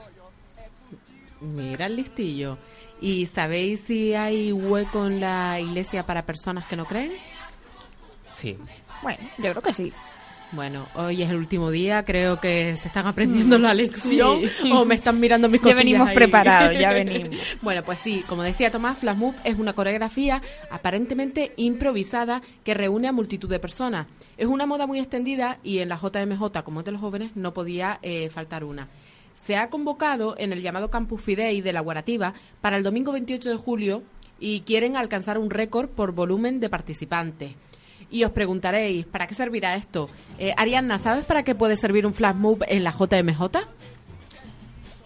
Mira 1.41 1.85
el 1.87 1.97
listillo. 1.97 2.57
¿Y 3.03 3.27
sabéis 3.27 3.81
si 3.81 4.13
hay 4.13 4.53
hueco 4.53 5.05
en 5.07 5.19
la 5.19 5.59
iglesia 5.59 6.05
para 6.05 6.25
personas 6.25 6.65
que 6.67 6.77
no 6.77 6.85
creen? 6.85 7.11
Sí. 8.33 8.57
Bueno, 9.01 9.19
yo 9.37 9.51
creo 9.51 9.61
que 9.61 9.73
sí. 9.73 9.91
Bueno, 10.53 10.87
hoy 10.95 11.21
es 11.23 11.29
el 11.29 11.35
último 11.37 11.69
día, 11.69 12.05
creo 12.05 12.39
que 12.39 12.77
se 12.77 12.87
están 12.87 13.05
aprendiendo 13.07 13.57
la 13.59 13.73
lección 13.73 14.41
Sí. 14.61 14.71
o 14.71 14.85
me 14.85 14.95
están 14.95 15.19
mirando 15.19 15.49
mis 15.49 15.59
Ya 15.59 15.63
cosillas 15.63 15.77
venimos 15.83 16.07
ahí. 16.07 16.15
preparados, 16.15 16.79
ya 16.79 16.93
venimos. 16.93 17.35
bueno, 17.61 17.83
pues 17.83 17.99
sí, 17.99 18.23
como 18.29 18.43
decía 18.43 18.71
Tomás, 18.71 18.99
Flash 18.99 19.17
Mob 19.17 19.33
es 19.43 19.57
una 19.57 19.73
coreografía 19.73 20.41
aparentemente 20.69 21.51
improvisada 21.57 22.41
que 22.63 22.73
reúne 22.75 23.07
a 23.07 23.11
multitud 23.11 23.49
de 23.49 23.59
personas. 23.59 24.07
Es 24.37 24.45
una 24.45 24.65
moda 24.65 24.85
muy 24.87 24.99
extendida 24.99 25.57
y 25.63 25.79
en 25.79 25.89
la 25.89 25.97
JMJ, 25.97 26.63
como 26.63 26.79
es 26.81 26.85
de 26.85 26.91
los 26.93 27.01
jóvenes, 27.01 27.31
no 27.35 27.53
podía 27.53 27.99
eh, 28.01 28.29
faltar 28.29 28.63
una. 28.63 28.87
Se 29.35 29.55
ha 29.55 29.69
convocado 29.69 30.35
en 30.37 30.53
el 30.53 30.61
llamado 30.61 30.89
Campus 30.89 31.21
Fidei 31.21 31.61
de 31.61 31.73
la 31.73 31.81
Guarativa 31.81 32.33
para 32.61 32.77
el 32.77 32.83
domingo 32.83 33.11
28 33.11 33.49
de 33.49 33.57
julio 33.57 34.03
y 34.39 34.61
quieren 34.61 34.95
alcanzar 34.95 35.37
un 35.37 35.49
récord 35.49 35.89
por 35.89 36.11
volumen 36.11 36.59
de 36.59 36.69
participantes. 36.69 37.53
Y 38.11 38.23
os 38.25 38.31
preguntaréis, 38.31 39.05
¿para 39.05 39.25
qué 39.25 39.33
servirá 39.33 39.75
esto? 39.75 40.09
Eh, 40.37 40.53
Ariadna, 40.55 40.99
¿sabes 40.99 41.25
para 41.25 41.43
qué 41.43 41.55
puede 41.55 41.75
servir 41.75 42.05
un 42.05 42.13
flash 42.13 42.35
mob 42.35 42.63
en 42.67 42.83
la 42.83 42.91
JMJ? 42.91 43.41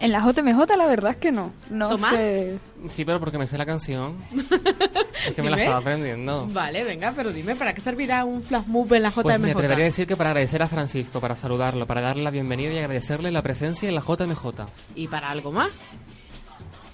En 0.00 0.12
la 0.12 0.20
JMJ 0.20 0.76
la 0.76 0.86
verdad 0.86 1.12
es 1.12 1.16
que 1.16 1.32
no. 1.32 1.52
No 1.70 1.88
¿Tomás? 1.88 2.10
sé. 2.10 2.58
Sí, 2.90 3.04
pero 3.04 3.18
porque 3.18 3.36
me 3.36 3.48
sé 3.48 3.58
la 3.58 3.66
canción. 3.66 4.16
es 5.26 5.34
que 5.34 5.42
me 5.42 5.50
la 5.50 5.58
estaba 5.58 5.78
aprendiendo. 5.78 6.46
Vale, 6.52 6.84
venga, 6.84 7.12
pero 7.16 7.32
dime, 7.32 7.56
¿para 7.56 7.74
qué 7.74 7.80
servirá 7.80 8.24
un 8.24 8.42
flash 8.42 8.64
en 8.66 9.02
la 9.02 9.10
JMJ? 9.10 9.22
Pues 9.22 9.40
me 9.40 9.50
atrevería 9.50 9.84
a 9.84 9.88
decir 9.88 10.06
que 10.06 10.16
para 10.16 10.30
agradecer 10.30 10.62
a 10.62 10.68
Francisco, 10.68 11.20
para 11.20 11.34
saludarlo, 11.34 11.86
para 11.86 12.00
darle 12.00 12.22
la 12.22 12.30
bienvenida 12.30 12.72
y 12.72 12.78
agradecerle 12.78 13.32
la 13.32 13.42
presencia 13.42 13.88
en 13.88 13.96
la 13.96 14.02
JMJ. 14.02 14.66
¿Y 14.94 15.08
para 15.08 15.30
algo 15.30 15.50
más? 15.50 15.72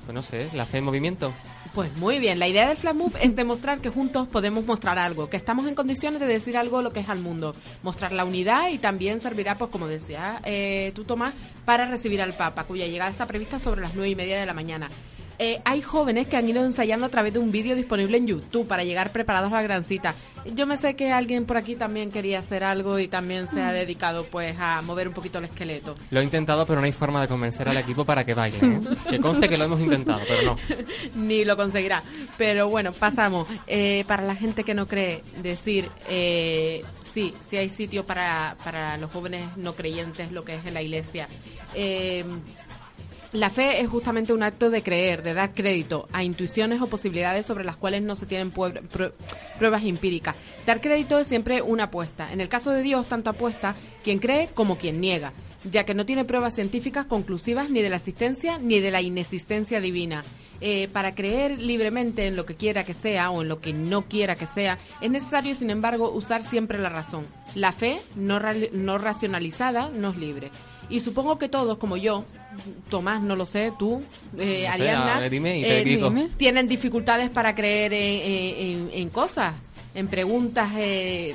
Pues 0.06 0.14
no 0.14 0.22
sé, 0.22 0.48
la 0.54 0.64
fe 0.64 0.78
en 0.78 0.84
movimiento. 0.84 1.32
Pues 1.74 1.96
muy 1.96 2.20
bien, 2.20 2.38
la 2.38 2.46
idea 2.46 2.68
del 2.68 2.76
Flash 2.76 2.94
es 3.20 3.34
demostrar 3.34 3.80
que 3.80 3.88
juntos 3.88 4.28
podemos 4.28 4.64
mostrar 4.64 4.96
algo, 4.96 5.28
que 5.28 5.36
estamos 5.36 5.66
en 5.66 5.74
condiciones 5.74 6.20
de 6.20 6.26
decir 6.26 6.56
algo 6.56 6.82
lo 6.82 6.92
que 6.92 7.00
es 7.00 7.08
al 7.08 7.18
mundo, 7.18 7.52
mostrar 7.82 8.12
la 8.12 8.24
unidad 8.24 8.68
y 8.68 8.78
también 8.78 9.18
servirá, 9.18 9.58
pues 9.58 9.72
como 9.72 9.88
decía 9.88 10.40
eh, 10.44 10.92
tú 10.94 11.02
Tomás, 11.02 11.34
para 11.64 11.86
recibir 11.86 12.22
al 12.22 12.34
Papa, 12.34 12.62
cuya 12.62 12.86
llegada 12.86 13.10
está 13.10 13.26
prevista 13.26 13.58
sobre 13.58 13.80
las 13.80 13.92
nueve 13.96 14.10
y 14.10 14.14
media 14.14 14.38
de 14.38 14.46
la 14.46 14.54
mañana. 14.54 14.88
Eh, 15.38 15.60
hay 15.64 15.82
jóvenes 15.82 16.26
que 16.28 16.36
han 16.36 16.48
ido 16.48 16.64
ensayando 16.64 17.06
a 17.06 17.08
través 17.08 17.32
de 17.32 17.38
un 17.38 17.50
vídeo 17.50 17.74
disponible 17.74 18.16
en 18.18 18.26
YouTube 18.26 18.66
para 18.66 18.84
llegar 18.84 19.10
preparados 19.10 19.52
a 19.52 19.56
la 19.56 19.62
gran 19.62 19.84
cita. 19.84 20.14
Yo 20.54 20.66
me 20.66 20.76
sé 20.76 20.94
que 20.94 21.10
alguien 21.10 21.46
por 21.46 21.56
aquí 21.56 21.74
también 21.74 22.10
quería 22.10 22.38
hacer 22.38 22.64
algo 22.64 22.98
y 22.98 23.08
también 23.08 23.48
se 23.48 23.62
ha 23.62 23.72
dedicado 23.72 24.24
pues 24.24 24.56
a 24.60 24.82
mover 24.82 25.08
un 25.08 25.14
poquito 25.14 25.38
el 25.38 25.46
esqueleto. 25.46 25.94
Lo 26.10 26.20
he 26.20 26.24
intentado, 26.24 26.66
pero 26.66 26.80
no 26.80 26.86
hay 26.86 26.92
forma 26.92 27.20
de 27.20 27.28
convencer 27.28 27.68
al 27.68 27.78
equipo 27.78 28.04
para 28.04 28.24
que 28.24 28.34
vayan. 28.34 28.74
¿eh? 28.74 28.96
Que 29.10 29.20
conste 29.20 29.48
que 29.48 29.56
lo 29.56 29.64
hemos 29.64 29.80
intentado, 29.80 30.20
pero 30.26 30.42
no. 30.42 30.56
ni 31.14 31.44
lo 31.44 31.56
conseguirá. 31.56 32.02
Pero 32.36 32.68
bueno, 32.68 32.92
pasamos. 32.92 33.48
Eh, 33.66 34.04
para 34.06 34.24
la 34.24 34.34
gente 34.34 34.64
que 34.64 34.74
no 34.74 34.86
cree, 34.86 35.22
decir, 35.42 35.88
eh, 36.08 36.84
sí, 37.14 37.34
sí 37.40 37.56
hay 37.56 37.68
sitio 37.68 38.04
para, 38.04 38.56
para 38.64 38.98
los 38.98 39.10
jóvenes 39.10 39.56
no 39.56 39.74
creyentes, 39.74 40.32
lo 40.32 40.44
que 40.44 40.56
es 40.56 40.66
en 40.66 40.74
la 40.74 40.82
iglesia. 40.82 41.28
Eh, 41.74 42.24
la 43.34 43.50
fe 43.50 43.80
es 43.80 43.88
justamente 43.88 44.32
un 44.32 44.42
acto 44.42 44.70
de 44.70 44.82
creer, 44.82 45.22
de 45.22 45.34
dar 45.34 45.52
crédito 45.54 46.08
a 46.12 46.24
intuiciones 46.24 46.80
o 46.80 46.86
posibilidades 46.86 47.44
sobre 47.44 47.64
las 47.64 47.76
cuales 47.76 48.02
no 48.02 48.14
se 48.14 48.24
tienen 48.26 48.50
pruebas 48.50 49.84
empíricas. 49.84 50.36
Dar 50.66 50.80
crédito 50.80 51.18
es 51.18 51.26
siempre 51.26 51.60
una 51.60 51.84
apuesta. 51.84 52.32
En 52.32 52.40
el 52.40 52.48
caso 52.48 52.70
de 52.70 52.82
Dios, 52.82 53.06
tanto 53.06 53.30
apuesta 53.30 53.74
quien 54.02 54.18
cree 54.20 54.48
como 54.54 54.78
quien 54.78 55.00
niega, 55.00 55.32
ya 55.70 55.84
que 55.84 55.94
no 55.94 56.06
tiene 56.06 56.24
pruebas 56.24 56.54
científicas 56.54 57.06
conclusivas 57.06 57.70
ni 57.70 57.82
de 57.82 57.90
la 57.90 57.96
existencia 57.96 58.58
ni 58.58 58.80
de 58.80 58.90
la 58.90 59.02
inexistencia 59.02 59.80
divina. 59.80 60.24
Eh, 60.60 60.88
para 60.92 61.14
creer 61.14 61.60
libremente 61.60 62.26
en 62.28 62.36
lo 62.36 62.46
que 62.46 62.54
quiera 62.54 62.84
que 62.84 62.94
sea 62.94 63.30
o 63.30 63.42
en 63.42 63.48
lo 63.48 63.60
que 63.60 63.72
no 63.72 64.02
quiera 64.02 64.36
que 64.36 64.46
sea, 64.46 64.78
es 65.00 65.10
necesario, 65.10 65.54
sin 65.56 65.68
embargo, 65.68 66.10
usar 66.12 66.42
siempre 66.44 66.78
la 66.78 66.88
razón. 66.88 67.26
La 67.56 67.72
fe 67.72 68.00
no, 68.14 68.38
ra- 68.38 68.54
no 68.72 68.96
racionalizada 68.96 69.90
no 69.90 70.10
es 70.10 70.16
libre. 70.16 70.50
Y 70.90 71.00
supongo 71.00 71.38
que 71.38 71.48
todos, 71.48 71.78
como 71.78 71.96
yo, 71.96 72.24
Tomás, 72.88 73.22
no 73.22 73.36
lo 73.36 73.46
sé, 73.46 73.72
tú, 73.78 74.02
eh, 74.36 74.36
No 74.36 74.44
sé, 74.44 74.68
Ariadna, 74.68 75.16
a 75.16 75.20
ver, 75.20 75.30
dime 75.30 75.58
y 75.58 75.62
te 75.62 75.80
grito. 75.80 76.12
tienen 76.36 76.68
dificultades 76.68 77.30
para 77.30 77.54
creer 77.54 77.92
en, 77.92 78.22
en- 78.22 78.58
en- 78.58 78.90
en 78.92 79.08
cosas, 79.10 79.54
en 79.94 80.08
preguntas. 80.08 80.70
Eh, 80.76 81.34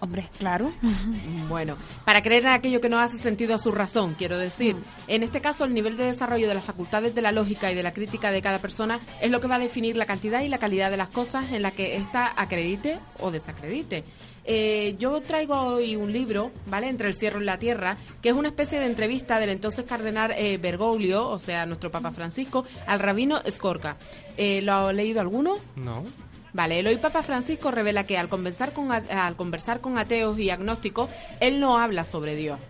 Hombre, 0.00 0.28
claro. 0.38 0.70
bueno, 1.48 1.76
para 2.04 2.22
creer 2.22 2.42
en 2.42 2.50
aquello 2.50 2.78
que 2.80 2.90
no 2.90 2.98
hace 2.98 3.16
sentido 3.16 3.54
a 3.54 3.58
su 3.58 3.72
razón, 3.72 4.14
quiero 4.18 4.36
decir. 4.36 4.76
En 5.08 5.22
este 5.22 5.40
caso, 5.40 5.64
el 5.64 5.72
nivel 5.72 5.96
de 5.96 6.04
desarrollo 6.04 6.46
de 6.46 6.52
las 6.54 6.64
facultades 6.64 7.14
de 7.14 7.22
la 7.22 7.32
lógica 7.32 7.72
y 7.72 7.74
de 7.74 7.82
la 7.82 7.94
crítica 7.94 8.30
de 8.30 8.42
cada 8.42 8.58
persona 8.58 9.00
es 9.22 9.30
lo 9.30 9.40
que 9.40 9.46
va 9.46 9.54
a 9.54 9.60
definir 9.60 9.96
la 9.96 10.04
cantidad 10.04 10.42
y 10.42 10.48
la 10.48 10.58
calidad 10.58 10.90
de 10.90 10.98
las 10.98 11.08
cosas 11.08 11.50
en 11.52 11.62
las 11.62 11.72
que 11.72 11.96
ésta 11.96 12.34
acredite 12.36 12.98
o 13.18 13.30
desacredite. 13.30 14.04
Eh, 14.44 14.96
yo 14.98 15.20
traigo 15.20 15.56
hoy 15.56 15.96
un 15.96 16.12
libro, 16.12 16.50
¿vale? 16.66 16.88
Entre 16.88 17.08
el 17.08 17.14
cielo 17.14 17.40
y 17.40 17.44
la 17.44 17.58
tierra, 17.58 17.96
que 18.20 18.28
es 18.28 18.34
una 18.34 18.48
especie 18.48 18.78
de 18.78 18.86
entrevista 18.86 19.40
del 19.40 19.50
entonces 19.50 19.84
cardenal 19.84 20.32
eh, 20.36 20.58
Bergoglio, 20.58 21.28
o 21.28 21.38
sea, 21.38 21.66
nuestro 21.66 21.90
Papa 21.90 22.10
Francisco, 22.10 22.64
al 22.86 22.98
rabino 22.98 23.40
Skorka. 23.48 23.96
Eh, 24.36 24.60
¿Lo 24.62 24.74
ha 24.74 24.92
leído 24.92 25.20
alguno? 25.20 25.56
No. 25.76 26.04
Vale, 26.52 26.78
el 26.78 26.86
hoy 26.86 26.96
Papa 26.98 27.22
Francisco 27.22 27.72
revela 27.72 28.04
que 28.06 28.16
al 28.16 28.28
conversar 28.28 28.72
con, 28.72 28.92
al 28.92 29.34
conversar 29.34 29.80
con 29.80 29.98
ateos 29.98 30.38
y 30.38 30.50
agnósticos, 30.50 31.10
él 31.40 31.58
no 31.58 31.78
habla 31.78 32.04
sobre 32.04 32.36
Dios. 32.36 32.60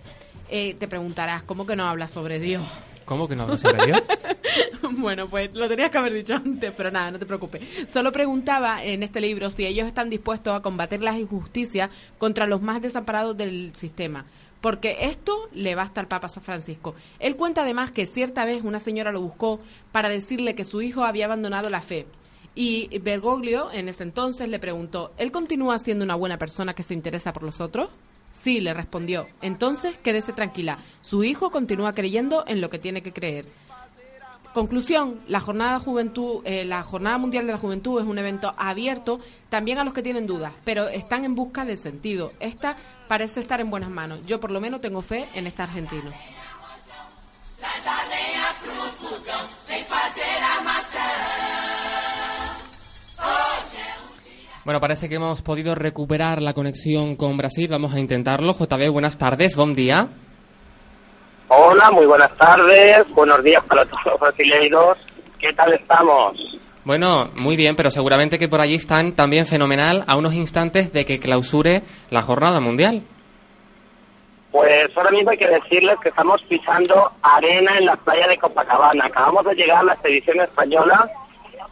Eh, 0.48 0.74
te 0.78 0.88
preguntarás, 0.88 1.42
¿cómo 1.42 1.66
que 1.66 1.76
no 1.76 1.86
habla 1.86 2.08
sobre 2.08 2.38
Dios? 2.38 2.62
¿Cómo 3.04 3.28
que 3.28 3.36
no 3.36 3.58
sobre 3.58 3.86
Dios? 3.86 4.02
bueno, 4.98 5.28
pues 5.28 5.52
lo 5.54 5.68
tenías 5.68 5.90
que 5.90 5.98
haber 5.98 6.12
dicho 6.12 6.34
antes, 6.34 6.72
pero 6.76 6.90
nada, 6.90 7.10
no 7.10 7.18
te 7.18 7.26
preocupes. 7.26 7.62
Solo 7.92 8.12
preguntaba 8.12 8.82
en 8.84 9.02
este 9.02 9.20
libro 9.20 9.50
si 9.50 9.66
ellos 9.66 9.86
están 9.86 10.10
dispuestos 10.10 10.54
a 10.54 10.62
combatir 10.62 11.02
las 11.02 11.16
injusticias 11.16 11.90
contra 12.18 12.46
los 12.46 12.62
más 12.62 12.80
desamparados 12.82 13.36
del 13.36 13.74
sistema. 13.74 14.24
Porque 14.60 14.96
esto 15.00 15.50
le 15.52 15.74
basta 15.74 16.00
al 16.00 16.08
Papa 16.08 16.30
San 16.30 16.42
Francisco. 16.42 16.94
Él 17.18 17.36
cuenta 17.36 17.62
además 17.62 17.90
que 17.90 18.06
cierta 18.06 18.46
vez 18.46 18.62
una 18.64 18.80
señora 18.80 19.12
lo 19.12 19.20
buscó 19.20 19.60
para 19.92 20.08
decirle 20.08 20.54
que 20.54 20.64
su 20.64 20.80
hijo 20.80 21.04
había 21.04 21.26
abandonado 21.26 21.68
la 21.68 21.82
fe. 21.82 22.06
Y 22.54 22.98
Bergoglio 23.00 23.70
en 23.72 23.88
ese 23.88 24.04
entonces 24.04 24.48
le 24.48 24.58
preguntó, 24.58 25.12
¿él 25.18 25.32
continúa 25.32 25.78
siendo 25.78 26.04
una 26.04 26.14
buena 26.14 26.38
persona 26.38 26.72
que 26.72 26.82
se 26.82 26.94
interesa 26.94 27.32
por 27.32 27.42
los 27.42 27.60
otros? 27.60 27.90
Sí, 28.34 28.60
le 28.60 28.74
respondió. 28.74 29.26
Entonces, 29.40 29.96
quédese 30.02 30.34
tranquila. 30.34 30.78
Su 31.00 31.24
hijo 31.24 31.50
continúa 31.50 31.94
creyendo 31.94 32.44
en 32.46 32.60
lo 32.60 32.68
que 32.68 32.78
tiene 32.78 33.02
que 33.02 33.12
creer. 33.12 33.46
Conclusión, 34.52 35.18
la 35.26 35.40
jornada 35.40 35.80
juventud, 35.80 36.40
eh, 36.44 36.64
la 36.64 36.84
jornada 36.84 37.18
mundial 37.18 37.44
de 37.46 37.52
la 37.52 37.58
juventud 37.58 38.00
es 38.00 38.06
un 38.06 38.18
evento 38.18 38.54
abierto 38.56 39.18
también 39.48 39.78
a 39.78 39.84
los 39.84 39.92
que 39.92 40.02
tienen 40.02 40.28
dudas, 40.28 40.52
pero 40.64 40.86
están 40.86 41.24
en 41.24 41.34
busca 41.34 41.64
de 41.64 41.76
sentido. 41.76 42.32
Esta 42.38 42.76
parece 43.08 43.40
estar 43.40 43.60
en 43.60 43.68
buenas 43.70 43.90
manos. 43.90 44.24
Yo 44.26 44.38
por 44.38 44.52
lo 44.52 44.60
menos 44.60 44.80
tengo 44.80 45.02
fe 45.02 45.26
en 45.34 45.48
este 45.48 45.62
argentino. 45.62 46.12
Bueno, 54.64 54.80
parece 54.80 55.10
que 55.10 55.16
hemos 55.16 55.42
podido 55.42 55.74
recuperar 55.74 56.40
la 56.40 56.54
conexión 56.54 57.16
con 57.16 57.36
Brasil. 57.36 57.68
Vamos 57.70 57.92
a 57.92 58.00
intentarlo. 58.00 58.54
JB, 58.54 58.90
buenas 58.90 59.18
tardes, 59.18 59.54
buen 59.56 59.74
día. 59.74 60.08
Hola, 61.48 61.90
muy 61.90 62.06
buenas 62.06 62.34
tardes, 62.36 63.06
buenos 63.10 63.44
días 63.44 63.62
para 63.64 63.84
todos 63.84 64.06
los 64.06 64.20
brasileiros. 64.20 64.96
¿Qué 65.38 65.52
tal 65.52 65.74
estamos? 65.74 66.58
Bueno, 66.82 67.30
muy 67.36 67.56
bien, 67.56 67.76
pero 67.76 67.90
seguramente 67.90 68.38
que 68.38 68.48
por 68.48 68.62
allí 68.62 68.76
están 68.76 69.12
también 69.12 69.44
fenomenal 69.44 70.02
a 70.06 70.16
unos 70.16 70.32
instantes 70.32 70.90
de 70.94 71.04
que 71.04 71.20
clausure 71.20 71.82
la 72.08 72.22
jornada 72.22 72.58
mundial. 72.60 73.02
Pues 74.50 74.90
ahora 74.96 75.10
mismo 75.10 75.30
hay 75.30 75.36
que 75.36 75.48
decirles 75.48 75.96
que 76.02 76.08
estamos 76.08 76.40
pisando 76.48 77.12
arena 77.20 77.76
en 77.76 77.84
la 77.84 77.96
playa 77.96 78.26
de 78.28 78.38
Copacabana. 78.38 79.04
Acabamos 79.04 79.44
de 79.44 79.56
llegar 79.56 79.78
a 79.78 79.84
la 79.84 79.92
expedición 79.92 80.40
española. 80.40 81.10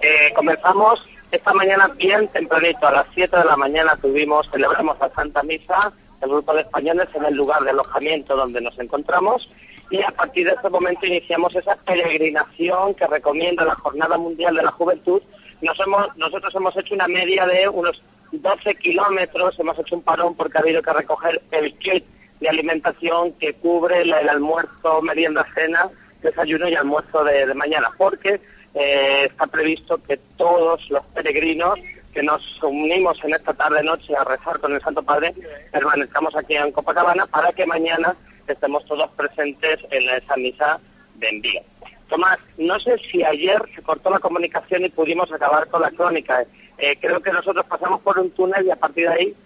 Eh, 0.01 0.33
comenzamos 0.35 1.03
esta 1.33 1.53
mañana 1.55 1.91
bien 1.97 2.29
tempranito, 2.29 2.87
a 2.87 2.93
las 2.93 3.07
7 3.15 3.37
de 3.39 3.45
la 3.45 3.57
mañana 3.57 3.97
tuvimos, 3.97 4.49
celebramos 4.53 4.99
la 5.01 5.11
Santa 5.15 5.43
Misa, 5.43 5.93
el 6.21 6.29
grupo 6.29 6.55
de 6.55 6.61
españoles 6.61 7.09
en 7.15 7.25
el 7.25 7.35
lugar 7.35 7.63
de 7.65 7.71
alojamiento 7.71 8.37
donde 8.37 8.61
nos 8.61 8.79
encontramos 8.79 9.49
y 9.91 10.03
a 10.03 10.11
partir 10.11 10.47
de 10.47 10.53
este 10.53 10.69
momento 10.69 11.07
iniciamos 11.07 11.55
esa 11.57 11.77
peregrinación 11.77 12.95
que 12.95 13.07
recomienda 13.07 13.65
la 13.65 13.75
Jornada 13.75 14.17
Mundial 14.19 14.55
de 14.55 14.63
la 14.63 14.71
Juventud. 14.71 15.23
Nosotros 15.61 16.55
hemos 16.55 16.77
hecho 16.77 16.95
una 16.95 17.09
media 17.09 17.47
de 17.47 17.69
unos 17.69 18.03
12 18.33 18.75
kilómetros, 18.77 19.59
hemos 19.59 19.79
hecho 19.79 19.97
un 19.97 20.03
parón 20.03 20.35
porque 20.35 20.59
ha 20.59 20.61
habido 20.61 20.83
que 20.83 20.93
recoger 20.93 21.43
el 21.51 21.75
kit 21.79 22.05
de 22.41 22.49
alimentación 22.49 23.33
que 23.35 23.55
cubre 23.55 24.03
el 24.03 24.13
almuerzo, 24.13 25.03
merienda, 25.03 25.47
cena, 25.55 25.89
desayuno 26.23 26.69
y 26.69 26.75
almuerzo 26.75 27.25
de, 27.25 27.47
de 27.47 27.55
mañana, 27.55 27.91
porque 27.97 28.41
eh, 28.75 29.27
está 29.31 29.47
previsto 29.47 30.03
que 30.03 30.17
todos 30.37 30.81
los 30.91 31.05
peregrinos 31.15 31.79
que 32.13 32.23
nos 32.23 32.43
unimos 32.63 33.19
en 33.25 33.35
esta 33.35 33.55
tarde-noche 33.55 34.15
a 34.15 34.25
rezar 34.25 34.61
con 34.61 34.75
el 34.75 34.81
Santo 34.83 35.03
Padre, 35.03 35.35
permanezcamos 35.71 36.35
aquí 36.37 36.55
en 36.55 36.73
Copacabana 36.73 37.27
para 37.27 37.53
que 37.53 37.67
mañana 37.67 38.15
estemos 38.47 38.85
todos 38.85 39.11
presentes 39.13 39.79
en 39.91 40.09
esa 40.11 40.37
misa 40.37 40.81
de 41.17 41.29
envío. 41.29 41.61
Tomás, 42.09 42.39
no 42.59 42.79
sé 42.81 42.97
si 43.11 43.25
ayer 43.25 43.63
se 43.75 43.83
cortó 43.83 44.11
la 44.11 44.19
comunicación 44.19 44.85
y 44.85 44.91
pudimos 44.91 45.33
acabar 45.33 45.67
con 45.69 45.81
la 45.81 45.91
crónica. 45.91 46.45
Eh, 46.77 46.99
creo 47.01 47.21
que 47.21 47.33
nosotros 47.33 47.65
pasamos 47.67 48.01
por 48.03 48.19
un 48.19 48.31
túnel 48.33 48.67
y 48.67 48.71
a 48.71 48.77
partir 48.77 49.09
de 49.09 49.15
ahí 49.15 49.37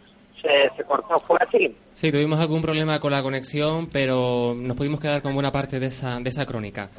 se, 0.77 0.85
cortó. 0.85 1.19
¿Fue 1.21 1.39
así? 1.41 1.77
Sí, 1.93 2.11
tuvimos 2.11 2.41
algún 2.41 2.63
problema 2.63 2.99
con 3.01 3.13
la 3.13 3.23
conexión, 3.23 3.89
pero 3.89 4.55
nos 4.57 4.77
pudimos 4.77 5.01
quedar 5.01 5.23
con 5.23 5.35
buena 5.35 5.53
parte 5.53 5.79
de 5.79 5.87
esa, 5.87 6.19
de 6.19 6.31
esa 6.31 6.47
crónica. 6.47 6.91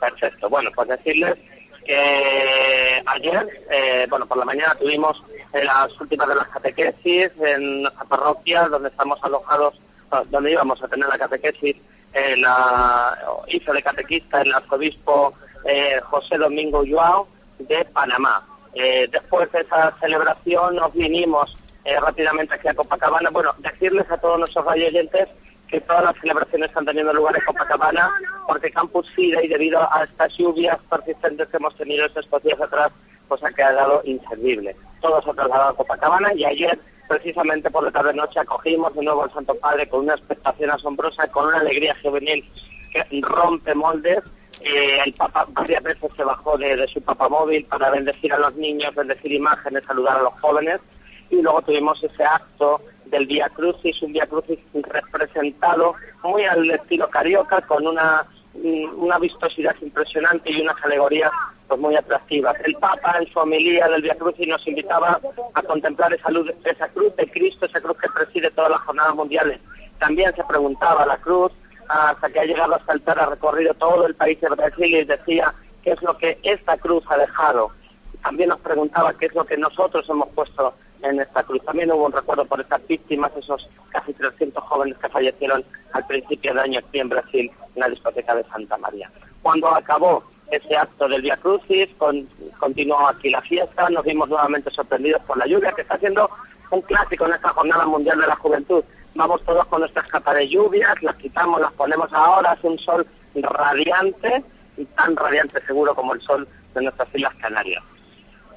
Perfecto. 0.00 0.48
Bueno, 0.48 0.70
pues 0.74 0.88
decirles 0.88 1.34
que 1.84 3.02
ayer, 3.06 3.64
eh, 3.70 4.06
bueno, 4.08 4.26
por 4.26 4.38
la 4.38 4.44
mañana 4.44 4.74
tuvimos 4.74 5.22
las 5.52 6.00
últimas 6.00 6.28
de 6.28 6.34
las 6.34 6.48
catequesis 6.48 7.30
en 7.40 7.82
nuestra 7.82 8.04
parroquia, 8.04 8.68
donde 8.68 8.90
estamos 8.90 9.18
alojados, 9.22 9.80
ah, 10.10 10.22
donde 10.30 10.52
íbamos 10.52 10.82
a 10.82 10.88
tener 10.88 11.08
la 11.08 11.18
catequesis, 11.18 11.76
eh, 12.12 12.36
la, 12.36 13.18
hizo 13.48 13.72
de 13.72 13.82
catequista 13.82 14.42
el 14.42 14.52
arzobispo 14.52 15.32
eh, 15.64 16.00
José 16.04 16.36
Domingo 16.36 16.82
Joao 16.88 17.28
de 17.58 17.84
Panamá. 17.86 18.46
Eh, 18.74 19.08
después 19.10 19.50
de 19.52 19.60
esa 19.60 19.94
celebración 20.00 20.76
nos 20.76 20.92
vinimos 20.92 21.56
eh, 21.84 21.98
rápidamente 21.98 22.54
aquí 22.54 22.68
a 22.68 22.74
Copacabana. 22.74 23.30
Bueno, 23.30 23.54
decirles 23.58 24.10
a 24.10 24.18
todos 24.18 24.38
nuestros 24.38 24.64
radio 24.64 24.88
oyentes 24.88 25.28
que 25.68 25.80
todas 25.82 26.04
las 26.04 26.16
celebraciones 26.20 26.68
están 26.68 26.86
teniendo 26.86 27.12
lugar 27.12 27.36
en 27.36 27.44
Copacabana, 27.44 28.10
porque 28.46 28.70
Campus 28.70 29.08
Fida 29.14 29.42
y 29.42 29.48
debido 29.48 29.80
a 29.92 30.04
estas 30.04 30.32
lluvias 30.36 30.78
persistentes 30.88 31.48
que 31.48 31.56
hemos 31.58 31.76
tenido 31.76 32.06
estos 32.06 32.42
días 32.42 32.60
atrás, 32.60 32.90
pues 33.28 33.42
ha 33.44 33.52
quedado 33.52 34.00
inservible. 34.04 34.74
Todo 35.00 35.22
se 35.22 35.30
ha 35.30 35.34
trasladado 35.34 35.70
a 35.70 35.76
Copacabana 35.76 36.32
y 36.34 36.44
ayer, 36.44 36.78
precisamente 37.06 37.70
por 37.70 37.84
la 37.84 37.90
tarde-noche, 37.90 38.40
acogimos 38.40 38.94
de 38.94 39.02
nuevo 39.02 39.24
al 39.24 39.32
Santo 39.32 39.54
Padre 39.56 39.88
con 39.88 40.00
una 40.00 40.14
expectación 40.14 40.70
asombrosa, 40.70 41.28
con 41.28 41.46
una 41.46 41.58
alegría 41.58 41.96
juvenil 42.02 42.44
que 42.92 43.04
rompe 43.20 43.74
moldes. 43.74 44.22
Eh, 44.60 45.00
el 45.04 45.12
Papa 45.12 45.46
varias 45.50 45.82
veces 45.82 46.10
se 46.16 46.24
bajó 46.24 46.58
de, 46.58 46.76
de 46.76 46.88
su 46.88 47.00
papamóvil 47.02 47.64
para 47.66 47.90
bendecir 47.90 48.32
a 48.32 48.38
los 48.38 48.54
niños, 48.56 48.94
bendecir 48.94 49.32
imágenes, 49.32 49.84
saludar 49.84 50.16
a 50.16 50.22
los 50.22 50.34
jóvenes 50.40 50.80
y 51.30 51.42
luego 51.42 51.62
tuvimos 51.62 52.02
ese 52.02 52.24
acto 52.24 52.80
del 53.10 53.26
Via 53.26 53.48
Crucis, 53.48 54.00
un 54.02 54.12
Via 54.12 54.26
Crucis 54.26 54.58
representado 54.72 55.94
muy 56.22 56.44
al 56.44 56.70
estilo 56.70 57.08
carioca, 57.08 57.60
con 57.62 57.86
una, 57.86 58.26
mm, 58.54 59.02
una 59.02 59.18
vistosidad 59.18 59.74
impresionante 59.80 60.50
y 60.50 60.60
unas 60.60 60.76
alegorías 60.84 61.30
pues 61.66 61.80
muy 61.80 61.96
atractivas. 61.96 62.56
El 62.64 62.74
Papa 62.76 63.16
en 63.20 63.30
su 63.32 63.38
homilía 63.38 63.88
del 63.88 64.02
Via 64.02 64.14
Crucis 64.16 64.48
nos 64.48 64.66
invitaba 64.66 65.20
a 65.54 65.62
contemplar 65.62 66.12
esa, 66.14 66.30
luz, 66.30 66.50
esa 66.64 66.88
cruz 66.88 67.14
de 67.16 67.30
Cristo, 67.30 67.66
esa 67.66 67.80
cruz 67.80 67.96
que 67.98 68.08
preside 68.08 68.50
todas 68.50 68.70
las 68.70 68.80
jornadas 68.80 69.14
mundiales. 69.14 69.60
También 69.98 70.34
se 70.34 70.44
preguntaba 70.44 71.04
la 71.04 71.16
cruz, 71.18 71.52
hasta 71.88 72.28
que 72.30 72.40
ha 72.40 72.44
llegado 72.44 72.74
hasta 72.74 72.92
el 72.92 73.02
ha 73.06 73.26
recorrido 73.26 73.74
todo 73.74 74.06
el 74.06 74.14
país 74.14 74.40
de 74.40 74.48
Brasil 74.48 74.94
y 74.94 75.04
decía 75.04 75.54
qué 75.82 75.92
es 75.92 76.02
lo 76.02 76.16
que 76.16 76.38
esta 76.42 76.76
cruz 76.76 77.02
ha 77.08 77.16
dejado. 77.16 77.70
También 78.22 78.50
nos 78.50 78.60
preguntaba 78.60 79.14
qué 79.14 79.26
es 79.26 79.34
lo 79.34 79.44
que 79.44 79.56
nosotros 79.56 80.04
hemos 80.08 80.28
puesto 80.30 80.74
en 81.02 81.20
esta 81.20 81.42
cruz. 81.44 81.62
También 81.64 81.90
hubo 81.92 82.06
un 82.06 82.12
recuerdo 82.12 82.44
por 82.44 82.60
estas 82.60 82.86
víctimas, 82.86 83.30
esos 83.36 83.68
casi 83.90 84.12
300 84.12 84.62
jóvenes 84.64 84.96
que 84.98 85.08
fallecieron 85.08 85.64
al 85.92 86.06
principio 86.06 86.50
del 86.52 86.60
año 86.60 86.78
aquí 86.80 87.00
en 87.00 87.08
Brasil, 87.08 87.50
en 87.74 87.80
la 87.80 87.88
discoteca 87.88 88.34
de 88.34 88.44
Santa 88.44 88.76
María. 88.78 89.10
Cuando 89.42 89.68
acabó 89.68 90.24
ese 90.50 90.76
acto 90.76 91.08
del 91.08 91.22
Via 91.22 91.36
Crucis, 91.36 91.88
con- 91.98 92.28
continuó 92.58 93.06
aquí 93.08 93.30
la 93.30 93.40
fiesta, 93.42 93.88
nos 93.90 94.04
vimos 94.04 94.28
nuevamente 94.28 94.70
sorprendidos 94.70 95.22
por 95.22 95.36
la 95.38 95.46
lluvia, 95.46 95.72
que 95.72 95.82
está 95.82 95.98
siendo 95.98 96.28
un 96.70 96.82
clásico 96.82 97.26
en 97.26 97.34
esta 97.34 97.50
Jornada 97.50 97.86
Mundial 97.86 98.18
de 98.20 98.26
la 98.26 98.36
Juventud. 98.36 98.82
Vamos 99.14 99.42
todos 99.44 99.64
con 99.66 99.80
nuestras 99.80 100.06
capas 100.08 100.34
de 100.36 100.48
lluvias, 100.48 101.02
las 101.02 101.16
quitamos, 101.16 101.60
las 101.60 101.72
ponemos 101.72 102.12
ahora, 102.12 102.52
es 102.54 102.64
un 102.64 102.78
sol 102.78 103.06
radiante, 103.34 104.44
y 104.76 104.84
tan 104.86 105.16
radiante 105.16 105.60
seguro 105.66 105.94
como 105.94 106.14
el 106.14 106.20
sol 106.22 106.46
de 106.74 106.82
nuestras 106.82 107.08
Islas 107.14 107.34
Canarias. 107.40 107.82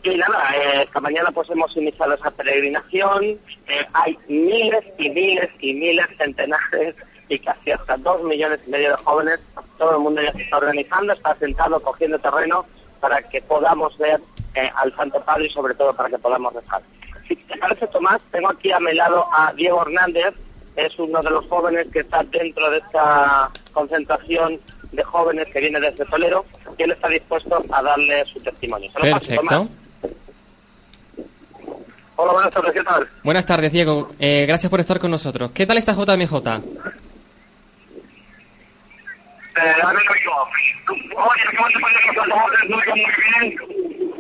Y 0.04 0.16
nada, 0.16 0.56
eh, 0.56 0.84
esta 0.84 1.00
mañana 1.00 1.30
pues 1.32 1.50
hemos 1.52 1.76
iniciado 1.78 2.16
esa 2.16 2.32
peregrinación, 2.32 3.24
eh, 3.24 3.86
hay 3.94 4.18
miles 4.28 4.84
y 4.98 5.10
miles 5.10 5.50
y 5.60 5.74
miles, 5.76 6.08
centenares 6.18 6.96
y 7.30 7.38
casi 7.38 7.72
hasta 7.72 7.98
dos 7.98 8.24
millones 8.24 8.60
y 8.66 8.72
medio 8.72 8.90
de 8.90 9.04
jóvenes, 9.04 9.40
todo 9.78 9.98
el 9.98 10.02
mundo 10.02 10.22
ya 10.24 10.34
se 10.34 10.42
está 10.42 10.58
organizando, 10.58 11.14
está 11.14 11.36
sentado 11.36 11.80
cogiendo 11.82 12.18
terreno 12.18 12.66
para 13.00 13.22
que 13.22 13.42
podamos 13.44 13.96
ver 14.00 14.20
eh, 14.56 14.72
al 14.76 14.96
Santo 14.96 15.24
Padre 15.24 15.46
y 15.46 15.50
sobre 15.52 15.76
todo 15.76 15.96
para 15.96 16.10
que 16.10 16.18
podamos 16.18 16.54
rezar. 16.54 16.82
Si 17.28 17.36
te 17.36 17.58
parece 17.58 17.86
Tomás, 17.88 18.20
tengo 18.32 18.50
aquí 18.50 18.72
a 18.72 18.80
mi 18.80 18.94
lado 18.94 19.28
a 19.32 19.54
Diego 19.54 19.84
Hernández, 19.84 20.34
es 20.76 20.98
uno 20.98 21.22
de 21.22 21.30
los 21.30 21.46
jóvenes 21.48 21.88
que 21.94 22.00
está 22.00 22.24
dentro 22.24 22.72
de 22.72 22.80
esta 22.80 23.52
concentración 23.72 24.60
de 24.92 25.04
jóvenes 25.04 25.48
que 25.54 25.60
viene 25.60 25.80
desde 25.80 26.06
Toledo 26.06 26.44
y 26.78 26.84
él 26.84 26.92
está 26.92 27.08
dispuesto 27.08 27.64
a 27.72 27.82
darle 27.84 28.26
su 28.26 28.40
testimonio. 28.40 28.92
Se 28.92 29.08
lo 29.08 29.14
paso, 29.14 29.36
Tomás. 29.36 29.60
Perfecto. 29.60 29.81
Hola, 32.24 32.34
buenas 32.34 32.52
tardes, 32.52 32.74
¿qué 32.74 32.84
tal? 32.84 33.10
Buenas 33.24 33.46
tardes, 33.48 33.72
Diego. 33.72 34.12
Eh, 34.20 34.46
gracias 34.46 34.70
por 34.70 34.80
estar 34.80 35.00
con 35.00 35.10
nosotros. 35.10 35.50
¿Qué 35.56 35.66
tal 35.66 35.80
está 35.80 35.94
JMJ? 35.94 36.36
Eh, 36.36 36.52
a 39.82 39.92
ver, 39.92 40.04
oigo. 40.08 40.48
Oye, 40.88 41.44
¿cómo 41.58 41.68
te 41.70 41.80
parece 41.80 42.10
que 42.10 42.16
los 42.16 42.28
no 42.28 42.36
oigan 42.46 42.68
muy 42.70 43.12
bien? 43.26 43.58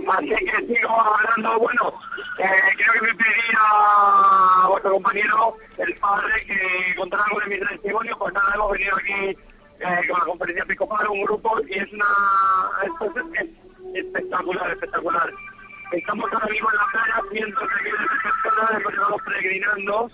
Así 0.09 0.45
que 0.45 0.73
sigo 0.73 0.99
hablando. 0.99 1.59
Bueno, 1.59 1.93
eh, 2.39 2.49
creo 2.75 2.93
que 2.93 3.01
me 3.01 3.13
pedía 3.13 3.59
a 3.61 4.65
vuestro 4.67 4.93
compañero, 4.93 5.57
el 5.77 5.93
padre, 5.93 6.43
que 6.47 6.95
contara 6.95 7.23
algo 7.25 7.39
de 7.41 7.47
mi 7.49 7.59
testimonio. 7.67 8.17
Pues 8.17 8.33
nada, 8.33 8.51
hemos 8.55 8.71
venido 8.71 8.95
aquí 8.97 9.37
eh, 9.79 10.07
con 10.09 10.19
la 10.19 10.25
conferencia 10.25 10.63
episcopal, 10.63 11.07
un 11.07 11.21
grupo, 11.21 11.55
y 11.69 11.77
es 11.77 11.93
una... 11.93 12.07
Esto 12.83 13.13
es, 13.15 13.45
es 13.45 14.05
espectacular, 14.05 14.71
espectacular. 14.71 15.31
Estamos 15.91 16.31
ahora 16.31 16.47
mismo 16.47 16.69
en 16.71 16.77
la 16.77 16.85
playa, 16.91 17.21
de 17.23 17.29
miles 17.33 17.55
de 17.59 17.67
personas, 18.43 18.71
hemos 18.71 18.93
llegado 18.93 19.17
peregrinando. 19.25 20.11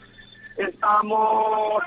Estamos 0.58 1.84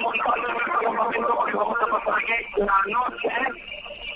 montando 0.00 0.52
nuestro 0.52 0.80
campamento 0.80 1.34
porque 1.36 1.56
vamos 1.56 1.76
a 1.80 1.86
pasar 1.86 2.14
aquí 2.14 2.32
la 2.58 2.92
noche. 2.92 3.28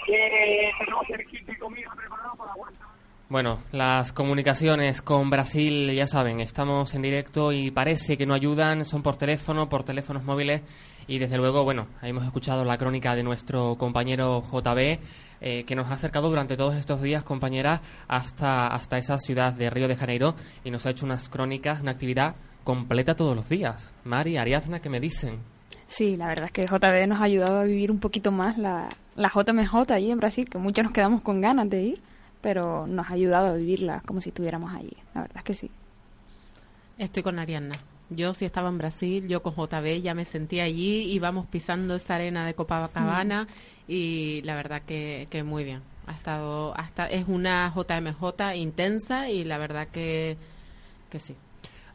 Eh, 0.07 0.71
tenemos 0.79 1.11
el 1.11 1.27
kit 1.27 1.47
de 1.47 1.59
comida 1.59 1.93
preparado 1.97 2.37
para 2.37 2.51
la 2.51 2.57
vuelta. 2.57 2.87
Bueno, 3.29 3.63
las 3.73 4.13
comunicaciones 4.13 5.03
con 5.03 5.29
Brasil, 5.29 5.93
ya 5.93 6.07
saben, 6.07 6.39
estamos 6.39 6.95
en 6.95 7.03
directo 7.03 7.51
y 7.51 7.73
parece 7.73 8.17
que 8.17 8.27
no 8.27 8.35
ayudan, 8.35 8.85
son 8.85 9.03
por 9.03 9.17
teléfono, 9.17 9.69
por 9.69 9.83
teléfonos 9.83 10.23
móviles 10.23 10.63
y 11.07 11.19
desde 11.19 11.37
luego, 11.37 11.65
bueno, 11.65 11.87
hemos 12.03 12.25
escuchado 12.25 12.65
la 12.65 12.79
crónica 12.79 13.15
de 13.15 13.23
nuestro 13.23 13.77
compañero 13.77 14.43
JB 14.51 14.99
eh, 15.41 15.65
que 15.65 15.75
nos 15.75 15.91
ha 15.91 15.95
acercado 15.95 16.31
durante 16.31 16.57
todos 16.57 16.75
estos 16.75 17.03
días, 17.03 17.23
compañeras, 17.23 17.83
hasta, 18.09 18.69
hasta 18.69 18.99
esa 18.99 19.19
ciudad 19.19 19.53
de 19.53 19.69
Río 19.69 19.89
de 19.89 19.97
Janeiro 19.97 20.35
y 20.65 20.71
nos 20.71 20.87
ha 20.87 20.91
hecho 20.91 21.05
unas 21.05 21.29
crónicas, 21.29 21.81
una 21.83 21.91
actividad 21.91 22.35
completa 22.65 23.15
todos 23.15 23.37
los 23.37 23.49
días. 23.49 23.93
Mari, 24.05 24.39
Ariadna, 24.39 24.81
¿qué 24.81 24.89
me 24.89 25.01
dicen? 25.01 25.41
Sí, 25.87 26.17
la 26.17 26.29
verdad 26.29 26.47
es 26.47 26.53
que 26.53 26.67
JB 26.67 27.07
nos 27.09 27.21
ha 27.21 27.25
ayudado 27.25 27.59
a 27.59 27.65
vivir 27.65 27.91
un 27.91 27.99
poquito 27.99 28.33
más 28.33 28.57
la, 28.57 28.89
la 29.17 29.29
JMJ 29.29 29.93
allí 29.93 30.11
en 30.11 30.19
Brasil, 30.19 30.49
que 30.49 30.59
muchos 30.59 30.85
nos 30.85 30.93
quedamos 30.93 31.21
con 31.21 31.41
ganas 31.41 31.69
de 31.69 31.83
ir, 31.83 32.01
pero 32.41 32.87
nos 32.87 33.11
ha 33.11 33.13
ayudado 33.13 33.49
a 33.49 33.53
vivirla 33.53 34.01
como 34.07 34.21
si 34.21 34.31
estuviéramos 34.31 34.73
allí. 34.73 34.97
La 35.15 35.23
verdad 35.23 35.37
es 35.37 35.45
que 35.45 35.55
sí. 35.55 35.71
Estoy 36.97 37.23
con 37.23 37.39
Arianna. 37.39 37.75
Yo 38.17 38.35
sí 38.35 38.45
estaba 38.45 38.69
en 38.69 38.79
Brasil, 38.79 39.29
yo 39.29 39.43
con 39.43 39.55
JB 39.55 40.03
ya 40.03 40.15
me 40.15 40.25
sentí 40.25 40.61
allí, 40.61 41.13
íbamos 41.13 41.47
pisando 41.47 41.97
esa 41.97 42.17
arena 42.17 42.47
de 42.47 42.55
Copacabana 42.55 43.49
y 43.89 44.43
la 44.43 44.55
verdad 44.55 44.83
que, 44.83 45.29
que 45.31 45.43
muy 45.43 45.65
bien. 45.65 45.83
Ha 46.07 46.13
estado, 46.13 46.77
hasta 46.77 47.07
es 47.07 47.27
una 47.29 47.73
JMJ 47.75 48.57
intensa 48.57 49.31
y 49.31 49.45
la 49.45 49.59
verdad 49.59 49.89
que, 49.89 50.37
que 51.11 51.21
sí. 51.21 51.35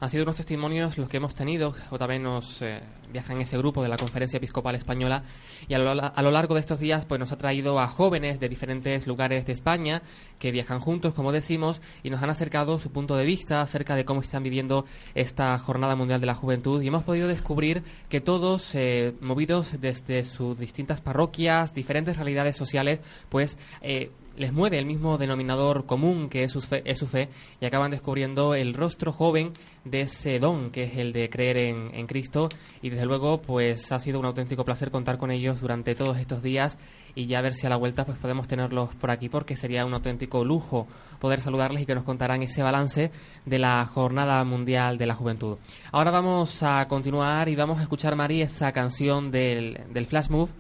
Han 0.02 0.10
sido 0.10 0.24
unos 0.24 0.38
testimonios 0.38 0.98
los 0.98 1.10
que 1.10 1.18
hemos 1.18 1.36
tenido. 1.36 1.76
JB 1.92 2.20
nos 2.22 2.62
eh, 2.62 2.82
viaja 3.12 3.34
en 3.34 3.42
ese 3.42 3.58
grupo 3.58 3.84
de 3.84 3.90
la 3.90 3.98
Conferencia 3.98 4.38
Episcopal 4.38 4.76
Española 4.76 5.24
y 5.68 5.74
a 5.74 5.80
lo, 5.80 5.90
a 5.92 6.22
lo 6.22 6.32
largo 6.32 6.56
de 6.56 6.62
estos 6.62 6.80
días 6.80 7.06
pues 7.06 7.20
nos 7.20 7.34
ha 7.34 7.38
traído 7.38 7.82
a 7.82 7.88
jóvenes 7.88 8.40
de 8.40 8.48
diferentes 8.48 9.08
lugares 9.08 9.46
de 9.46 9.52
España 9.52 10.02
que 10.40 10.54
viajan 10.54 10.80
juntos, 10.80 11.14
como 11.14 11.34
decimos, 11.34 11.82
y 12.02 12.12
nos 12.12 12.24
han 12.24 12.30
acercado 12.30 12.80
su 12.80 12.92
punto 12.92 13.18
de 13.18 13.26
vista 13.26 13.60
acerca 13.62 13.96
de 13.96 14.06
cómo 14.06 14.22
están 14.22 14.42
viviendo 14.42 14.86
esta 15.16 15.58
Jornada 15.60 15.98
Mundial 15.98 16.22
de 16.22 16.28
la 16.28 16.36
Juventud 16.36 16.82
y 16.82 16.88
hemos 16.88 17.04
podido 17.04 17.28
descubrir 17.28 17.84
que 18.08 18.22
todos, 18.22 18.74
eh, 18.76 19.16
movidos 19.22 19.82
desde 19.82 20.24
sus 20.24 20.58
distintas 20.58 21.02
parroquias, 21.02 21.74
diferentes 21.74 22.16
realidades 22.16 22.56
sociales, 22.56 23.02
pues... 23.28 23.58
Eh, 23.82 24.12
les 24.40 24.54
mueve 24.54 24.80
el 24.80 24.86
mismo 24.86 25.18
denominador 25.18 25.86
común 25.86 26.30
que 26.30 26.46
es 26.46 26.52
su, 26.54 26.62
fe, 26.62 26.82
es 26.86 26.98
su 26.98 27.08
fe 27.08 27.28
y 27.60 27.66
acaban 27.66 27.92
descubriendo 27.92 28.56
el 28.56 28.74
rostro 28.74 29.12
joven 29.12 29.52
de 29.84 30.02
ese 30.02 30.40
don 30.40 30.72
que 30.72 30.84
es 30.84 30.98
el 30.98 31.12
de 31.12 31.30
creer 31.30 31.58
en, 31.58 32.08
Cristo. 32.08 32.48
Y 32.82 32.90
desde 32.90 33.06
luego 33.06 33.42
pues 33.42 33.92
ha 33.92 34.00
sido 34.00 34.18
un 34.18 34.26
auténtico 34.26 34.64
placer 34.64 34.92
contar 34.92 35.18
con 35.18 35.30
ellos 35.30 35.60
durante 35.60 35.94
todos 35.94 36.18
estos 36.18 36.42
días. 36.42 36.78
Y 37.16 37.26
ya 37.26 37.42
ver 37.42 37.54
si 37.54 37.66
a 37.66 37.70
la 37.70 37.76
vuelta 37.76 38.06
pues 38.06 38.18
podemos 38.18 38.48
tenerlos 38.48 38.96
por 38.96 39.12
aquí 39.12 39.28
porque 39.28 39.58
sería 39.58 39.86
un 39.86 39.94
auténtico 39.94 40.46
lujo 40.46 40.88
poder 41.20 41.42
saludarles 41.42 41.84
y 41.84 41.86
que 41.86 41.96
nos 41.96 42.06
contarán 42.06 42.42
ese 42.42 42.64
balance 42.64 43.12
de 43.46 43.60
la 43.60 43.86
Jornada 43.88 44.42
Mundial 44.46 44.98
de 44.98 45.06
la 45.06 45.16
Juventud. 45.16 45.58
Ahora 45.92 46.12
vamos 46.12 46.64
a 46.64 46.88
continuar 46.88 47.50
y 47.50 47.58
vamos 47.58 47.80
a 47.80 47.82
escuchar, 47.82 48.16
Mari, 48.16 48.42
esa 48.42 48.72
canción 48.72 49.32
del, 49.32 49.82
del 49.92 50.06
Flash 50.06 50.30
Move 50.30 50.52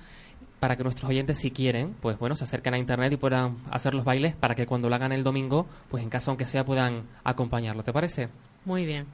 para 0.59 0.75
que 0.75 0.83
nuestros 0.83 1.09
oyentes, 1.09 1.37
si 1.37 1.51
quieren, 1.51 1.95
pues 2.01 2.19
bueno, 2.19 2.35
se 2.35 2.43
acerquen 2.43 2.73
a 2.73 2.77
internet 2.77 3.11
y 3.13 3.17
puedan 3.17 3.57
hacer 3.69 3.93
los 3.93 4.03
bailes 4.03 4.35
para 4.35 4.55
que 4.55 4.65
cuando 4.65 4.89
lo 4.89 4.95
hagan 4.95 5.11
el 5.11 5.23
domingo, 5.23 5.65
pues 5.89 6.03
en 6.03 6.09
casa 6.09 6.31
aunque 6.31 6.45
sea 6.45 6.65
puedan 6.65 7.03
acompañarlo. 7.23 7.83
¿Te 7.83 7.93
parece? 7.93 8.29
Muy 8.65 8.85
bien. 8.85 9.07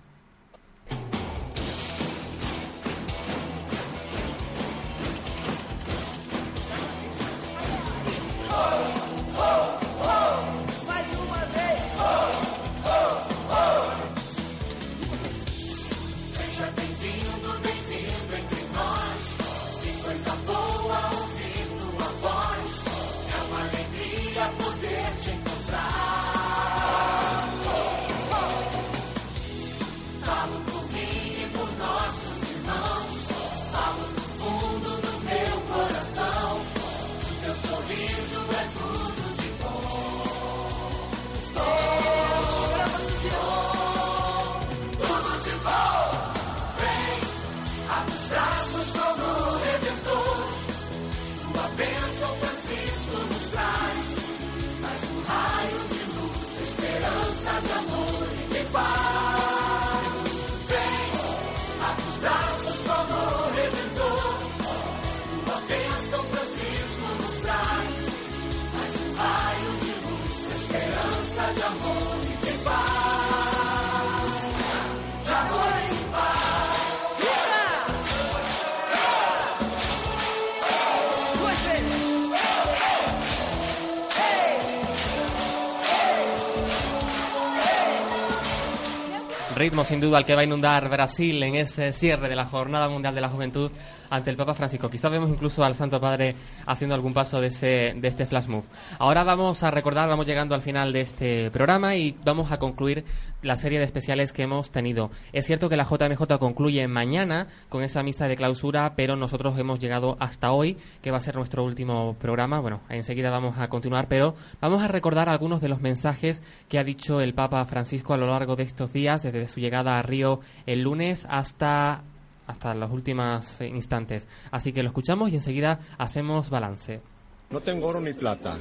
Ritmo 89.65 89.83
sin 89.83 89.99
duda 89.99 90.19
al 90.19 90.25
que 90.27 90.35
va 90.35 90.41
a 90.41 90.43
inundar 90.43 90.87
Brasil 90.89 91.41
en 91.41 91.55
ese 91.55 91.91
cierre 91.91 92.29
de 92.29 92.35
la 92.35 92.45
Jornada 92.45 92.87
Mundial 92.87 93.15
de 93.15 93.21
la 93.21 93.29
Juventud 93.29 93.71
ante 94.11 94.29
el 94.29 94.37
Papa 94.37 94.53
Francisco. 94.53 94.91
Quizás 94.91 95.09
vemos 95.09 95.27
incluso 95.27 95.63
al 95.63 95.73
Santo 95.73 95.99
Padre 95.99 96.35
haciendo 96.67 96.93
algún 96.93 97.15
paso 97.15 97.41
de, 97.41 97.47
ese, 97.47 97.95
de 97.95 98.07
este 98.07 98.27
flash 98.27 98.45
move. 98.45 98.65
Ahora 98.97 99.25
vamos 99.25 99.61
a 99.63 99.71
recordar, 99.71 100.07
vamos 100.07 100.25
llegando 100.25 100.55
al 100.55 100.61
final 100.61 100.93
de 100.93 101.01
este 101.01 101.51
programa 101.51 101.95
y 101.95 102.15
vamos 102.23 102.51
a 102.53 102.59
concluir 102.59 103.03
la 103.41 103.57
serie 103.57 103.77
de 103.77 103.85
especiales 103.85 104.31
que 104.31 104.43
hemos 104.43 104.69
tenido. 104.69 105.11
Es 105.33 105.45
cierto 105.45 105.67
que 105.67 105.75
la 105.75 105.83
JMJ 105.83 106.39
concluye 106.39 106.87
mañana 106.87 107.47
con 107.67 107.83
esa 107.83 108.03
misa 108.03 108.29
de 108.29 108.37
clausura, 108.37 108.93
pero 108.95 109.17
nosotros 109.17 109.59
hemos 109.59 109.79
llegado 109.79 110.15
hasta 110.19 110.53
hoy, 110.53 110.77
que 111.01 111.11
va 111.11 111.17
a 111.17 111.21
ser 111.21 111.35
nuestro 111.35 111.65
último 111.65 112.15
programa. 112.19 112.61
Bueno, 112.61 112.81
enseguida 112.89 113.29
vamos 113.29 113.57
a 113.57 113.67
continuar, 113.67 114.07
pero 114.07 114.35
vamos 114.61 114.81
a 114.81 114.87
recordar 114.87 115.27
algunos 115.27 115.59
de 115.59 115.69
los 115.69 115.81
mensajes 115.81 116.41
que 116.69 116.79
ha 116.79 116.85
dicho 116.85 117.19
el 117.19 117.33
Papa 117.33 117.65
Francisco 117.65 118.13
a 118.13 118.17
lo 118.17 118.27
largo 118.27 118.55
de 118.55 118.63
estos 118.63 118.93
días, 118.93 119.23
desde 119.23 119.49
su 119.49 119.59
llegada 119.59 119.99
a 119.99 120.03
Río 120.03 120.39
el 120.65 120.83
lunes 120.83 121.27
hasta 121.29 122.03
hasta 122.47 122.75
los 122.75 122.91
últimos 122.91 123.59
instantes. 123.61 124.27
Así 124.51 124.71
que 124.71 124.83
lo 124.83 124.89
escuchamos 124.89 125.31
y 125.31 125.35
enseguida 125.35 125.79
hacemos 125.97 126.49
balance. 126.49 127.01
No 127.49 127.61
tengo 127.61 127.87
oro 127.87 128.01
ni 128.01 128.13
plata, 128.13 128.57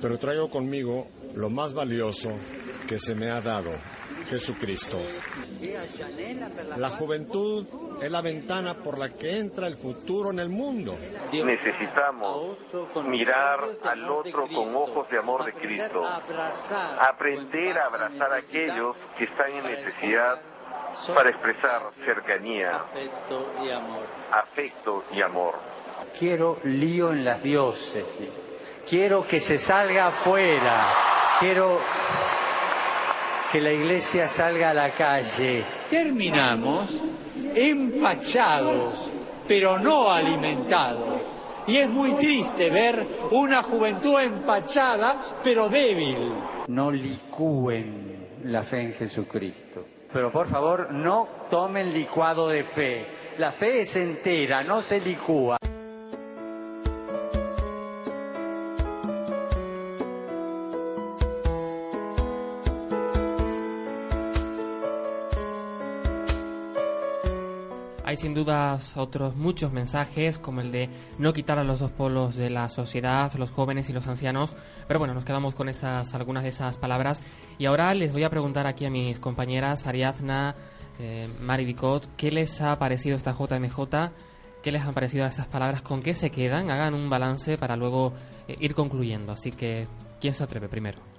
pero 0.00 0.18
traigo 0.18 0.48
conmigo 0.48 1.08
lo 1.34 1.50
más 1.50 1.72
valioso 1.74 2.30
que 2.86 2.98
se 2.98 3.14
me 3.14 3.30
ha 3.30 3.40
dado, 3.40 3.70
Jesucristo. 4.26 4.98
La 6.76 6.90
juventud 6.90 7.66
es 8.00 8.10
la 8.10 8.20
ventana 8.20 8.74
por 8.74 8.98
la 8.98 9.10
que 9.10 9.38
entra 9.38 9.66
el 9.66 9.76
futuro 9.76 10.30
en 10.30 10.38
el 10.40 10.48
mundo. 10.48 10.96
Necesitamos 11.32 12.58
mirar 13.06 13.60
al 13.84 14.10
otro 14.10 14.46
con 14.48 14.74
ojos 14.74 15.08
de 15.10 15.18
amor 15.18 15.44
de 15.44 15.52
Cristo, 15.54 16.02
aprender 16.04 17.78
a 17.78 17.86
abrazar 17.86 18.32
a 18.32 18.36
aquellos 18.36 18.96
que 19.16 19.24
están 19.24 19.50
en 19.52 19.64
necesidad 19.64 20.40
para 21.14 21.30
expresar 21.30 21.82
cercanía, 22.04 22.84
afecto 24.32 25.04
y 25.12 25.22
amor. 25.22 25.54
Quiero 26.18 26.58
lío 26.64 27.12
en 27.12 27.24
las 27.24 27.42
diócesis. 27.42 28.28
Quiero 28.88 29.26
que 29.26 29.40
se 29.40 29.58
salga 29.58 30.08
afuera. 30.08 30.92
Quiero 31.38 31.78
que 33.50 33.60
la 33.60 33.72
iglesia 33.72 34.28
salga 34.28 34.70
a 34.70 34.74
la 34.74 34.90
calle. 34.92 35.64
Terminamos 35.88 36.88
empachados, 37.54 38.94
pero 39.48 39.78
no 39.78 40.10
alimentados. 40.10 41.20
Y 41.66 41.76
es 41.76 41.88
muy 41.88 42.14
triste 42.14 42.70
ver 42.70 43.06
una 43.30 43.62
juventud 43.62 44.18
empachada, 44.20 45.40
pero 45.42 45.68
débil. 45.68 46.32
No 46.68 46.90
licúen 46.90 48.38
la 48.44 48.62
fe 48.62 48.82
en 48.82 48.92
Jesucristo. 48.94 49.84
Pero 50.12 50.32
por 50.32 50.48
favor, 50.48 50.92
no 50.92 51.28
tomen 51.50 51.92
licuado 51.92 52.48
de 52.48 52.64
fe. 52.64 53.06
La 53.38 53.52
fe 53.52 53.82
es 53.82 53.94
entera, 53.96 54.64
no 54.64 54.82
se 54.82 55.00
licúa. 55.00 55.56
Hay 68.10 68.16
sin 68.16 68.34
dudas 68.34 68.96
otros 68.96 69.36
muchos 69.36 69.70
mensajes, 69.70 70.36
como 70.36 70.62
el 70.62 70.72
de 70.72 70.88
no 71.20 71.32
quitar 71.32 71.60
a 71.60 71.62
los 71.62 71.78
dos 71.78 71.92
polos 71.92 72.34
de 72.34 72.50
la 72.50 72.68
sociedad, 72.68 73.32
los 73.34 73.52
jóvenes 73.52 73.88
y 73.88 73.92
los 73.92 74.08
ancianos. 74.08 74.52
Pero 74.88 74.98
bueno, 74.98 75.14
nos 75.14 75.24
quedamos 75.24 75.54
con 75.54 75.68
esas 75.68 76.12
algunas 76.12 76.42
de 76.42 76.48
esas 76.48 76.76
palabras. 76.76 77.22
Y 77.56 77.66
ahora 77.66 77.94
les 77.94 78.12
voy 78.12 78.24
a 78.24 78.28
preguntar 78.28 78.66
aquí 78.66 78.84
a 78.84 78.90
mis 78.90 79.20
compañeras 79.20 79.86
Ariadna, 79.86 80.56
eh, 80.98 81.28
Mari 81.40 81.64
Dicot, 81.64 82.08
¿qué 82.16 82.32
les 82.32 82.60
ha 82.60 82.76
parecido 82.80 83.16
esta 83.16 83.30
JMJ? 83.30 83.78
¿Qué 84.60 84.72
les 84.72 84.82
han 84.82 84.92
parecido 84.92 85.24
esas 85.24 85.46
palabras? 85.46 85.80
¿Con 85.80 86.02
qué 86.02 86.16
se 86.16 86.30
quedan? 86.30 86.68
Hagan 86.72 86.94
un 86.94 87.08
balance 87.10 87.58
para 87.58 87.76
luego 87.76 88.12
eh, 88.48 88.56
ir 88.58 88.74
concluyendo. 88.74 89.30
Así 89.30 89.52
que, 89.52 89.86
¿quién 90.20 90.34
se 90.34 90.42
atreve 90.42 90.68
primero? 90.68 91.09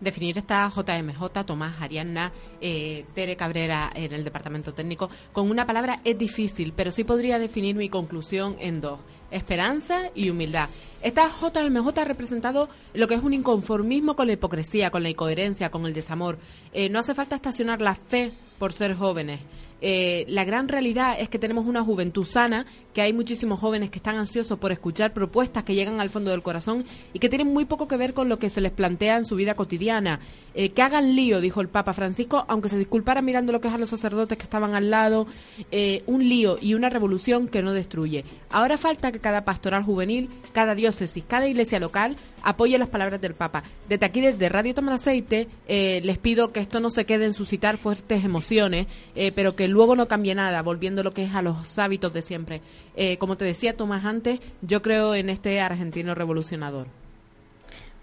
Definir 0.00 0.38
esta 0.38 0.68
JMJ, 0.68 1.44
Tomás, 1.46 1.80
Arianna, 1.80 2.32
eh, 2.60 3.04
Tere 3.14 3.36
Cabrera 3.36 3.90
en 3.94 4.12
el 4.12 4.24
departamento 4.24 4.74
técnico, 4.74 5.10
con 5.32 5.50
una 5.50 5.66
palabra 5.66 6.00
es 6.04 6.18
difícil, 6.18 6.72
pero 6.74 6.90
sí 6.90 7.04
podría 7.04 7.38
definir 7.38 7.76
mi 7.76 7.88
conclusión 7.88 8.56
en 8.58 8.80
dos, 8.80 9.00
esperanza 9.30 10.10
y 10.14 10.30
humildad. 10.30 10.68
Esta 11.02 11.28
JMJ 11.28 11.98
ha 11.98 12.04
representado 12.04 12.68
lo 12.94 13.06
que 13.06 13.14
es 13.14 13.22
un 13.22 13.34
inconformismo 13.34 14.16
con 14.16 14.26
la 14.26 14.32
hipocresía, 14.34 14.90
con 14.90 15.02
la 15.02 15.10
incoherencia, 15.10 15.70
con 15.70 15.86
el 15.86 15.92
desamor. 15.92 16.38
Eh, 16.72 16.88
no 16.88 16.98
hace 16.98 17.14
falta 17.14 17.36
estacionar 17.36 17.80
la 17.80 17.94
fe 17.94 18.30
por 18.58 18.72
ser 18.72 18.94
jóvenes. 18.94 19.40
Eh, 19.80 20.24
la 20.28 20.44
gran 20.44 20.68
realidad 20.68 21.16
es 21.18 21.28
que 21.28 21.38
tenemos 21.38 21.66
una 21.66 21.82
juventud 21.82 22.24
sana, 22.24 22.64
que 22.92 23.02
hay 23.02 23.12
muchísimos 23.12 23.60
jóvenes 23.60 23.90
que 23.90 23.98
están 23.98 24.16
ansiosos 24.16 24.58
por 24.58 24.72
escuchar 24.72 25.12
propuestas 25.12 25.64
que 25.64 25.74
llegan 25.74 26.00
al 26.00 26.10
fondo 26.10 26.30
del 26.30 26.42
corazón 26.42 26.84
y 27.12 27.18
que 27.18 27.28
tienen 27.28 27.52
muy 27.52 27.64
poco 27.64 27.88
que 27.88 27.96
ver 27.96 28.14
con 28.14 28.28
lo 28.28 28.38
que 28.38 28.48
se 28.48 28.60
les 28.60 28.72
plantea 28.72 29.16
en 29.16 29.24
su 29.24 29.36
vida 29.36 29.54
cotidiana. 29.54 30.20
Eh, 30.54 30.70
que 30.70 30.82
hagan 30.82 31.16
lío, 31.16 31.40
dijo 31.40 31.60
el 31.60 31.68
Papa 31.68 31.92
Francisco, 31.92 32.44
aunque 32.48 32.68
se 32.68 32.78
disculpara 32.78 33.20
mirando 33.22 33.52
lo 33.52 33.60
que 33.60 33.68
es 33.68 33.74
a 33.74 33.78
los 33.78 33.90
sacerdotes 33.90 34.38
que 34.38 34.44
estaban 34.44 34.74
al 34.74 34.90
lado, 34.90 35.26
eh, 35.70 36.02
un 36.06 36.28
lío 36.28 36.56
y 36.60 36.74
una 36.74 36.88
revolución 36.88 37.48
que 37.48 37.62
no 37.62 37.72
destruye. 37.72 38.24
Ahora 38.50 38.76
falta 38.76 39.12
que 39.12 39.18
cada 39.18 39.44
pastoral 39.44 39.82
juvenil, 39.82 40.30
cada 40.52 40.74
diócesis, 40.74 41.24
cada 41.26 41.46
iglesia 41.46 41.80
local 41.80 42.16
apoye 42.44 42.78
las 42.78 42.88
palabras 42.88 43.20
del 43.20 43.34
Papa. 43.34 43.64
Desde 43.88 44.06
aquí, 44.06 44.20
desde 44.20 44.48
Radio 44.48 44.74
Tamaraceite, 44.74 45.48
eh, 45.66 46.00
les 46.04 46.18
pido 46.18 46.52
que 46.52 46.60
esto 46.60 46.78
no 46.78 46.90
se 46.90 47.06
quede 47.06 47.24
en 47.24 47.32
suscitar 47.32 47.78
fuertes 47.78 48.24
emociones, 48.24 48.86
eh, 49.16 49.32
pero 49.34 49.56
que 49.56 49.66
luego 49.66 49.96
no 49.96 50.06
cambie 50.06 50.34
nada, 50.34 50.62
volviendo 50.62 51.02
lo 51.02 51.12
que 51.12 51.24
es 51.24 51.34
a 51.34 51.42
los 51.42 51.78
hábitos 51.78 52.12
de 52.12 52.22
siempre. 52.22 52.60
Eh, 52.96 53.16
como 53.16 53.36
te 53.36 53.44
decía 53.44 53.76
Tomás 53.76 54.04
antes, 54.04 54.40
yo 54.62 54.82
creo 54.82 55.14
en 55.14 55.30
este 55.30 55.60
argentino 55.60 56.14
revolucionador. 56.14 56.86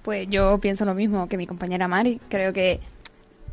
Pues 0.02 0.28
yo 0.30 0.58
pienso 0.60 0.84
lo 0.84 0.96
mismo 0.96 1.28
que 1.28 1.38
mi 1.38 1.46
compañera 1.46 1.88
Mari. 1.88 2.20
Creo 2.28 2.54
que 2.54 2.80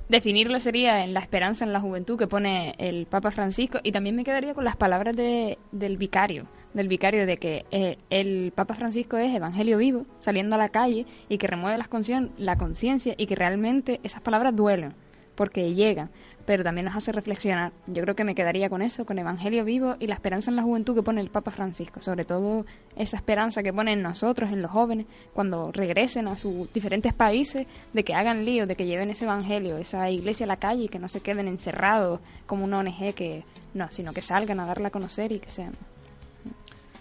definirlo 0.09 0.59
sería 0.61 1.05
en 1.05 1.13
la 1.13 1.21
esperanza 1.21 1.65
en 1.65 1.73
la 1.73 1.81
juventud 1.81 2.19
que 2.19 2.27
pone 2.27 2.75
el 2.79 3.07
Papa 3.07 3.31
Francisco 3.31 3.79
y 3.83 3.93
también 3.93 4.17
me 4.17 4.25
quedaría 4.25 4.55
con 4.55 4.65
las 4.65 4.77
palabras 4.77 5.15
de, 5.15 5.59
del 5.73 5.99
vicario, 5.99 6.47
del 6.79 6.89
vicario 6.89 7.27
de 7.27 7.39
que 7.39 7.67
eh, 7.73 7.99
el 8.09 8.53
Papa 8.55 8.75
Francisco 8.75 9.17
es 9.17 9.35
evangelio 9.35 9.79
vivo, 9.79 10.07
saliendo 10.21 10.55
a 10.55 10.59
la 10.59 10.69
calle 10.69 11.07
y 11.29 11.37
que 11.37 11.49
remueve 11.49 11.77
la 12.39 12.57
conciencia 12.57 13.15
y 13.19 13.27
que 13.27 13.35
realmente 13.35 14.01
esas 14.05 14.23
palabras 14.23 14.55
duelen 14.55 14.95
porque 15.39 15.73
llegan, 15.73 16.11
pero 16.47 16.65
también 16.65 16.87
nos 16.87 16.97
hace 16.97 17.13
reflexionar. 17.13 17.73
Yo 17.87 18.03
creo 18.03 18.17
que 18.17 18.25
me 18.25 18.35
quedaría 18.35 18.69
con 18.69 18.83
eso, 18.83 19.07
con 19.07 19.21
evangelio 19.21 19.65
vivo 19.65 19.95
y 20.01 20.09
la 20.09 20.15
esperanza 20.15 20.51
en 20.51 20.57
la 20.57 20.65
juventud 20.65 20.97
que 20.97 21.03
pone 21.03 21.21
el 21.21 21.31
Papa 21.31 21.53
Francisco, 21.53 22.03
sobre 22.03 22.25
todo 22.25 22.67
esa 22.97 23.17
esperanza 23.17 23.63
que 23.63 23.73
pone 23.73 23.93
en 23.93 24.03
nosotros, 24.03 24.51
en 24.51 24.63
los 24.63 24.73
jóvenes, 24.73 25.07
cuando 25.33 25.71
regresen 25.71 26.27
a 26.27 26.35
sus 26.35 26.73
diferentes 26.73 27.13
países, 27.13 27.69
de 27.93 28.03
que 28.03 28.15
hagan 28.15 28.45
lío, 28.45 28.67
de 28.67 28.75
que 28.75 28.87
lleven 28.87 29.11
ese 29.11 29.27
evangelio, 29.27 29.79
esa 29.79 30.11
iglesia 30.11 30.43
a 30.43 30.49
la 30.49 30.57
calle 30.57 30.85
y 30.85 30.89
que 30.89 30.99
no 30.99 31.07
se 31.07 31.21
queden 31.21 31.47
encerrados 31.47 32.19
como 32.47 32.65
una 32.65 32.79
ONG 32.79 33.15
que 33.15 33.45
no, 33.75 33.89
sino 33.93 34.13
que 34.13 34.23
salgan 34.23 34.59
a 34.59 34.67
darla 34.67 34.89
a 34.89 34.91
conocer 34.91 35.31
y 35.31 35.39
que 35.39 35.49
sean 35.49 35.73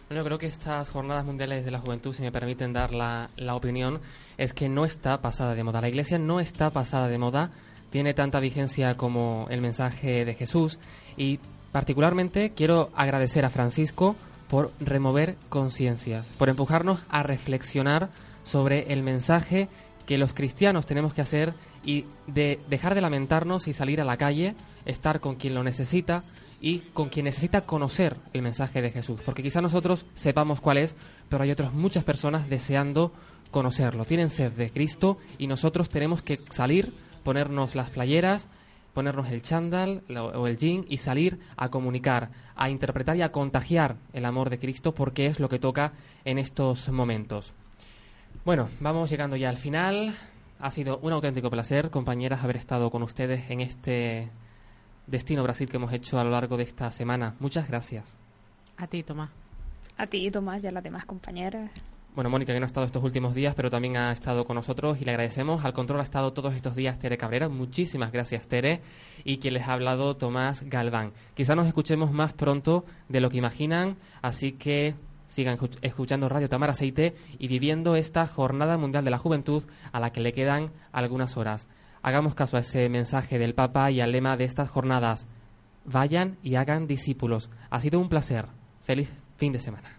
Bueno, 0.10 0.24
creo 0.24 0.38
que 0.38 0.48
estas 0.48 0.88
jornadas 0.88 1.26
mundiales 1.26 1.66
de 1.66 1.72
la 1.72 1.80
juventud, 1.80 2.14
si 2.14 2.22
me 2.22 2.32
permiten 2.32 2.72
dar 2.72 2.94
la, 2.94 3.30
la 3.36 3.56
opinión, 3.56 4.00
es 4.38 4.54
que 4.54 4.70
no 4.70 4.86
está 4.86 5.20
pasada 5.20 5.54
de 5.54 5.66
moda. 5.66 5.82
La 5.82 5.90
iglesia 5.90 6.18
no 6.18 6.40
está 6.40 6.70
pasada 6.70 7.10
de 7.10 7.18
moda, 7.18 7.52
tiene 7.90 8.14
tanta 8.14 8.40
vigencia 8.40 8.96
como 8.96 9.48
el 9.50 9.62
mensaje 9.62 10.24
de 10.24 10.34
Jesús 10.34 10.80
y 11.18 11.40
particularmente 11.74 12.52
quiero 12.52 12.90
agradecer 12.96 13.44
a 13.44 13.50
Francisco 13.50 14.16
por 14.50 14.72
remover 14.80 15.36
conciencias, 15.50 16.28
por 16.38 16.48
empujarnos 16.48 17.00
a 17.10 17.24
reflexionar 17.24 18.10
sobre 18.46 18.94
el 18.94 19.04
mensaje 19.04 19.68
que 20.06 20.18
los 20.18 20.34
cristianos 20.34 20.86
tenemos 20.86 21.14
que 21.14 21.22
hacer 21.22 21.54
y 21.84 22.06
de 22.28 22.62
dejar 22.70 22.96
de 22.96 23.02
lamentarnos 23.02 23.68
y 23.68 23.74
salir 23.74 24.00
a 24.00 24.06
la 24.06 24.16
calle, 24.16 24.56
estar 24.86 25.20
con 25.20 25.36
quien 25.36 25.54
lo 25.54 25.64
necesita 25.64 26.24
y 26.62 26.80
con 26.94 27.10
quien 27.10 27.26
necesita 27.26 27.62
conocer 27.62 28.16
el 28.34 28.42
mensaje 28.42 28.82
de 28.82 28.92
Jesús. 28.92 29.22
Porque 29.26 29.44
quizá 29.44 29.62
nosotros 29.62 30.06
sepamos 30.16 30.62
cuál 30.62 30.78
es, 30.78 30.96
pero 31.30 31.44
hay 31.44 31.52
otras 31.52 31.74
muchas 31.74 32.04
personas 32.04 32.50
deseando 32.50 33.12
conocerlo. 33.52 34.06
Tienen 34.06 34.30
sed 34.30 34.52
de 34.52 34.70
Cristo 34.70 35.18
y 35.38 35.48
nosotros 35.48 35.90
tenemos 35.90 36.22
que 36.22 36.36
salir, 36.36 36.94
ponernos 37.24 37.76
las 37.76 37.90
playeras, 37.90 38.48
ponernos 38.94 39.30
el 39.30 39.44
chándal 39.44 40.02
o 40.10 40.48
el 40.48 40.58
jean 40.58 40.86
y 40.90 40.98
salir 40.98 41.40
a 41.56 41.70
comunicar, 41.70 42.32
a 42.56 42.70
interpretar 42.70 43.16
y 43.16 43.22
a 43.22 43.32
contagiar 43.32 43.98
el 44.14 44.26
amor 44.26 44.50
de 44.50 44.60
Cristo 44.60 44.94
porque 44.94 45.28
es 45.28 45.40
lo 45.40 45.50
que 45.50 45.60
toca 45.60 45.94
en 46.26 46.40
estos 46.40 46.90
momentos. 46.90 47.54
Bueno, 48.44 48.70
vamos 48.80 49.10
llegando 49.10 49.36
ya 49.36 49.50
al 49.50 49.58
final. 49.58 50.16
Ha 50.60 50.72
sido 50.72 50.98
un 51.04 51.14
auténtico 51.14 51.52
placer, 51.52 51.92
compañeras, 51.92 52.44
haber 52.44 52.58
estado 52.58 52.90
con 52.90 53.04
ustedes 53.04 53.52
en 53.52 53.62
este 53.62 54.32
Destino 55.08 55.44
Brasil 55.44 55.68
que 55.70 55.78
hemos 55.78 55.92
hecho 55.94 56.20
a 56.20 56.24
lo 56.24 56.30
largo 56.32 56.58
de 56.58 56.64
esta 56.64 56.92
semana. 56.92 57.36
Muchas 57.40 57.68
gracias. 57.68 58.06
A 58.78 58.88
ti, 58.88 59.04
Tomás. 59.04 59.30
a 59.98 60.06
ti, 60.08 60.30
Tomás, 60.30 60.64
y 60.64 60.68
a 60.68 60.72
las 60.72 60.84
demás 60.84 61.06
compañeras. 61.06 61.72
Bueno, 62.14 62.30
Mónica, 62.32 62.52
que 62.52 62.60
no 62.60 62.66
ha 62.66 62.68
estado 62.68 62.86
estos 62.88 63.04
últimos 63.04 63.36
días, 63.36 63.54
pero 63.56 63.70
también 63.70 63.96
ha 63.96 64.12
estado 64.12 64.44
con 64.46 64.56
nosotros 64.56 65.00
y 65.00 65.06
le 65.06 65.12
agradecemos. 65.12 65.64
Al 65.64 65.74
control 65.74 66.00
ha 66.00 66.04
estado 66.04 66.34
todos 66.34 66.56
estos 66.56 66.76
días 66.76 66.98
Tere 66.98 67.16
Cabrera. 67.18 67.48
Muchísimas 67.48 68.12
gracias, 68.12 68.48
Tere. 68.48 68.82
Y 69.24 69.38
quien 69.38 69.54
les 69.54 69.68
ha 69.68 69.74
hablado, 69.74 70.16
Tomás 70.16 70.64
Galván. 70.64 71.12
Quizá 71.36 71.56
nos 71.56 71.68
escuchemos 71.68 72.12
más 72.12 72.34
pronto 72.34 72.86
de 73.08 73.22
lo 73.22 73.30
que 73.30 73.38
imaginan, 73.38 73.98
así 74.24 74.54
que 74.54 74.96
sigan 75.28 75.58
escuch- 75.58 75.78
escuchando 75.84 76.28
Radio 76.28 76.50
Tamar 76.50 76.72
Aceite 76.72 77.14
y 77.38 77.48
viviendo 77.48 77.96
esta 77.96 78.26
Jornada 78.26 78.78
Mundial 78.78 79.04
de 79.06 79.12
la 79.12 79.18
Juventud 79.20 79.64
a 79.92 80.00
la 80.00 80.12
que 80.12 80.22
le 80.22 80.34
quedan 80.34 80.72
algunas 80.92 81.38
horas. 81.38 81.68
Hagamos 82.02 82.36
caso 82.36 82.58
a 82.58 82.62
ese 82.62 82.88
mensaje 82.90 83.40
del 83.40 83.56
Papa 83.56 83.92
y 83.92 84.02
al 84.02 84.12
lema 84.12 84.38
de 84.38 84.46
estas 84.46 84.70
jornadas. 84.70 85.28
Vayan 85.86 86.38
y 86.44 86.56
hagan 86.56 86.88
discípulos. 86.88 87.50
Ha 87.70 87.82
sido 87.82 88.00
un 88.00 88.10
placer. 88.10 88.48
Feliz 88.84 89.12
fin 89.38 89.54
de 89.54 89.60
semana. 89.60 89.97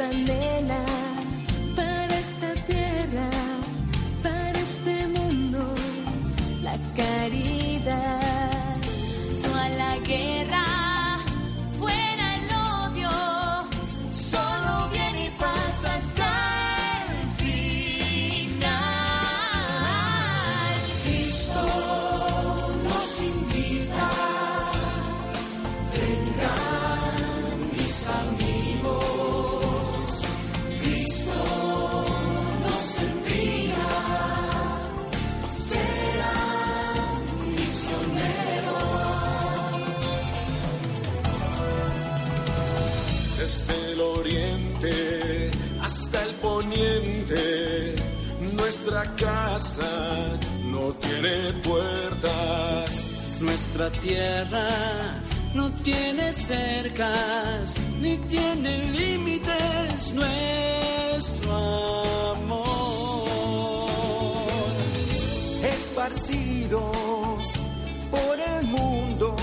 Dios 0.00 0.14
anhela 0.14 0.89
no 49.60 50.94
tiene 50.94 51.52
puertas. 51.62 53.38
Nuestra 53.40 53.90
tierra 53.90 54.66
no 55.52 55.70
tiene 55.82 56.32
cercas 56.32 57.74
ni 58.00 58.16
tiene 58.16 58.90
límites. 58.90 60.14
Nuestro 60.14 61.52
amor 62.36 63.28
es 65.62 65.90
esparcidos 65.90 67.52
por 68.10 68.40
el 68.40 68.66
mundo, 68.66 69.36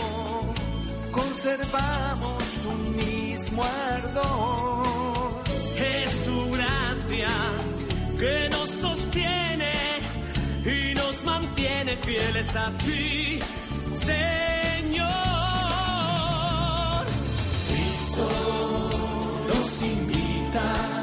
conservamos 1.12 2.44
un 2.66 2.96
mismo 2.96 3.64
ardor. 3.64 5.44
Es 5.78 6.26
tu 6.26 6.52
gracia 6.54 7.30
que 8.18 8.50
nos 8.50 8.84
fieles 12.04 12.56
a 12.56 12.72
ti, 12.78 13.40
Señor. 13.94 15.08
Cristo 17.68 18.28
nos 19.48 19.82
invita 19.82 20.97